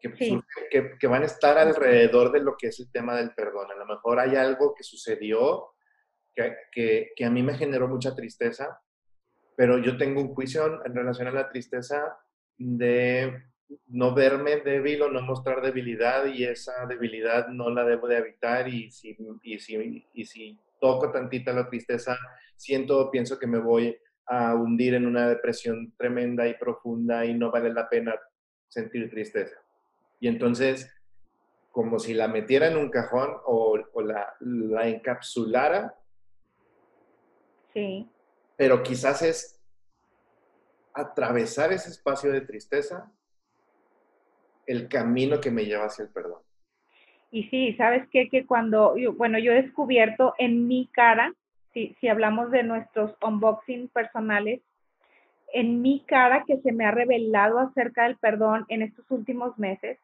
que, 0.00 0.96
que, 0.98 1.06
van 1.06 1.22
a 1.22 1.26
estar 1.26 1.58
alrededor 1.58 2.30
de 2.32 2.40
lo 2.40 2.56
que 2.56 2.68
es 2.68 2.80
el 2.80 2.90
tema 2.90 3.16
del 3.16 3.34
perdón. 3.34 3.70
A 3.70 3.74
lo 3.74 3.86
mejor 3.86 4.20
hay 4.20 4.36
algo 4.36 4.74
que 4.74 4.84
sucedió 4.84 5.70
que, 6.72 7.08
que, 7.16 7.24
a 7.24 7.30
mí 7.30 7.42
me 7.42 7.54
generó 7.54 7.88
mucha 7.88 8.14
tristeza, 8.14 8.80
pero 9.56 9.78
yo 9.78 9.96
tengo 9.96 10.20
un 10.20 10.34
juicio 10.34 10.84
en 10.84 10.94
relación 10.94 11.26
a 11.28 11.32
la 11.32 11.48
tristeza 11.48 12.16
de 12.56 13.42
no 13.86 14.14
verme 14.14 14.58
débil 14.58 15.02
o 15.02 15.10
no 15.10 15.20
mostrar 15.20 15.60
debilidad 15.60 16.26
y 16.26 16.44
esa 16.44 16.86
debilidad 16.86 17.48
no 17.48 17.68
la 17.68 17.84
debo 17.84 18.08
de 18.08 18.18
evitar 18.18 18.68
y 18.68 18.90
si, 18.90 19.16
y 19.42 19.58
si, 19.58 20.06
y 20.14 20.24
si 20.24 20.58
toco 20.80 21.10
tantita 21.10 21.52
la 21.52 21.68
tristeza, 21.68 22.16
siento, 22.56 23.10
pienso 23.10 23.38
que 23.38 23.46
me 23.46 23.58
voy 23.58 23.98
a 24.26 24.54
hundir 24.54 24.94
en 24.94 25.06
una 25.06 25.28
depresión 25.28 25.94
tremenda 25.96 26.46
y 26.46 26.54
profunda 26.54 27.24
y 27.26 27.34
no 27.34 27.50
vale 27.50 27.72
la 27.72 27.88
pena 27.88 28.14
sentir 28.68 29.10
tristeza. 29.10 29.56
Y 30.20 30.28
entonces, 30.28 30.92
como 31.70 31.98
si 31.98 32.14
la 32.14 32.28
metiera 32.28 32.66
en 32.66 32.76
un 32.76 32.90
cajón 32.90 33.36
o, 33.46 33.78
la, 34.02 34.34
la, 34.40 34.88
encapsulara. 34.88 35.94
Sí. 37.72 38.08
Pero 38.56 38.82
quizás 38.82 39.22
es 39.22 39.60
atravesar 40.92 41.72
ese 41.72 41.90
espacio 41.90 42.32
de 42.32 42.40
tristeza 42.40 43.12
el 44.66 44.88
camino 44.88 45.40
que 45.40 45.50
me 45.50 45.64
lleva 45.64 45.86
hacia 45.86 46.04
el 46.04 46.10
perdón. 46.10 46.42
Y 47.30 47.44
sí, 47.44 47.74
¿sabes 47.74 48.06
qué? 48.10 48.28
Que 48.28 48.46
cuando, 48.46 48.94
bueno, 49.16 49.38
yo 49.38 49.52
he 49.52 49.62
descubierto 49.62 50.34
en 50.38 50.66
mi 50.66 50.88
cara, 50.92 51.32
si, 51.72 51.96
si 52.00 52.08
hablamos 52.08 52.50
de 52.50 52.62
nuestros 52.62 53.16
unboxing 53.22 53.88
personales, 53.88 54.60
en 55.52 55.80
mi 55.80 56.00
cara 56.00 56.44
que 56.46 56.58
se 56.58 56.72
me 56.72 56.84
ha 56.84 56.90
revelado 56.90 57.58
acerca 57.58 58.04
del 58.04 58.16
perdón 58.16 58.66
en 58.68 58.82
estos 58.82 59.10
últimos 59.10 59.58
meses. 59.58 59.98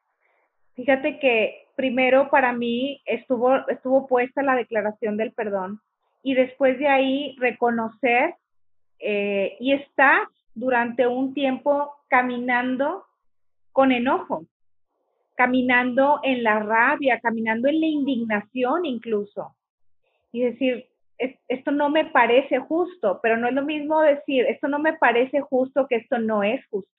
Fíjate 0.74 1.18
que 1.18 1.68
primero 1.76 2.30
para 2.30 2.52
mí 2.52 3.00
estuvo, 3.06 3.68
estuvo 3.68 4.06
puesta 4.06 4.42
la 4.42 4.56
declaración 4.56 5.16
del 5.16 5.32
perdón 5.32 5.80
y 6.22 6.34
después 6.34 6.78
de 6.78 6.88
ahí 6.88 7.36
reconocer 7.38 8.34
eh, 8.98 9.56
y 9.60 9.72
estar 9.72 10.28
durante 10.54 11.06
un 11.06 11.34
tiempo 11.34 11.94
caminando 12.08 13.04
con 13.72 13.92
enojo, 13.92 14.46
caminando 15.34 16.20
en 16.22 16.42
la 16.42 16.60
rabia, 16.60 17.20
caminando 17.20 17.68
en 17.68 17.80
la 17.80 17.86
indignación 17.86 18.84
incluso. 18.84 19.54
Y 20.32 20.42
decir, 20.42 20.86
esto 21.18 21.70
no 21.70 21.90
me 21.90 22.06
parece 22.06 22.58
justo, 22.58 23.20
pero 23.22 23.36
no 23.36 23.48
es 23.48 23.54
lo 23.54 23.62
mismo 23.62 24.00
decir, 24.00 24.46
esto 24.46 24.68
no 24.68 24.78
me 24.78 24.94
parece 24.94 25.40
justo 25.40 25.86
que 25.88 25.96
esto 25.96 26.18
no 26.18 26.42
es 26.42 26.64
justo. 26.66 26.90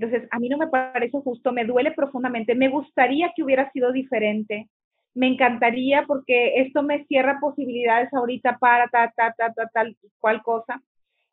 Entonces, 0.00 0.28
a 0.30 0.38
mí 0.38 0.48
no 0.48 0.56
me 0.56 0.68
parece 0.68 1.18
justo, 1.20 1.52
me 1.52 1.66
duele 1.66 1.92
profundamente, 1.92 2.54
me 2.54 2.68
gustaría 2.68 3.32
que 3.36 3.42
hubiera 3.42 3.70
sido 3.72 3.92
diferente, 3.92 4.68
me 5.14 5.26
encantaría 5.26 6.04
porque 6.06 6.60
esto 6.62 6.82
me 6.82 7.04
cierra 7.04 7.38
posibilidades 7.38 8.12
ahorita 8.14 8.56
para 8.58 8.88
tal, 8.88 9.12
tal, 9.14 9.34
tal, 9.36 9.54
tal, 9.54 9.68
tal, 9.74 9.96
cual 10.18 10.42
cosa. 10.42 10.82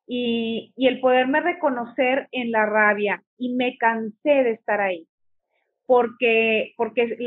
Y, 0.06 0.74
y 0.76 0.88
el 0.88 1.00
poderme 1.00 1.40
reconocer 1.42 2.28
en 2.32 2.52
la 2.52 2.66
rabia 2.66 3.24
y 3.38 3.54
me 3.54 3.78
cansé 3.78 4.44
de 4.44 4.52
estar 4.52 4.82
ahí 4.82 5.08
porque, 5.86 6.74
porque 6.76 7.18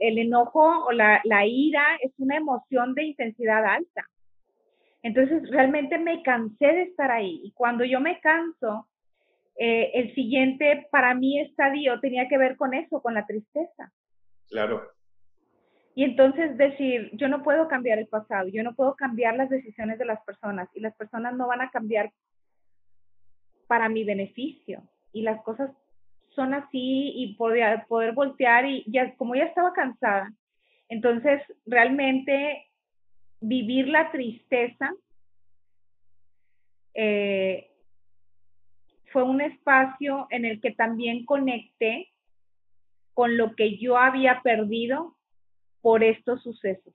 el 0.00 0.18
enojo 0.18 0.86
o 0.86 0.92
la, 0.92 1.20
ira 1.46 1.84
es 2.02 2.12
una 2.18 2.36
emoción 2.38 2.94
de 2.94 3.04
intensidad 3.04 3.64
alta. 3.64 4.08
Entonces, 5.02 5.48
realmente 5.50 5.98
me 5.98 6.22
cansé 6.22 6.66
de 6.66 6.82
estar 6.84 7.10
ahí. 7.10 7.42
Y 7.44 7.52
cuando 7.52 7.84
yo 7.84 8.00
me 8.00 8.18
canso, 8.20 8.88
eh, 9.58 9.90
el 9.94 10.14
siguiente 10.14 10.86
para 10.90 11.14
mí 11.14 11.40
estadio 11.40 11.98
tenía 12.00 12.28
que 12.28 12.38
ver 12.38 12.56
con 12.56 12.74
eso, 12.74 13.00
con 13.00 13.14
la 13.14 13.26
tristeza. 13.26 13.92
Claro. 14.48 14.82
Y 15.94 16.04
entonces 16.04 16.58
decir, 16.58 17.10
yo 17.14 17.28
no 17.28 17.42
puedo 17.42 17.68
cambiar 17.68 17.98
el 17.98 18.06
pasado, 18.06 18.48
yo 18.48 18.62
no 18.62 18.74
puedo 18.74 18.94
cambiar 18.96 19.34
las 19.36 19.48
decisiones 19.48 19.98
de 19.98 20.04
las 20.04 20.22
personas 20.24 20.68
y 20.74 20.80
las 20.80 20.94
personas 20.94 21.34
no 21.36 21.46
van 21.46 21.62
a 21.62 21.70
cambiar 21.70 22.12
para 23.66 23.88
mi 23.88 24.04
beneficio 24.04 24.82
y 25.12 25.22
las 25.22 25.42
cosas 25.42 25.70
son 26.34 26.52
así 26.52 27.12
y 27.16 27.34
poder, 27.36 27.86
poder 27.88 28.12
voltear 28.12 28.66
y 28.66 28.84
ya, 28.88 29.16
como 29.16 29.34
ya 29.34 29.44
estaba 29.44 29.72
cansada, 29.72 30.30
entonces 30.90 31.40
realmente 31.64 32.66
vivir 33.40 33.88
la 33.88 34.10
tristeza 34.12 34.92
eh, 36.92 37.70
fue 39.12 39.22
un 39.22 39.40
espacio 39.40 40.26
en 40.30 40.44
el 40.44 40.60
que 40.60 40.72
también 40.72 41.24
conecté 41.24 42.08
con 43.14 43.36
lo 43.36 43.54
que 43.54 43.78
yo 43.78 43.96
había 43.96 44.42
perdido 44.42 45.16
por 45.80 46.04
estos 46.04 46.42
sucesos. 46.42 46.94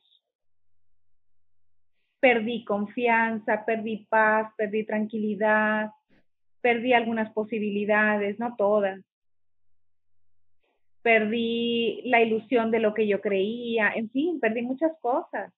Perdí 2.20 2.64
confianza, 2.66 3.66
perdí 3.66 4.06
paz, 4.10 4.54
perdí 4.56 4.86
tranquilidad, 4.86 5.92
perdí 6.62 6.94
algunas 6.94 7.32
posibilidades, 7.34 8.38
no 8.40 8.56
todas 8.56 9.02
perdí 11.02 12.02
la 12.06 12.22
ilusión 12.22 12.72
de 12.72 12.80
lo 12.80 12.94
que 12.94 13.08
yo 13.08 13.22
creía, 13.22 13.92
en 13.96 14.10
fin, 14.10 14.40
perdí 14.40 14.62
muchas 14.62 14.92
cosas. 15.02 15.52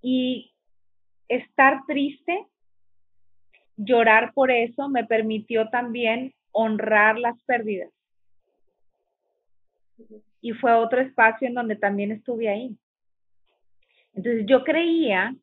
Y 0.00 0.52
estar 1.28 1.84
triste, 1.86 2.46
llorar 3.78 4.32
por 4.34 4.50
eso, 4.50 4.88
me 4.90 5.04
permitió 5.04 5.70
también 5.70 6.34
honrar 6.52 7.18
las 7.18 7.42
pérdidas. 7.44 7.90
Y 10.42 10.52
fue 10.52 10.74
otro 10.74 11.00
espacio 11.00 11.48
en 11.48 11.54
donde 11.54 11.76
también 11.76 12.12
estuve 12.12 12.48
ahí. 12.48 12.76
Entonces 14.12 14.44
yo 14.46 14.62
creía 14.64 15.34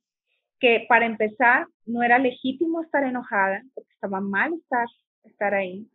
que 0.59 0.85
para 0.87 1.05
empezar 1.05 1.65
no 1.85 2.03
era 2.03 2.19
legítimo 2.19 2.81
estar 2.81 3.03
enojada, 3.03 3.63
porque 3.73 3.91
estaba 3.91 4.21
mal 4.21 4.53
estar, 4.53 4.87
estar 5.23 5.53
ahí 5.53 5.87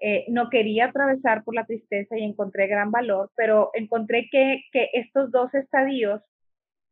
eh, 0.00 0.26
no 0.28 0.48
quería 0.48 0.86
atravesar 0.86 1.42
por 1.42 1.56
la 1.56 1.66
tristeza 1.66 2.16
y 2.16 2.22
encontré 2.22 2.68
gran 2.68 2.92
valor, 2.92 3.30
pero 3.34 3.70
encontré 3.74 4.28
que, 4.30 4.62
estos 4.92 5.32
dos 5.32 5.52
estadios 5.54 6.22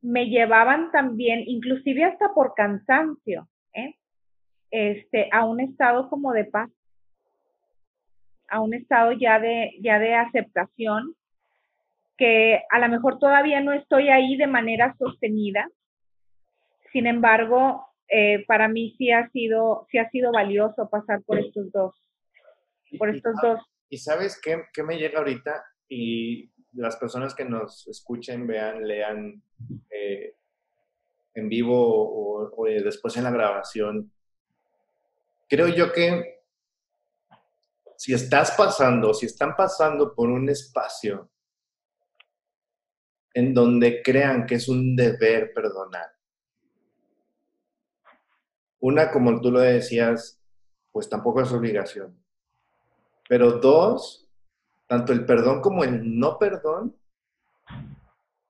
me 0.02 0.26
llevaban 0.26 0.90
también, 0.90 1.44
inclusive 1.46 2.02
hasta 2.04 2.34
por 2.34 2.54
cansancio. 2.54 3.48
Este, 4.70 5.28
a 5.32 5.44
un 5.44 5.60
estado 5.60 6.08
como 6.08 6.32
de 6.32 6.44
paz, 6.44 6.70
a 8.48 8.60
un 8.60 8.74
estado 8.74 9.12
ya 9.12 9.38
de, 9.40 9.72
ya 9.80 9.98
de 9.98 10.14
aceptación, 10.14 11.14
que 12.16 12.62
a 12.70 12.78
lo 12.78 12.88
mejor 12.88 13.18
todavía 13.18 13.60
no 13.60 13.72
estoy 13.72 14.08
ahí 14.08 14.36
de 14.36 14.46
manera 14.46 14.94
sostenida, 14.98 15.68
sin 16.92 17.06
embargo, 17.06 17.86
eh, 18.08 18.44
para 18.46 18.68
mí 18.68 18.94
sí 18.96 19.10
ha 19.10 19.28
sido, 19.30 19.86
sí 19.90 19.98
ha 19.98 20.08
sido 20.10 20.32
valioso 20.32 20.88
pasar 20.88 21.22
por 21.22 21.38
estos 21.38 21.70
dos 21.72 21.94
por 22.98 23.14
estos 23.14 23.34
dos. 23.42 23.60
¿Y 23.88 23.98
sabes 23.98 24.40
qué, 24.40 24.64
qué 24.72 24.82
me 24.82 24.96
llega 24.96 25.18
ahorita? 25.18 25.64
Y 25.88 26.50
las 26.72 26.96
personas 26.96 27.34
que 27.34 27.44
nos 27.44 27.86
escuchen, 27.88 28.46
vean, 28.46 28.86
lean 28.86 29.42
eh, 29.90 30.34
en 31.34 31.48
vivo 31.48 31.76
o, 31.76 32.50
o, 32.56 32.64
después 32.64 33.16
en 33.16 33.24
la 33.24 33.30
grabación, 33.30 34.12
creo 35.48 35.68
yo 35.68 35.92
que 35.92 36.42
si 37.96 38.12
estás 38.12 38.52
pasando, 38.52 39.14
si 39.14 39.26
están 39.26 39.56
pasando 39.56 40.14
por 40.14 40.28
un 40.28 40.48
espacio 40.48 41.30
en 43.34 43.54
donde 43.54 44.02
crean 44.02 44.46
que 44.46 44.56
es 44.56 44.68
un 44.68 44.96
deber 44.96 45.52
perdonar, 45.52 46.16
una, 48.80 49.10
como 49.10 49.40
tú 49.40 49.50
lo 49.50 49.60
decías, 49.60 50.40
pues 50.92 51.08
tampoco 51.08 51.40
es 51.40 51.52
obligación. 51.52 52.22
Pero 53.28 53.52
dos, 53.52 54.28
tanto 54.86 55.12
el 55.12 55.26
perdón 55.26 55.60
como 55.60 55.84
el 55.84 56.18
no 56.18 56.38
perdón, 56.38 56.96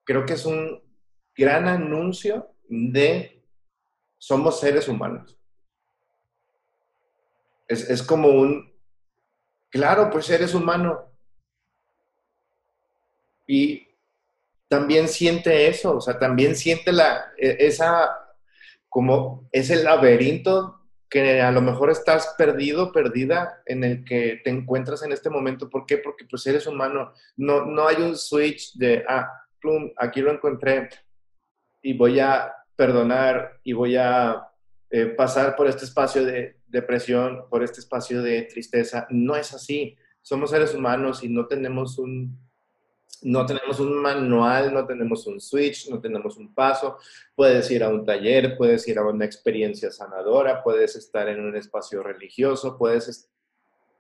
creo 0.04 0.26
que 0.26 0.34
es 0.34 0.44
un 0.44 0.82
gran 1.34 1.66
anuncio 1.68 2.54
de 2.68 3.44
somos 4.18 4.60
seres 4.60 4.88
humanos. 4.88 5.38
Es, 7.68 8.02
como 8.02 8.28
un, 8.28 8.72
claro, 9.70 10.10
pues 10.10 10.30
eres 10.30 10.54
humano. 10.54 11.10
Y 13.46 13.88
también 14.68 15.08
siente 15.08 15.68
eso, 15.68 15.96
o 15.96 16.00
sea, 16.00 16.18
también 16.18 16.56
siente 16.56 16.92
la, 16.92 17.32
e, 17.36 17.56
esa, 17.60 18.34
como 18.88 19.48
ese 19.52 19.82
laberinto 19.82 20.80
que 21.08 21.40
a 21.40 21.52
lo 21.52 21.60
mejor 21.60 21.90
estás 21.90 22.34
perdido, 22.36 22.92
perdida 22.92 23.62
en 23.66 23.84
el 23.84 24.04
que 24.04 24.40
te 24.42 24.50
encuentras 24.50 25.02
en 25.02 25.12
este 25.12 25.30
momento. 25.30 25.70
¿Por 25.70 25.86
qué? 25.86 25.98
Porque 25.98 26.24
pues 26.24 26.46
eres 26.46 26.66
humano. 26.66 27.12
No, 27.36 27.64
no 27.64 27.86
hay 27.86 27.96
un 27.96 28.16
switch 28.16 28.74
de, 28.74 29.04
ah, 29.08 29.30
plum, 29.60 29.92
aquí 29.96 30.20
lo 30.20 30.32
encontré 30.32 30.88
y 31.82 31.96
voy 31.96 32.18
a 32.18 32.52
perdonar 32.74 33.60
y 33.62 33.72
voy 33.72 33.96
a 33.96 34.45
eh, 34.90 35.06
pasar 35.06 35.56
por 35.56 35.66
este 35.66 35.84
espacio 35.84 36.24
de 36.24 36.56
depresión, 36.66 37.44
por 37.50 37.62
este 37.62 37.80
espacio 37.80 38.22
de 38.22 38.42
tristeza. 38.42 39.06
No 39.10 39.36
es 39.36 39.52
así. 39.52 39.96
Somos 40.22 40.50
seres 40.50 40.74
humanos 40.74 41.22
y 41.24 41.28
no 41.28 41.46
tenemos 41.46 41.98
un, 41.98 42.38
No 43.22 43.46
tenemos 43.46 43.80
un 43.80 44.00
manual, 44.02 44.72
no 44.74 44.86
tenemos 44.86 45.26
un 45.26 45.40
switch, 45.40 45.88
no 45.88 46.00
tenemos 46.00 46.36
un 46.36 46.54
paso. 46.54 46.98
Puedes 47.34 47.70
ir 47.70 47.82
a 47.82 47.88
un 47.88 48.04
taller, 48.04 48.56
puedes 48.56 48.86
ir 48.88 48.98
a 48.98 49.04
una 49.04 49.24
experiencia 49.24 49.90
sanadora, 49.90 50.62
puedes 50.62 50.96
estar 50.96 51.28
en 51.28 51.40
un 51.40 51.56
espacio 51.56 52.02
religioso, 52.02 52.76
puedes 52.76 53.30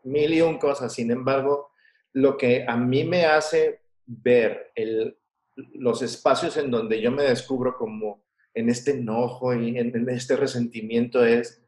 mil 0.04 0.32
y 0.34 0.40
un 0.40 0.58
cosas. 0.58 0.92
Sin 0.92 1.10
embargo, 1.10 1.70
lo 2.12 2.36
que 2.36 2.64
a 2.66 2.76
mí 2.76 3.04
me 3.04 3.24
hace 3.24 3.80
ver 4.06 4.72
los 5.74 6.02
espacios 6.02 6.56
en 6.56 6.70
donde 6.70 7.00
yo 7.00 7.10
me 7.10 7.24
descubro 7.24 7.76
como 7.76 8.25
en 8.56 8.70
este 8.70 8.92
enojo 8.92 9.54
y 9.54 9.78
en, 9.78 10.08
este 10.08 10.34
resentimiento 10.34 11.22
es, 11.24 11.62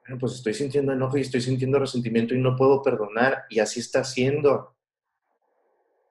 bueno, 0.00 0.18
pues 0.18 0.32
estoy 0.32 0.54
sintiendo 0.54 0.92
enojo 0.92 1.18
y 1.18 1.20
estoy 1.20 1.42
sintiendo 1.42 1.78
resentimiento 1.78 2.34
y 2.34 2.38
no 2.38 2.56
puedo 2.56 2.82
perdonar 2.82 3.44
y 3.50 3.60
así 3.60 3.80
está 3.80 4.02
siendo. 4.02 4.74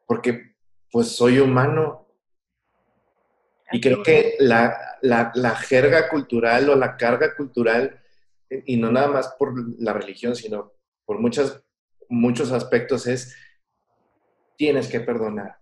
Porque 0.06 0.56
pues 0.92 1.10
soy 1.10 1.40
humano. 1.40 2.08
Y 3.72 3.82
creo 3.82 4.04
que 4.04 4.36
la, 4.40 4.78
la, 5.02 5.32
la 5.34 5.56
jerga 5.56 6.08
cultural 6.08 6.70
o 6.70 6.76
la 6.76 6.98
carga 6.98 7.36
cultural, 7.36 8.00
eh, 8.52 8.62
y 8.68 8.78
no 8.78 8.92
nada 8.92 9.08
más 9.08 9.36
por 9.40 9.54
la 9.82 9.92
religión, 9.92 10.36
sino 10.36 10.72
por 11.04 11.20
muchas, 11.20 11.64
muchos 12.08 12.52
aspectos, 12.52 13.08
es 13.08 13.36
tienes 14.56 14.88
que 14.88 15.00
perdonar 15.00 15.58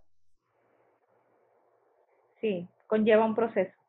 Sí, 2.41 2.67
conlleva 2.87 3.25
un 3.25 3.35
proceso. 3.35 3.82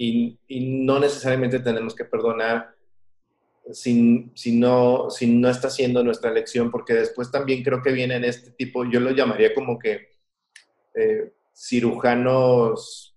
Y, 0.00 0.38
no 0.48 1.00
necesariamente 1.00 1.58
tenemos 1.58 1.94
que 1.94 2.04
perdonar 2.04 2.74
si, 3.72 4.30
si, 4.34 4.56
no, 4.56 5.10
si 5.10 5.26
no 5.26 5.50
está 5.50 5.68
siendo 5.68 6.04
nuestra 6.04 6.30
elección, 6.30 6.70
porque 6.70 6.94
después 6.94 7.30
también 7.30 7.62
creo 7.64 7.82
que 7.82 7.92
vienen 7.92 8.24
este 8.24 8.52
tipo, 8.52 8.84
yo 8.84 9.00
lo 9.00 9.10
llamaría 9.10 9.54
como 9.54 9.78
que 9.78 10.08
eh, 10.94 11.32
cirujanos 11.52 13.16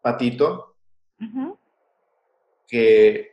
patito, 0.00 0.76
que 2.68 3.32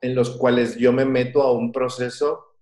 en 0.00 0.14
los 0.16 0.30
cuales 0.30 0.76
yo 0.76 0.92
me 0.92 1.04
meto 1.04 1.42
a 1.42 1.52
un 1.52 1.70
proceso 1.70 2.56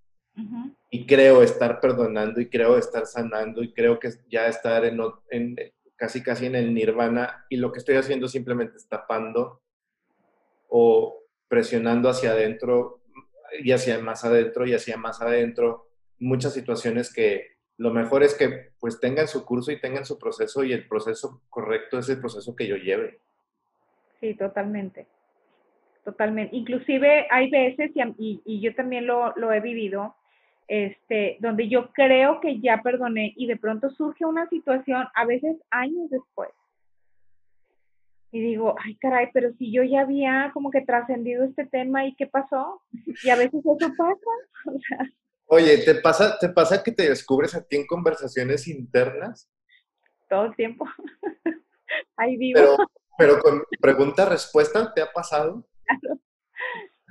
y 0.90 1.06
creo 1.06 1.42
estar 1.42 1.80
perdonando 1.80 2.40
y 2.40 2.48
creo 2.48 2.76
estar 2.76 3.06
sanando 3.06 3.62
y 3.62 3.72
creo 3.72 3.98
que 3.98 4.10
ya 4.30 4.46
estar 4.46 4.84
en, 4.84 5.56
casi 5.98 6.22
casi 6.22 6.46
en 6.46 6.54
el 6.54 6.72
nirvana 6.72 7.44
y 7.50 7.56
lo 7.56 7.72
que 7.72 7.80
estoy 7.80 7.96
haciendo 7.96 8.28
simplemente 8.28 8.76
es 8.76 8.88
tapando 8.88 9.60
o 10.68 11.22
presionando 11.48 12.08
hacia 12.08 12.30
adentro 12.30 13.02
y 13.60 13.72
hacia 13.72 13.98
más 13.98 14.24
adentro 14.24 14.66
y 14.66 14.74
hacia 14.74 14.96
más 14.96 15.20
adentro 15.20 15.88
muchas 16.20 16.54
situaciones 16.54 17.12
que 17.12 17.58
lo 17.78 17.92
mejor 17.92 18.22
es 18.22 18.34
que 18.34 18.70
pues 18.78 19.00
tengan 19.00 19.28
su 19.28 19.44
curso 19.44 19.72
y 19.72 19.80
tengan 19.80 20.04
su 20.04 20.18
proceso 20.18 20.64
y 20.64 20.72
el 20.72 20.86
proceso 20.88 21.42
correcto 21.50 21.98
es 21.98 22.08
el 22.08 22.20
proceso 22.20 22.54
que 22.54 22.66
yo 22.66 22.76
lleve. 22.76 23.20
Sí, 24.20 24.34
totalmente. 24.34 25.06
Totalmente. 26.04 26.56
Inclusive 26.56 27.26
hay 27.30 27.50
veces, 27.50 27.90
y, 28.18 28.40
y 28.44 28.60
yo 28.60 28.74
también 28.74 29.06
lo, 29.06 29.34
lo 29.36 29.52
he 29.52 29.60
vivido, 29.60 30.16
este, 30.68 31.38
donde 31.40 31.68
yo 31.68 31.90
creo 31.92 32.40
que 32.40 32.60
ya 32.60 32.82
perdoné 32.82 33.32
y 33.36 33.46
de 33.46 33.56
pronto 33.56 33.88
surge 33.90 34.26
una 34.26 34.46
situación, 34.48 35.06
a 35.14 35.24
veces 35.24 35.56
años 35.70 36.10
después. 36.10 36.50
Y 38.30 38.40
digo, 38.40 38.76
ay 38.84 38.96
caray, 38.96 39.30
pero 39.32 39.50
si 39.54 39.72
yo 39.72 39.82
ya 39.82 40.02
había 40.02 40.50
como 40.52 40.70
que 40.70 40.82
trascendido 40.82 41.44
este 41.44 41.64
tema 41.64 42.06
y 42.06 42.14
qué 42.14 42.26
pasó, 42.26 42.82
y 43.24 43.30
a 43.30 43.36
veces 43.36 43.64
eso 43.64 43.92
pasa. 43.96 44.30
Oye, 45.46 45.78
¿te 45.78 45.94
pasa, 45.94 46.36
¿te 46.38 46.50
pasa 46.50 46.82
que 46.82 46.92
te 46.92 47.08
descubres 47.08 47.54
a 47.54 47.66
ti 47.66 47.76
en 47.76 47.86
conversaciones 47.86 48.68
internas? 48.68 49.50
Todo 50.28 50.44
el 50.44 50.56
tiempo. 50.56 50.84
Ahí 52.16 52.36
vivo. 52.36 52.60
Pero, 52.60 52.76
pero 53.16 53.38
con 53.38 53.62
pregunta-respuesta, 53.80 54.92
¿te 54.92 55.00
ha 55.00 55.10
pasado? 55.10 55.66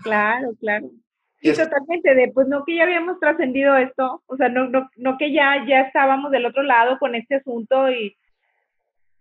Claro, 0.03 0.51
claro. 0.59 0.91
claro. 0.91 1.06
Sí, 1.41 1.53
totalmente, 1.53 2.15
de 2.15 2.31
pues 2.33 2.47
no 2.47 2.65
que 2.65 2.75
ya 2.75 2.83
habíamos 2.83 3.19
trascendido 3.19 3.75
esto, 3.77 4.23
o 4.25 4.37
sea, 4.37 4.49
no, 4.49 4.67
no, 4.69 4.89
no 4.95 5.17
que 5.17 5.31
ya, 5.31 5.65
ya 5.67 5.81
estábamos 5.81 6.31
del 6.31 6.47
otro 6.47 6.63
lado 6.63 6.97
con 6.97 7.13
este 7.13 7.35
asunto 7.35 7.89
y 7.91 8.17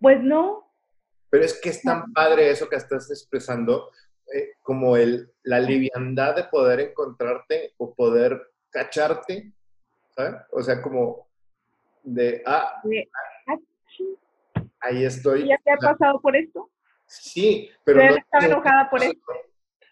pues 0.00 0.22
no. 0.22 0.66
Pero 1.28 1.44
es 1.44 1.60
que 1.60 1.68
es 1.68 1.82
tan 1.82 2.12
padre 2.14 2.50
eso 2.50 2.68
que 2.70 2.76
estás 2.76 3.10
expresando, 3.10 3.90
eh, 4.34 4.52
como 4.62 4.96
el, 4.96 5.30
la 5.42 5.60
liviandad 5.60 6.34
de 6.34 6.44
poder 6.44 6.80
encontrarte 6.80 7.74
o 7.76 7.94
poder 7.94 8.50
cacharte, 8.70 9.52
¿sabes? 10.14 10.40
O 10.52 10.62
sea, 10.62 10.80
como 10.80 11.28
de, 12.02 12.42
ah, 12.46 12.80
ah 13.46 13.58
ahí 14.80 15.04
estoy. 15.04 15.48
¿Ya 15.48 15.58
te 15.58 15.70
ha 15.70 15.76
pasado 15.76 16.18
por 16.20 16.34
esto? 16.34 16.70
Sí, 17.04 17.70
pero... 17.84 17.98
no 17.98 18.16
estaba 18.16 18.46
enojada 18.46 18.88
por 18.88 19.02
esto 19.02 19.20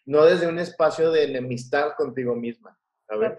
no 0.07 0.25
desde 0.25 0.47
un 0.47 0.59
espacio 0.59 1.11
de 1.11 1.25
enemistad 1.25 1.95
contigo 1.97 2.35
misma, 2.35 2.79
¿sabes? 3.07 3.33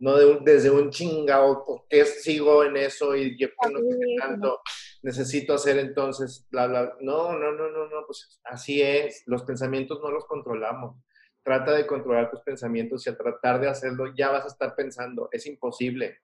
No 0.00 0.16
desde 0.16 0.70
un 0.70 0.90
chingado, 0.90 1.64
¿por 1.64 1.84
qué 1.88 2.04
sigo 2.04 2.62
en 2.62 2.76
eso 2.76 3.16
y 3.16 3.36
yo 3.36 3.48
no 3.70 3.80
tanto 4.20 4.60
necesito 5.02 5.54
hacer 5.54 5.78
entonces, 5.78 6.46
bla, 6.50 6.66
bla? 6.68 6.96
No, 7.00 7.36
no, 7.36 7.52
no, 7.52 7.68
no, 7.70 7.88
no, 7.88 8.06
pues 8.06 8.40
así 8.44 8.80
es, 8.80 9.22
los 9.26 9.42
pensamientos 9.42 10.00
no 10.00 10.10
los 10.10 10.24
controlamos. 10.26 10.96
Trata 11.42 11.72
de 11.72 11.86
controlar 11.86 12.30
tus 12.30 12.42
pensamientos 12.42 13.06
y 13.06 13.10
al 13.10 13.16
tratar 13.16 13.60
de 13.60 13.68
hacerlo 13.68 14.14
ya 14.14 14.30
vas 14.30 14.44
a 14.44 14.48
estar 14.48 14.74
pensando, 14.76 15.28
es 15.32 15.46
imposible. 15.46 16.20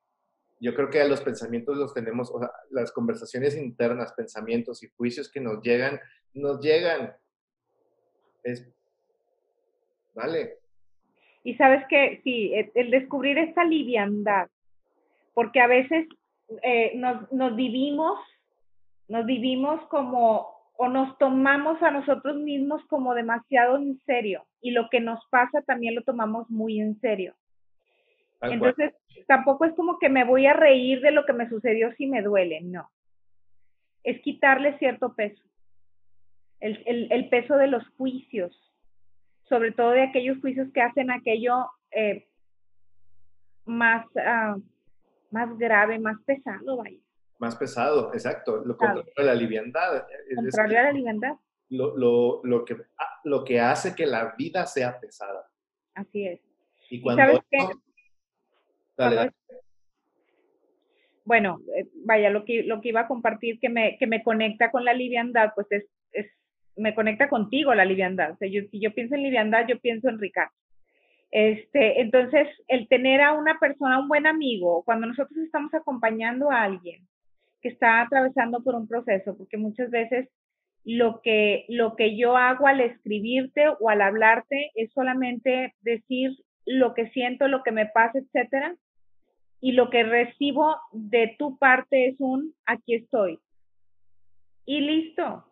Yo 0.60 0.74
creo 0.74 0.88
que 0.88 1.02
los 1.08 1.20
pensamientos 1.20 1.76
los 1.76 1.92
tenemos, 1.94 2.30
o 2.30 2.38
sea, 2.38 2.52
las 2.70 2.92
conversaciones 2.92 3.56
internas, 3.56 4.12
pensamientos 4.12 4.82
y 4.82 4.90
juicios 4.96 5.30
que 5.30 5.40
nos 5.40 5.62
llegan, 5.62 6.00
nos 6.32 6.60
llegan 6.60 7.16
es, 8.44 8.66
vale. 10.14 10.58
Y 11.42 11.54
sabes 11.56 11.84
que 11.88 12.20
sí, 12.24 12.52
el 12.74 12.90
descubrir 12.90 13.36
esta 13.38 13.64
liviandad, 13.64 14.48
porque 15.34 15.60
a 15.60 15.66
veces 15.66 16.06
eh, 16.62 16.92
nos, 16.96 17.30
nos 17.32 17.56
vivimos, 17.56 18.18
nos 19.08 19.26
vivimos 19.26 19.82
como, 19.88 20.72
o 20.76 20.88
nos 20.88 21.18
tomamos 21.18 21.82
a 21.82 21.90
nosotros 21.90 22.36
mismos 22.36 22.82
como 22.86 23.14
demasiado 23.14 23.76
en 23.76 24.00
serio, 24.06 24.46
y 24.60 24.70
lo 24.70 24.88
que 24.88 25.00
nos 25.00 25.20
pasa 25.30 25.60
también 25.62 25.94
lo 25.94 26.02
tomamos 26.02 26.48
muy 26.48 26.80
en 26.80 26.98
serio. 27.00 27.34
Entonces, 28.40 28.92
tampoco 29.26 29.64
es 29.64 29.74
como 29.74 29.98
que 29.98 30.10
me 30.10 30.24
voy 30.24 30.46
a 30.46 30.52
reír 30.52 31.00
de 31.00 31.10
lo 31.10 31.24
que 31.24 31.32
me 31.32 31.48
sucedió 31.48 31.92
si 31.96 32.06
me 32.06 32.20
duele, 32.22 32.60
no. 32.62 32.90
Es 34.02 34.20
quitarle 34.20 34.78
cierto 34.78 35.14
peso 35.14 35.42
el, 36.64 37.28
peso 37.28 37.56
de 37.56 37.66
los 37.66 37.86
juicios, 37.96 38.52
sobre 39.48 39.72
todo 39.72 39.90
de 39.90 40.02
aquellos 40.02 40.38
juicios 40.40 40.68
que 40.72 40.80
hacen 40.80 41.10
aquello 41.10 41.66
eh, 41.90 42.26
más, 43.66 44.06
ah, 44.16 44.56
más 45.30 45.58
grave, 45.58 45.98
más 45.98 46.16
pesado, 46.24 46.78
vaya. 46.78 46.98
Más 47.38 47.56
pesado, 47.56 48.12
exacto. 48.14 48.64
Lo 48.64 48.76
contrario 48.76 49.12
a 49.16 49.22
la 49.22 49.34
liviandad. 49.34 50.06
Contrario 50.34 50.78
a 50.78 50.82
la 50.84 50.92
liviandad. 50.92 51.34
Lo, 51.68 52.40
lo, 52.44 52.64
que, 52.64 52.76
ah, 52.98 53.20
lo 53.24 53.44
que 53.44 53.60
hace 53.60 53.94
que 53.94 54.06
la 54.06 54.34
vida 54.38 54.64
sea 54.66 54.98
pesada. 54.98 55.46
Así 55.94 56.26
es. 56.26 56.40
Y 56.90 57.00
cuando... 57.00 57.22
¿Sabes 57.22 57.40
qué? 57.50 57.58
Bueno, 61.24 61.60
eh, 61.76 61.88
vaya, 62.04 62.30
lo 62.30 62.44
que, 62.44 62.62
lo 62.62 62.80
que 62.80 62.90
iba 62.90 63.00
a 63.00 63.08
compartir 63.08 63.58
que 63.58 63.68
me, 63.68 63.96
que 63.98 64.06
me 64.06 64.22
conecta 64.22 64.70
con 64.70 64.84
la 64.84 64.92
liviandad, 64.92 65.52
pues 65.54 65.66
es, 65.70 65.84
es 66.12 66.30
me 66.76 66.94
conecta 66.94 67.28
contigo 67.28 67.74
la 67.74 67.84
liviandad. 67.84 68.36
Si 68.38 68.80
yo 68.80 68.94
pienso 68.94 69.14
en 69.14 69.22
liviandad, 69.22 69.66
yo 69.68 69.78
pienso 69.78 70.08
en 70.08 70.18
Ricardo. 70.18 70.52
Este, 71.30 72.00
entonces, 72.00 72.46
el 72.68 72.86
tener 72.86 73.20
a 73.20 73.32
una 73.32 73.58
persona, 73.58 73.98
un 73.98 74.06
buen 74.06 74.26
amigo, 74.26 74.84
cuando 74.84 75.06
nosotros 75.08 75.36
estamos 75.38 75.74
acompañando 75.74 76.50
a 76.50 76.62
alguien 76.62 77.08
que 77.60 77.70
está 77.70 78.02
atravesando 78.02 78.62
por 78.62 78.76
un 78.76 78.86
proceso, 78.86 79.36
porque 79.36 79.56
muchas 79.56 79.90
veces 79.90 80.28
lo 80.84 81.20
que, 81.22 81.64
lo 81.68 81.96
que 81.96 82.16
yo 82.16 82.36
hago 82.36 82.68
al 82.68 82.80
escribirte 82.80 83.64
o 83.80 83.90
al 83.90 84.02
hablarte 84.02 84.70
es 84.76 84.92
solamente 84.92 85.74
decir 85.80 86.30
lo 86.66 86.94
que 86.94 87.08
siento, 87.08 87.48
lo 87.48 87.62
que 87.62 87.72
me 87.72 87.86
pasa, 87.86 88.18
etcétera, 88.18 88.76
y 89.60 89.72
lo 89.72 89.90
que 89.90 90.04
recibo 90.04 90.76
de 90.92 91.34
tu 91.38 91.58
parte 91.58 92.08
es 92.08 92.20
un 92.20 92.54
aquí 92.66 92.94
estoy. 92.94 93.40
Y 94.66 94.80
listo, 94.82 95.44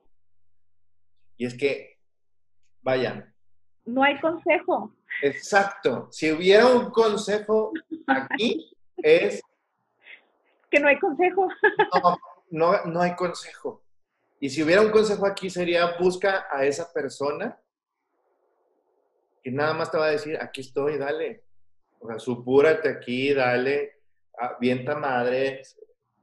y 1.42 1.44
es 1.44 1.54
que, 1.54 1.98
vayan. 2.82 3.34
No 3.84 4.04
hay 4.04 4.20
consejo. 4.20 4.94
Exacto. 5.22 6.06
Si 6.12 6.30
hubiera 6.30 6.68
un 6.68 6.92
consejo 6.92 7.72
aquí, 8.06 8.72
es... 8.96 9.42
Que 10.70 10.78
no 10.78 10.86
hay 10.86 11.00
consejo. 11.00 11.48
No, 11.92 12.16
no, 12.50 12.84
no 12.84 13.00
hay 13.00 13.16
consejo. 13.16 13.82
Y 14.38 14.50
si 14.50 14.62
hubiera 14.62 14.82
un 14.82 14.92
consejo 14.92 15.26
aquí 15.26 15.50
sería 15.50 15.98
busca 15.98 16.46
a 16.48 16.64
esa 16.64 16.92
persona 16.92 17.60
que 19.42 19.50
nada 19.50 19.74
más 19.74 19.90
te 19.90 19.98
va 19.98 20.06
a 20.06 20.10
decir, 20.10 20.38
aquí 20.40 20.60
estoy, 20.60 20.96
dale. 20.96 21.42
O 21.98 22.06
sea, 22.06 22.20
supúrate 22.20 22.88
aquí, 22.88 23.34
dale, 23.34 24.00
avienta 24.38 24.94
madre, 24.94 25.62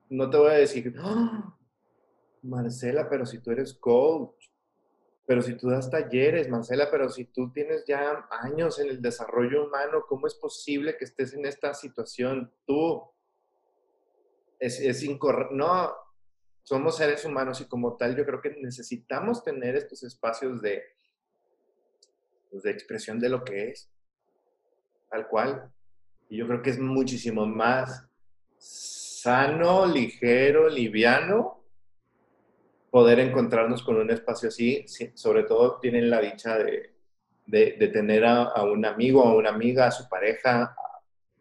no 0.08 0.30
te 0.30 0.38
voy 0.38 0.52
a 0.52 0.60
decir, 0.60 0.96
¡Ah! 0.98 1.58
Marcela, 2.42 3.10
pero 3.10 3.26
si 3.26 3.40
tú 3.40 3.52
eres 3.52 3.74
coach, 3.74 4.39
pero 5.30 5.44
si 5.44 5.54
tú 5.54 5.70
das 5.70 5.92
talleres, 5.92 6.50
Marcela, 6.50 6.90
pero 6.90 7.08
si 7.08 7.26
tú 7.26 7.52
tienes 7.52 7.86
ya 7.86 8.28
años 8.32 8.80
en 8.80 8.90
el 8.90 9.00
desarrollo 9.00 9.68
humano, 9.68 10.04
¿cómo 10.08 10.26
es 10.26 10.34
posible 10.34 10.98
que 10.98 11.06
estés 11.06 11.36
en 11.36 11.46
esta 11.46 11.76
situación? 11.76 12.52
Tú, 12.66 13.00
es, 14.58 14.80
es 14.80 15.04
incorrecto. 15.04 15.54
No, 15.54 15.94
somos 16.64 16.98
seres 16.98 17.26
humanos 17.26 17.62
y 17.62 17.66
como 17.66 17.96
tal 17.96 18.18
yo 18.18 18.26
creo 18.26 18.42
que 18.42 18.58
necesitamos 18.60 19.44
tener 19.44 19.76
estos 19.76 20.02
espacios 20.02 20.64
de, 20.64 20.82
pues, 22.50 22.64
de 22.64 22.72
expresión 22.72 23.20
de 23.20 23.30
lo 23.30 23.44
que 23.44 23.70
es, 23.70 23.88
tal 25.12 25.28
cual. 25.28 25.72
Y 26.28 26.38
yo 26.38 26.48
creo 26.48 26.64
que 26.64 26.72
es 26.72 26.80
muchísimo 26.80 27.46
más 27.46 28.04
sano, 28.58 29.86
ligero, 29.86 30.70
liviano 30.70 31.59
poder 32.92 33.20
encontrarnos 33.20 33.84
con 33.84 33.98
un 33.98 34.10
espacio 34.12 34.50
así. 34.50 34.86
Sobre 35.14 35.44
todo 35.44 35.80
tienen 35.80 36.10
la 36.10 36.22
dicha 36.22 36.58
de, 36.58 36.94
de, 37.46 37.88
tener 37.88 38.26
a, 38.26 38.64
un 38.64 38.86
amigo, 38.86 39.24
a 39.24 39.36
una 39.36 39.50
amiga, 39.50 39.88
a 39.88 39.92
su 39.92 40.08
pareja, 40.08 40.76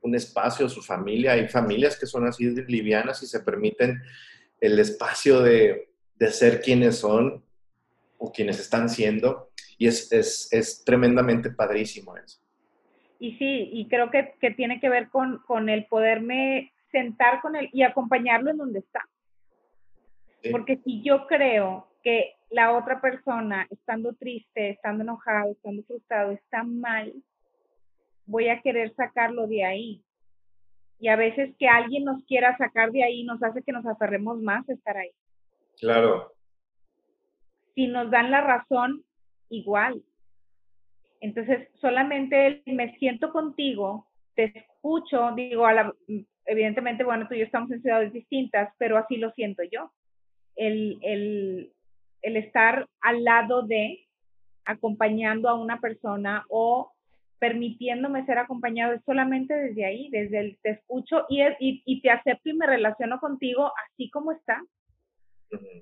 un 0.03 0.14
espacio, 0.14 0.68
su 0.68 0.82
familia. 0.82 1.32
Hay 1.32 1.49
familias 1.49 1.99
que 1.99 2.07
son 2.07 2.26
así 2.26 2.44
livianas 2.66 3.22
y 3.22 3.26
se 3.26 3.40
permiten 3.40 4.01
el 4.61 4.78
espacio 4.78 5.40
de, 5.40 5.90
de 6.16 6.30
ser 6.30 6.61
quienes 6.61 6.99
son 6.99 7.44
o 8.18 8.32
quienes 8.32 8.59
están 8.59 8.88
siendo. 8.88 9.51
Y 9.76 9.86
es, 9.86 10.11
es, 10.12 10.49
es 10.51 10.84
tremendamente 10.84 11.51
padrísimo 11.51 12.16
eso. 12.16 12.40
Y 13.20 13.32
sí, 13.32 13.70
y 13.72 13.88
creo 13.88 14.11
que, 14.11 14.34
que 14.40 14.53
tiene 14.53 14.80
que 14.80 14.88
ver 14.88 15.09
con, 15.09 15.38
con, 15.46 15.68
el 15.68 15.86
poderme 15.86 16.72
sentar 16.92 17.40
con 17.40 17.57
él 17.57 17.68
y 17.72 17.82
acompañarlo 17.82 18.51
en 18.51 18.59
donde 18.59 18.78
está. 18.78 19.09
Sí. 20.43 20.51
Porque 20.51 20.78
si 20.84 21.03
yo 21.03 21.26
creo 21.26 21.89
que 22.03 22.36
la 22.51 22.76
otra 22.76 23.01
persona, 23.01 23.66
estando 23.70 24.14
triste, 24.14 24.70
estando 24.70 25.03
enojado, 25.03 25.53
estando 25.53 25.82
frustrado, 25.84 26.32
está 26.32 26.62
mal, 26.62 27.12
voy 28.26 28.49
a 28.49 28.61
querer 28.61 28.95
sacarlo 28.95 29.47
de 29.47 29.64
ahí. 29.64 30.03
Y 31.01 31.09
a 31.09 31.16
veces 31.16 31.55
que 31.59 31.68
alguien 31.68 32.05
nos 32.05 32.24
quiera 32.24 32.57
sacar 32.57 32.91
de 32.91 33.05
ahí 33.05 33.24
nos 33.24 33.43
hace 33.43 33.62
que 33.62 33.72
nos 33.72 33.86
aferremos 33.86 34.41
más 34.41 34.68
a 34.68 34.72
estar 34.72 34.97
ahí. 34.97 35.11
Claro. 35.78 36.32
Si 37.74 37.86
nos 37.86 38.11
dan 38.11 38.30
la 38.30 38.41
razón, 38.41 39.05
igual. 39.49 40.03
Entonces, 41.20 41.68
solamente 41.80 42.62
me 42.66 42.97
siento 42.99 43.32
contigo, 43.32 44.07
te 44.34 44.53
escucho, 44.57 45.32
digo, 45.34 45.66
a 45.66 45.72
la, 45.72 45.95
evidentemente, 46.47 47.05
bueno, 47.05 47.26
tú 47.28 47.34
y 47.34 47.39
yo 47.39 47.45
estamos 47.45 47.70
en 47.70 47.82
ciudades 47.82 48.12
distintas, 48.12 48.72
pero 48.78 48.97
así 48.97 49.16
lo 49.16 49.30
siento 49.32 49.62
yo. 49.70 49.93
El, 50.59 50.99
el, 51.03 51.73
el 52.23 52.37
estar 52.37 52.87
al 53.01 53.25
lado 53.25 53.63
de, 53.63 54.07
acompañando 54.65 55.49
a 55.49 55.55
una 55.55 55.81
persona 55.81 56.45
o 56.51 56.93
permitiéndome 57.39 58.27
ser 58.27 58.39
acompañado 58.39 58.93
es 58.93 59.03
solamente 59.07 59.55
desde 59.55 59.85
ahí, 59.85 60.09
desde 60.11 60.41
el 60.41 60.59
te 60.63 60.71
escucho 60.71 61.25
y, 61.29 61.41
y, 61.61 61.83
y 61.87 62.03
te 62.03 62.11
acepto 62.11 62.51
y 62.51 62.55
me 62.55 62.67
relaciono 62.67 63.21
contigo 63.21 63.73
así 63.87 64.11
como 64.11 64.33
está. 64.33 64.63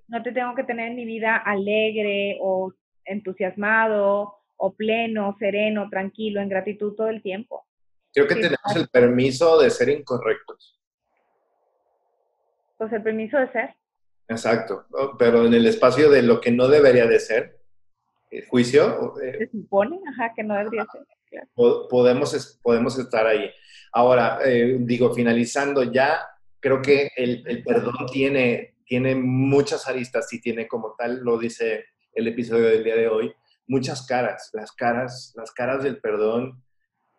No 0.06 0.22
te 0.22 0.30
tengo 0.32 0.54
que 0.54 0.64
tener 0.64 0.90
en 0.90 0.96
mi 0.96 1.04
vida 1.04 1.36
alegre 1.36 2.38
o 2.40 2.72
entusiasmado 3.04 4.36
o 4.56 4.72
pleno, 4.74 5.36
sereno, 5.38 5.88
tranquilo, 5.90 6.40
en 6.40 6.48
gratitud 6.48 6.94
todo 6.94 7.08
el 7.08 7.22
tiempo. 7.22 7.66
Creo 8.12 8.26
que 8.26 8.34
sí, 8.34 8.40
tenemos 8.40 8.76
el 8.76 8.88
permiso 8.88 9.58
de 9.58 9.70
ser 9.70 9.88
incorrectos. 9.88 10.80
Pues 12.78 12.92
el 12.92 13.02
permiso 13.02 13.38
de 13.38 13.48
ser. 13.52 13.74
Exacto, 14.28 14.86
pero 15.18 15.46
en 15.46 15.54
el 15.54 15.66
espacio 15.66 16.10
de 16.10 16.22
lo 16.22 16.40
que 16.40 16.50
no 16.50 16.68
debería 16.68 17.06
de 17.06 17.20
ser, 17.20 17.60
el 18.30 18.44
juicio. 18.46 19.14
Eh, 19.22 19.38
Se 19.38 19.50
supone, 19.50 20.00
ajá, 20.08 20.32
que 20.34 20.42
no 20.42 20.54
debería 20.54 20.86
ser. 20.90 21.06
Claro. 21.30 21.88
Podemos, 21.88 22.58
podemos 22.62 22.98
estar 22.98 23.26
ahí. 23.26 23.50
Ahora, 23.92 24.38
eh, 24.44 24.76
digo, 24.80 25.14
finalizando 25.14 25.84
ya, 25.84 26.20
creo 26.60 26.82
que 26.82 27.10
el, 27.16 27.44
el, 27.46 27.62
perdón 27.62 28.06
tiene, 28.12 28.76
tiene 28.84 29.14
muchas 29.14 29.88
aristas 29.88 30.32
y 30.32 30.40
tiene 30.40 30.66
como 30.66 30.94
tal, 30.96 31.20
lo 31.22 31.38
dice 31.38 31.84
el 32.12 32.28
episodio 32.28 32.64
del 32.66 32.82
día 32.82 32.96
de 32.96 33.08
hoy, 33.08 33.32
muchas 33.66 34.06
caras. 34.06 34.50
Las 34.52 34.72
caras, 34.72 35.32
las 35.36 35.52
caras 35.52 35.82
del 35.82 35.98
perdón. 35.98 36.62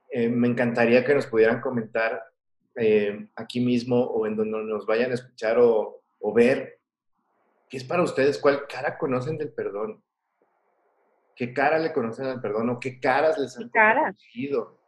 Eh, 0.10 0.30
me 0.30 0.48
encantaría 0.48 1.04
que 1.04 1.14
nos 1.14 1.28
pudieran 1.28 1.62
comentar 1.62 2.24
eh, 2.76 3.28
aquí 3.36 3.60
mismo 3.60 4.02
o 4.02 4.26
en 4.26 4.36
donde 4.38 4.64
nos 4.64 4.86
vayan 4.86 5.12
a 5.12 5.16
escuchar 5.16 5.58
o, 5.60 6.02
o 6.20 6.34
ver 6.34 6.77
qué 7.70 7.78
es 7.78 7.84
para 7.84 8.04
ustedes, 8.04 8.38
cuál 8.38 8.68
cara 8.68 8.98
conocen 8.98 9.38
del 9.38 9.52
perdón 9.52 10.04
qué 11.38 11.54
cara 11.54 11.78
le 11.78 11.94
conocen 11.94 12.26
al 12.26 12.42
perdón 12.42 12.72
o 12.72 12.80
qué 12.80 13.00
caras 13.00 13.38
les 13.38 13.56
han 13.58 13.70
conocido 13.70 14.82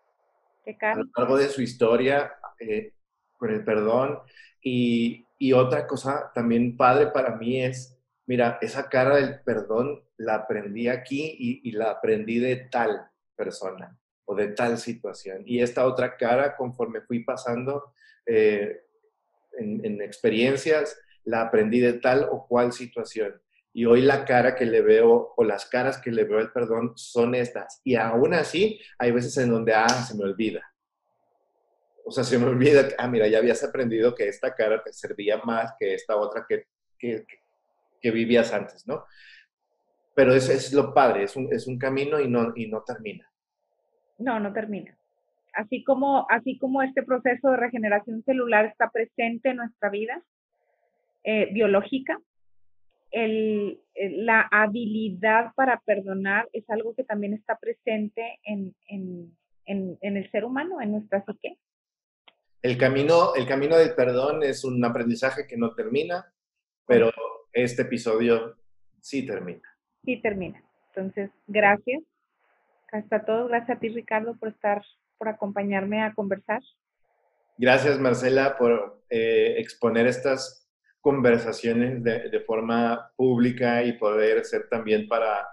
¿Qué 0.65 0.75
cara? 0.75 0.93
a 0.93 0.97
lo 0.97 1.09
largo 1.15 1.37
de 1.37 1.47
su 1.47 1.61
historia 1.61 2.33
eh, 2.59 2.93
con 3.37 3.51
el 3.51 3.63
perdón. 3.63 4.19
Y, 4.61 5.25
y, 5.37 5.53
otra 5.53 5.87
cosa 5.87 6.31
también 6.33 6.75
padre 6.75 7.07
para 7.07 7.35
mí 7.35 7.63
es, 7.63 7.97
mira, 8.25 8.57
esa 8.61 8.89
cara 8.89 9.15
del 9.15 9.39
perdón 9.41 10.03
la 10.17 10.35
aprendí 10.35 10.89
aquí 10.89 11.35
y, 11.39 11.69
y 11.69 11.71
la 11.71 11.91
aprendí 11.91 12.39
de 12.39 12.55
tal 12.69 13.09
persona 13.35 13.95
o 14.25 14.35
de 14.35 14.49
tal 14.49 14.77
situación. 14.79 15.43
Y 15.45 15.61
esta 15.61 15.85
otra 15.85 16.17
cara, 16.17 16.57
conforme 16.57 17.01
fui 17.01 17.23
pasando 17.23 17.93
eh, 18.25 18.81
en, 19.57 19.85
en 19.85 20.01
experiencias, 20.01 20.99
la 21.29 21.41
aprendí 21.41 21.79
de 21.79 21.93
tal 21.93 22.27
o 22.29 22.47
cual 22.47 22.73
situación 22.73 23.39
y 23.73 23.85
hoy 23.85 24.01
la 24.01 24.25
cara 24.25 24.55
que 24.55 24.65
le 24.65 24.81
veo 24.81 25.33
o 25.35 25.43
las 25.43 25.65
caras 25.65 26.01
que 26.01 26.11
le 26.11 26.23
veo 26.23 26.39
al 26.39 26.51
perdón 26.51 26.93
son 26.95 27.35
estas. 27.35 27.81
Y 27.83 27.95
aún 27.95 28.33
así, 28.33 28.79
hay 28.97 29.11
veces 29.11 29.37
en 29.37 29.51
donde, 29.51 29.73
ah, 29.73 29.87
se 29.87 30.17
me 30.17 30.23
olvida. 30.23 30.61
O 32.03 32.11
sea, 32.11 32.23
se 32.23 32.39
me 32.39 32.47
olvida, 32.47 32.89
ah, 32.97 33.07
mira, 33.07 33.27
ya 33.27 33.37
habías 33.37 33.63
aprendido 33.63 34.15
que 34.15 34.27
esta 34.27 34.55
cara 34.55 34.83
te 34.83 34.91
servía 34.91 35.37
más 35.43 35.73
que 35.79 35.93
esta 35.93 36.15
otra 36.15 36.45
que, 36.49 36.65
que, 36.97 37.25
que 38.01 38.11
vivías 38.11 38.51
antes, 38.51 38.87
¿no? 38.87 39.05
Pero 40.15 40.33
eso 40.33 40.51
es 40.51 40.73
lo 40.73 40.93
padre, 40.93 41.23
es 41.23 41.35
un, 41.35 41.53
es 41.53 41.67
un 41.67 41.77
camino 41.77 42.19
y 42.19 42.27
no, 42.27 42.51
y 42.55 42.67
no 42.67 42.81
termina. 42.81 43.31
No, 44.17 44.39
no 44.39 44.51
termina. 44.51 44.97
Así 45.53 45.83
como, 45.83 46.25
así 46.29 46.57
como 46.57 46.81
este 46.81 47.03
proceso 47.03 47.51
de 47.51 47.57
regeneración 47.57 48.23
celular 48.23 48.65
está 48.65 48.89
presente 48.89 49.49
en 49.49 49.57
nuestra 49.57 49.89
vida 49.89 50.23
eh, 51.23 51.49
biológica, 51.51 52.19
el, 53.11 53.79
la 53.95 54.47
habilidad 54.51 55.53
para 55.55 55.79
perdonar 55.79 56.47
es 56.53 56.69
algo 56.69 56.93
que 56.95 57.03
también 57.03 57.33
está 57.33 57.57
presente 57.57 58.39
en, 58.43 58.75
en, 58.87 59.35
en, 59.65 59.97
en, 60.01 60.17
el 60.17 60.29
ser 60.31 60.45
humano, 60.45 60.81
en 60.81 60.91
nuestra 60.91 61.23
psique. 61.25 61.57
El 62.61 62.77
camino, 62.77 63.33
el 63.35 63.47
camino 63.47 63.77
del 63.77 63.95
perdón 63.95 64.43
es 64.43 64.63
un 64.63 64.83
aprendizaje 64.83 65.47
que 65.47 65.57
no 65.57 65.73
termina, 65.73 66.31
pero 66.85 67.11
este 67.53 67.83
episodio 67.83 68.57
sí 69.01 69.25
termina. 69.25 69.61
Sí 70.03 70.21
termina. 70.21 70.63
Entonces, 70.89 71.31
gracias. 71.47 72.03
Hasta 72.91 73.23
todo. 73.23 73.47
Gracias 73.47 73.77
a 73.77 73.79
ti, 73.79 73.89
Ricardo, 73.89 74.35
por 74.37 74.49
estar, 74.49 74.83
por 75.17 75.29
acompañarme 75.29 76.01
a 76.01 76.13
conversar. 76.13 76.61
Gracias, 77.57 77.99
Marcela, 77.99 78.57
por 78.57 79.03
eh, 79.09 79.55
exponer 79.57 80.07
estas 80.07 80.68
conversaciones 81.01 82.03
de, 82.03 82.29
de, 82.29 82.39
forma 82.41 83.11
pública 83.15 83.83
y 83.83 83.93
poder 83.93 84.43
ser 84.43 84.67
también 84.69 85.07
para, 85.07 85.47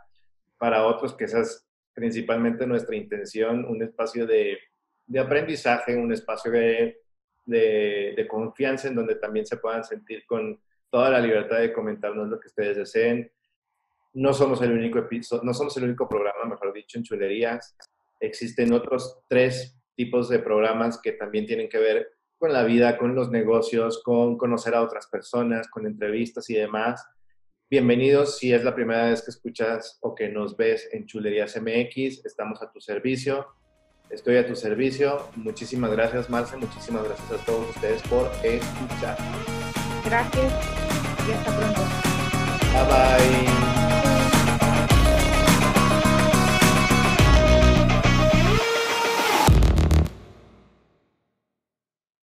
para 0.58 0.86
otros, 0.86 1.14
que 1.14 1.24
esa 1.24 1.40
es 1.40 1.66
principalmente 1.94 2.66
nuestra 2.66 2.96
intención, 2.96 3.64
un 3.64 3.82
espacio 3.82 4.26
de, 4.26 4.58
de 5.06 5.20
aprendizaje, 5.20 5.96
un 5.96 6.12
espacio 6.12 6.50
de, 6.50 6.98
de, 7.46 8.26
confianza 8.28 8.88
en 8.88 8.96
donde 8.96 9.14
también 9.14 9.46
se 9.46 9.56
puedan 9.56 9.84
sentir 9.84 10.24
con 10.26 10.60
toda 10.90 11.10
la 11.10 11.20
libertad 11.20 11.58
de 11.58 11.72
comentarnos 11.72 12.28
lo 12.28 12.40
que 12.40 12.48
ustedes 12.48 12.76
deseen. 12.76 13.30
No 14.14 14.32
somos 14.32 14.60
el 14.62 14.72
único 14.72 15.06
no 15.42 15.54
somos 15.54 15.76
el 15.76 15.84
único 15.84 16.08
programa, 16.08 16.44
mejor 16.44 16.72
dicho, 16.72 16.98
en 16.98 17.04
chulerías. 17.04 17.76
Existen 18.18 18.72
otros 18.72 19.20
tres 19.28 19.78
tipos 19.94 20.28
de 20.28 20.38
programas 20.38 21.00
que 21.00 21.12
también 21.12 21.46
tienen 21.46 21.68
que 21.68 21.78
ver 21.78 22.15
con 22.46 22.52
la 22.52 22.62
vida, 22.62 22.96
con 22.96 23.16
los 23.16 23.28
negocios, 23.28 24.00
con 24.04 24.38
conocer 24.38 24.76
a 24.76 24.82
otras 24.82 25.08
personas, 25.08 25.66
con 25.66 25.84
entrevistas 25.84 26.48
y 26.48 26.54
demás. 26.54 27.04
Bienvenidos 27.68 28.38
si 28.38 28.52
es 28.52 28.62
la 28.62 28.72
primera 28.72 29.06
vez 29.06 29.20
que 29.22 29.32
escuchas 29.32 29.98
o 30.00 30.14
que 30.14 30.28
nos 30.28 30.56
ves 30.56 30.88
en 30.92 31.06
Chulerías 31.06 31.60
MX. 31.60 32.24
Estamos 32.24 32.62
a 32.62 32.70
tu 32.70 32.80
servicio. 32.80 33.48
Estoy 34.10 34.36
a 34.36 34.46
tu 34.46 34.54
servicio. 34.54 35.28
Muchísimas 35.34 35.90
gracias, 35.90 36.30
Marce. 36.30 36.56
Muchísimas 36.56 37.02
gracias 37.02 37.32
a 37.32 37.44
todos 37.44 37.68
ustedes 37.70 38.00
por 38.02 38.30
escuchar. 38.44 39.18
Gracias 40.04 40.52
y 41.28 41.32
hasta 41.32 41.56
pronto. 41.56 41.80
Bye 42.72 42.84
bye. 42.84 43.65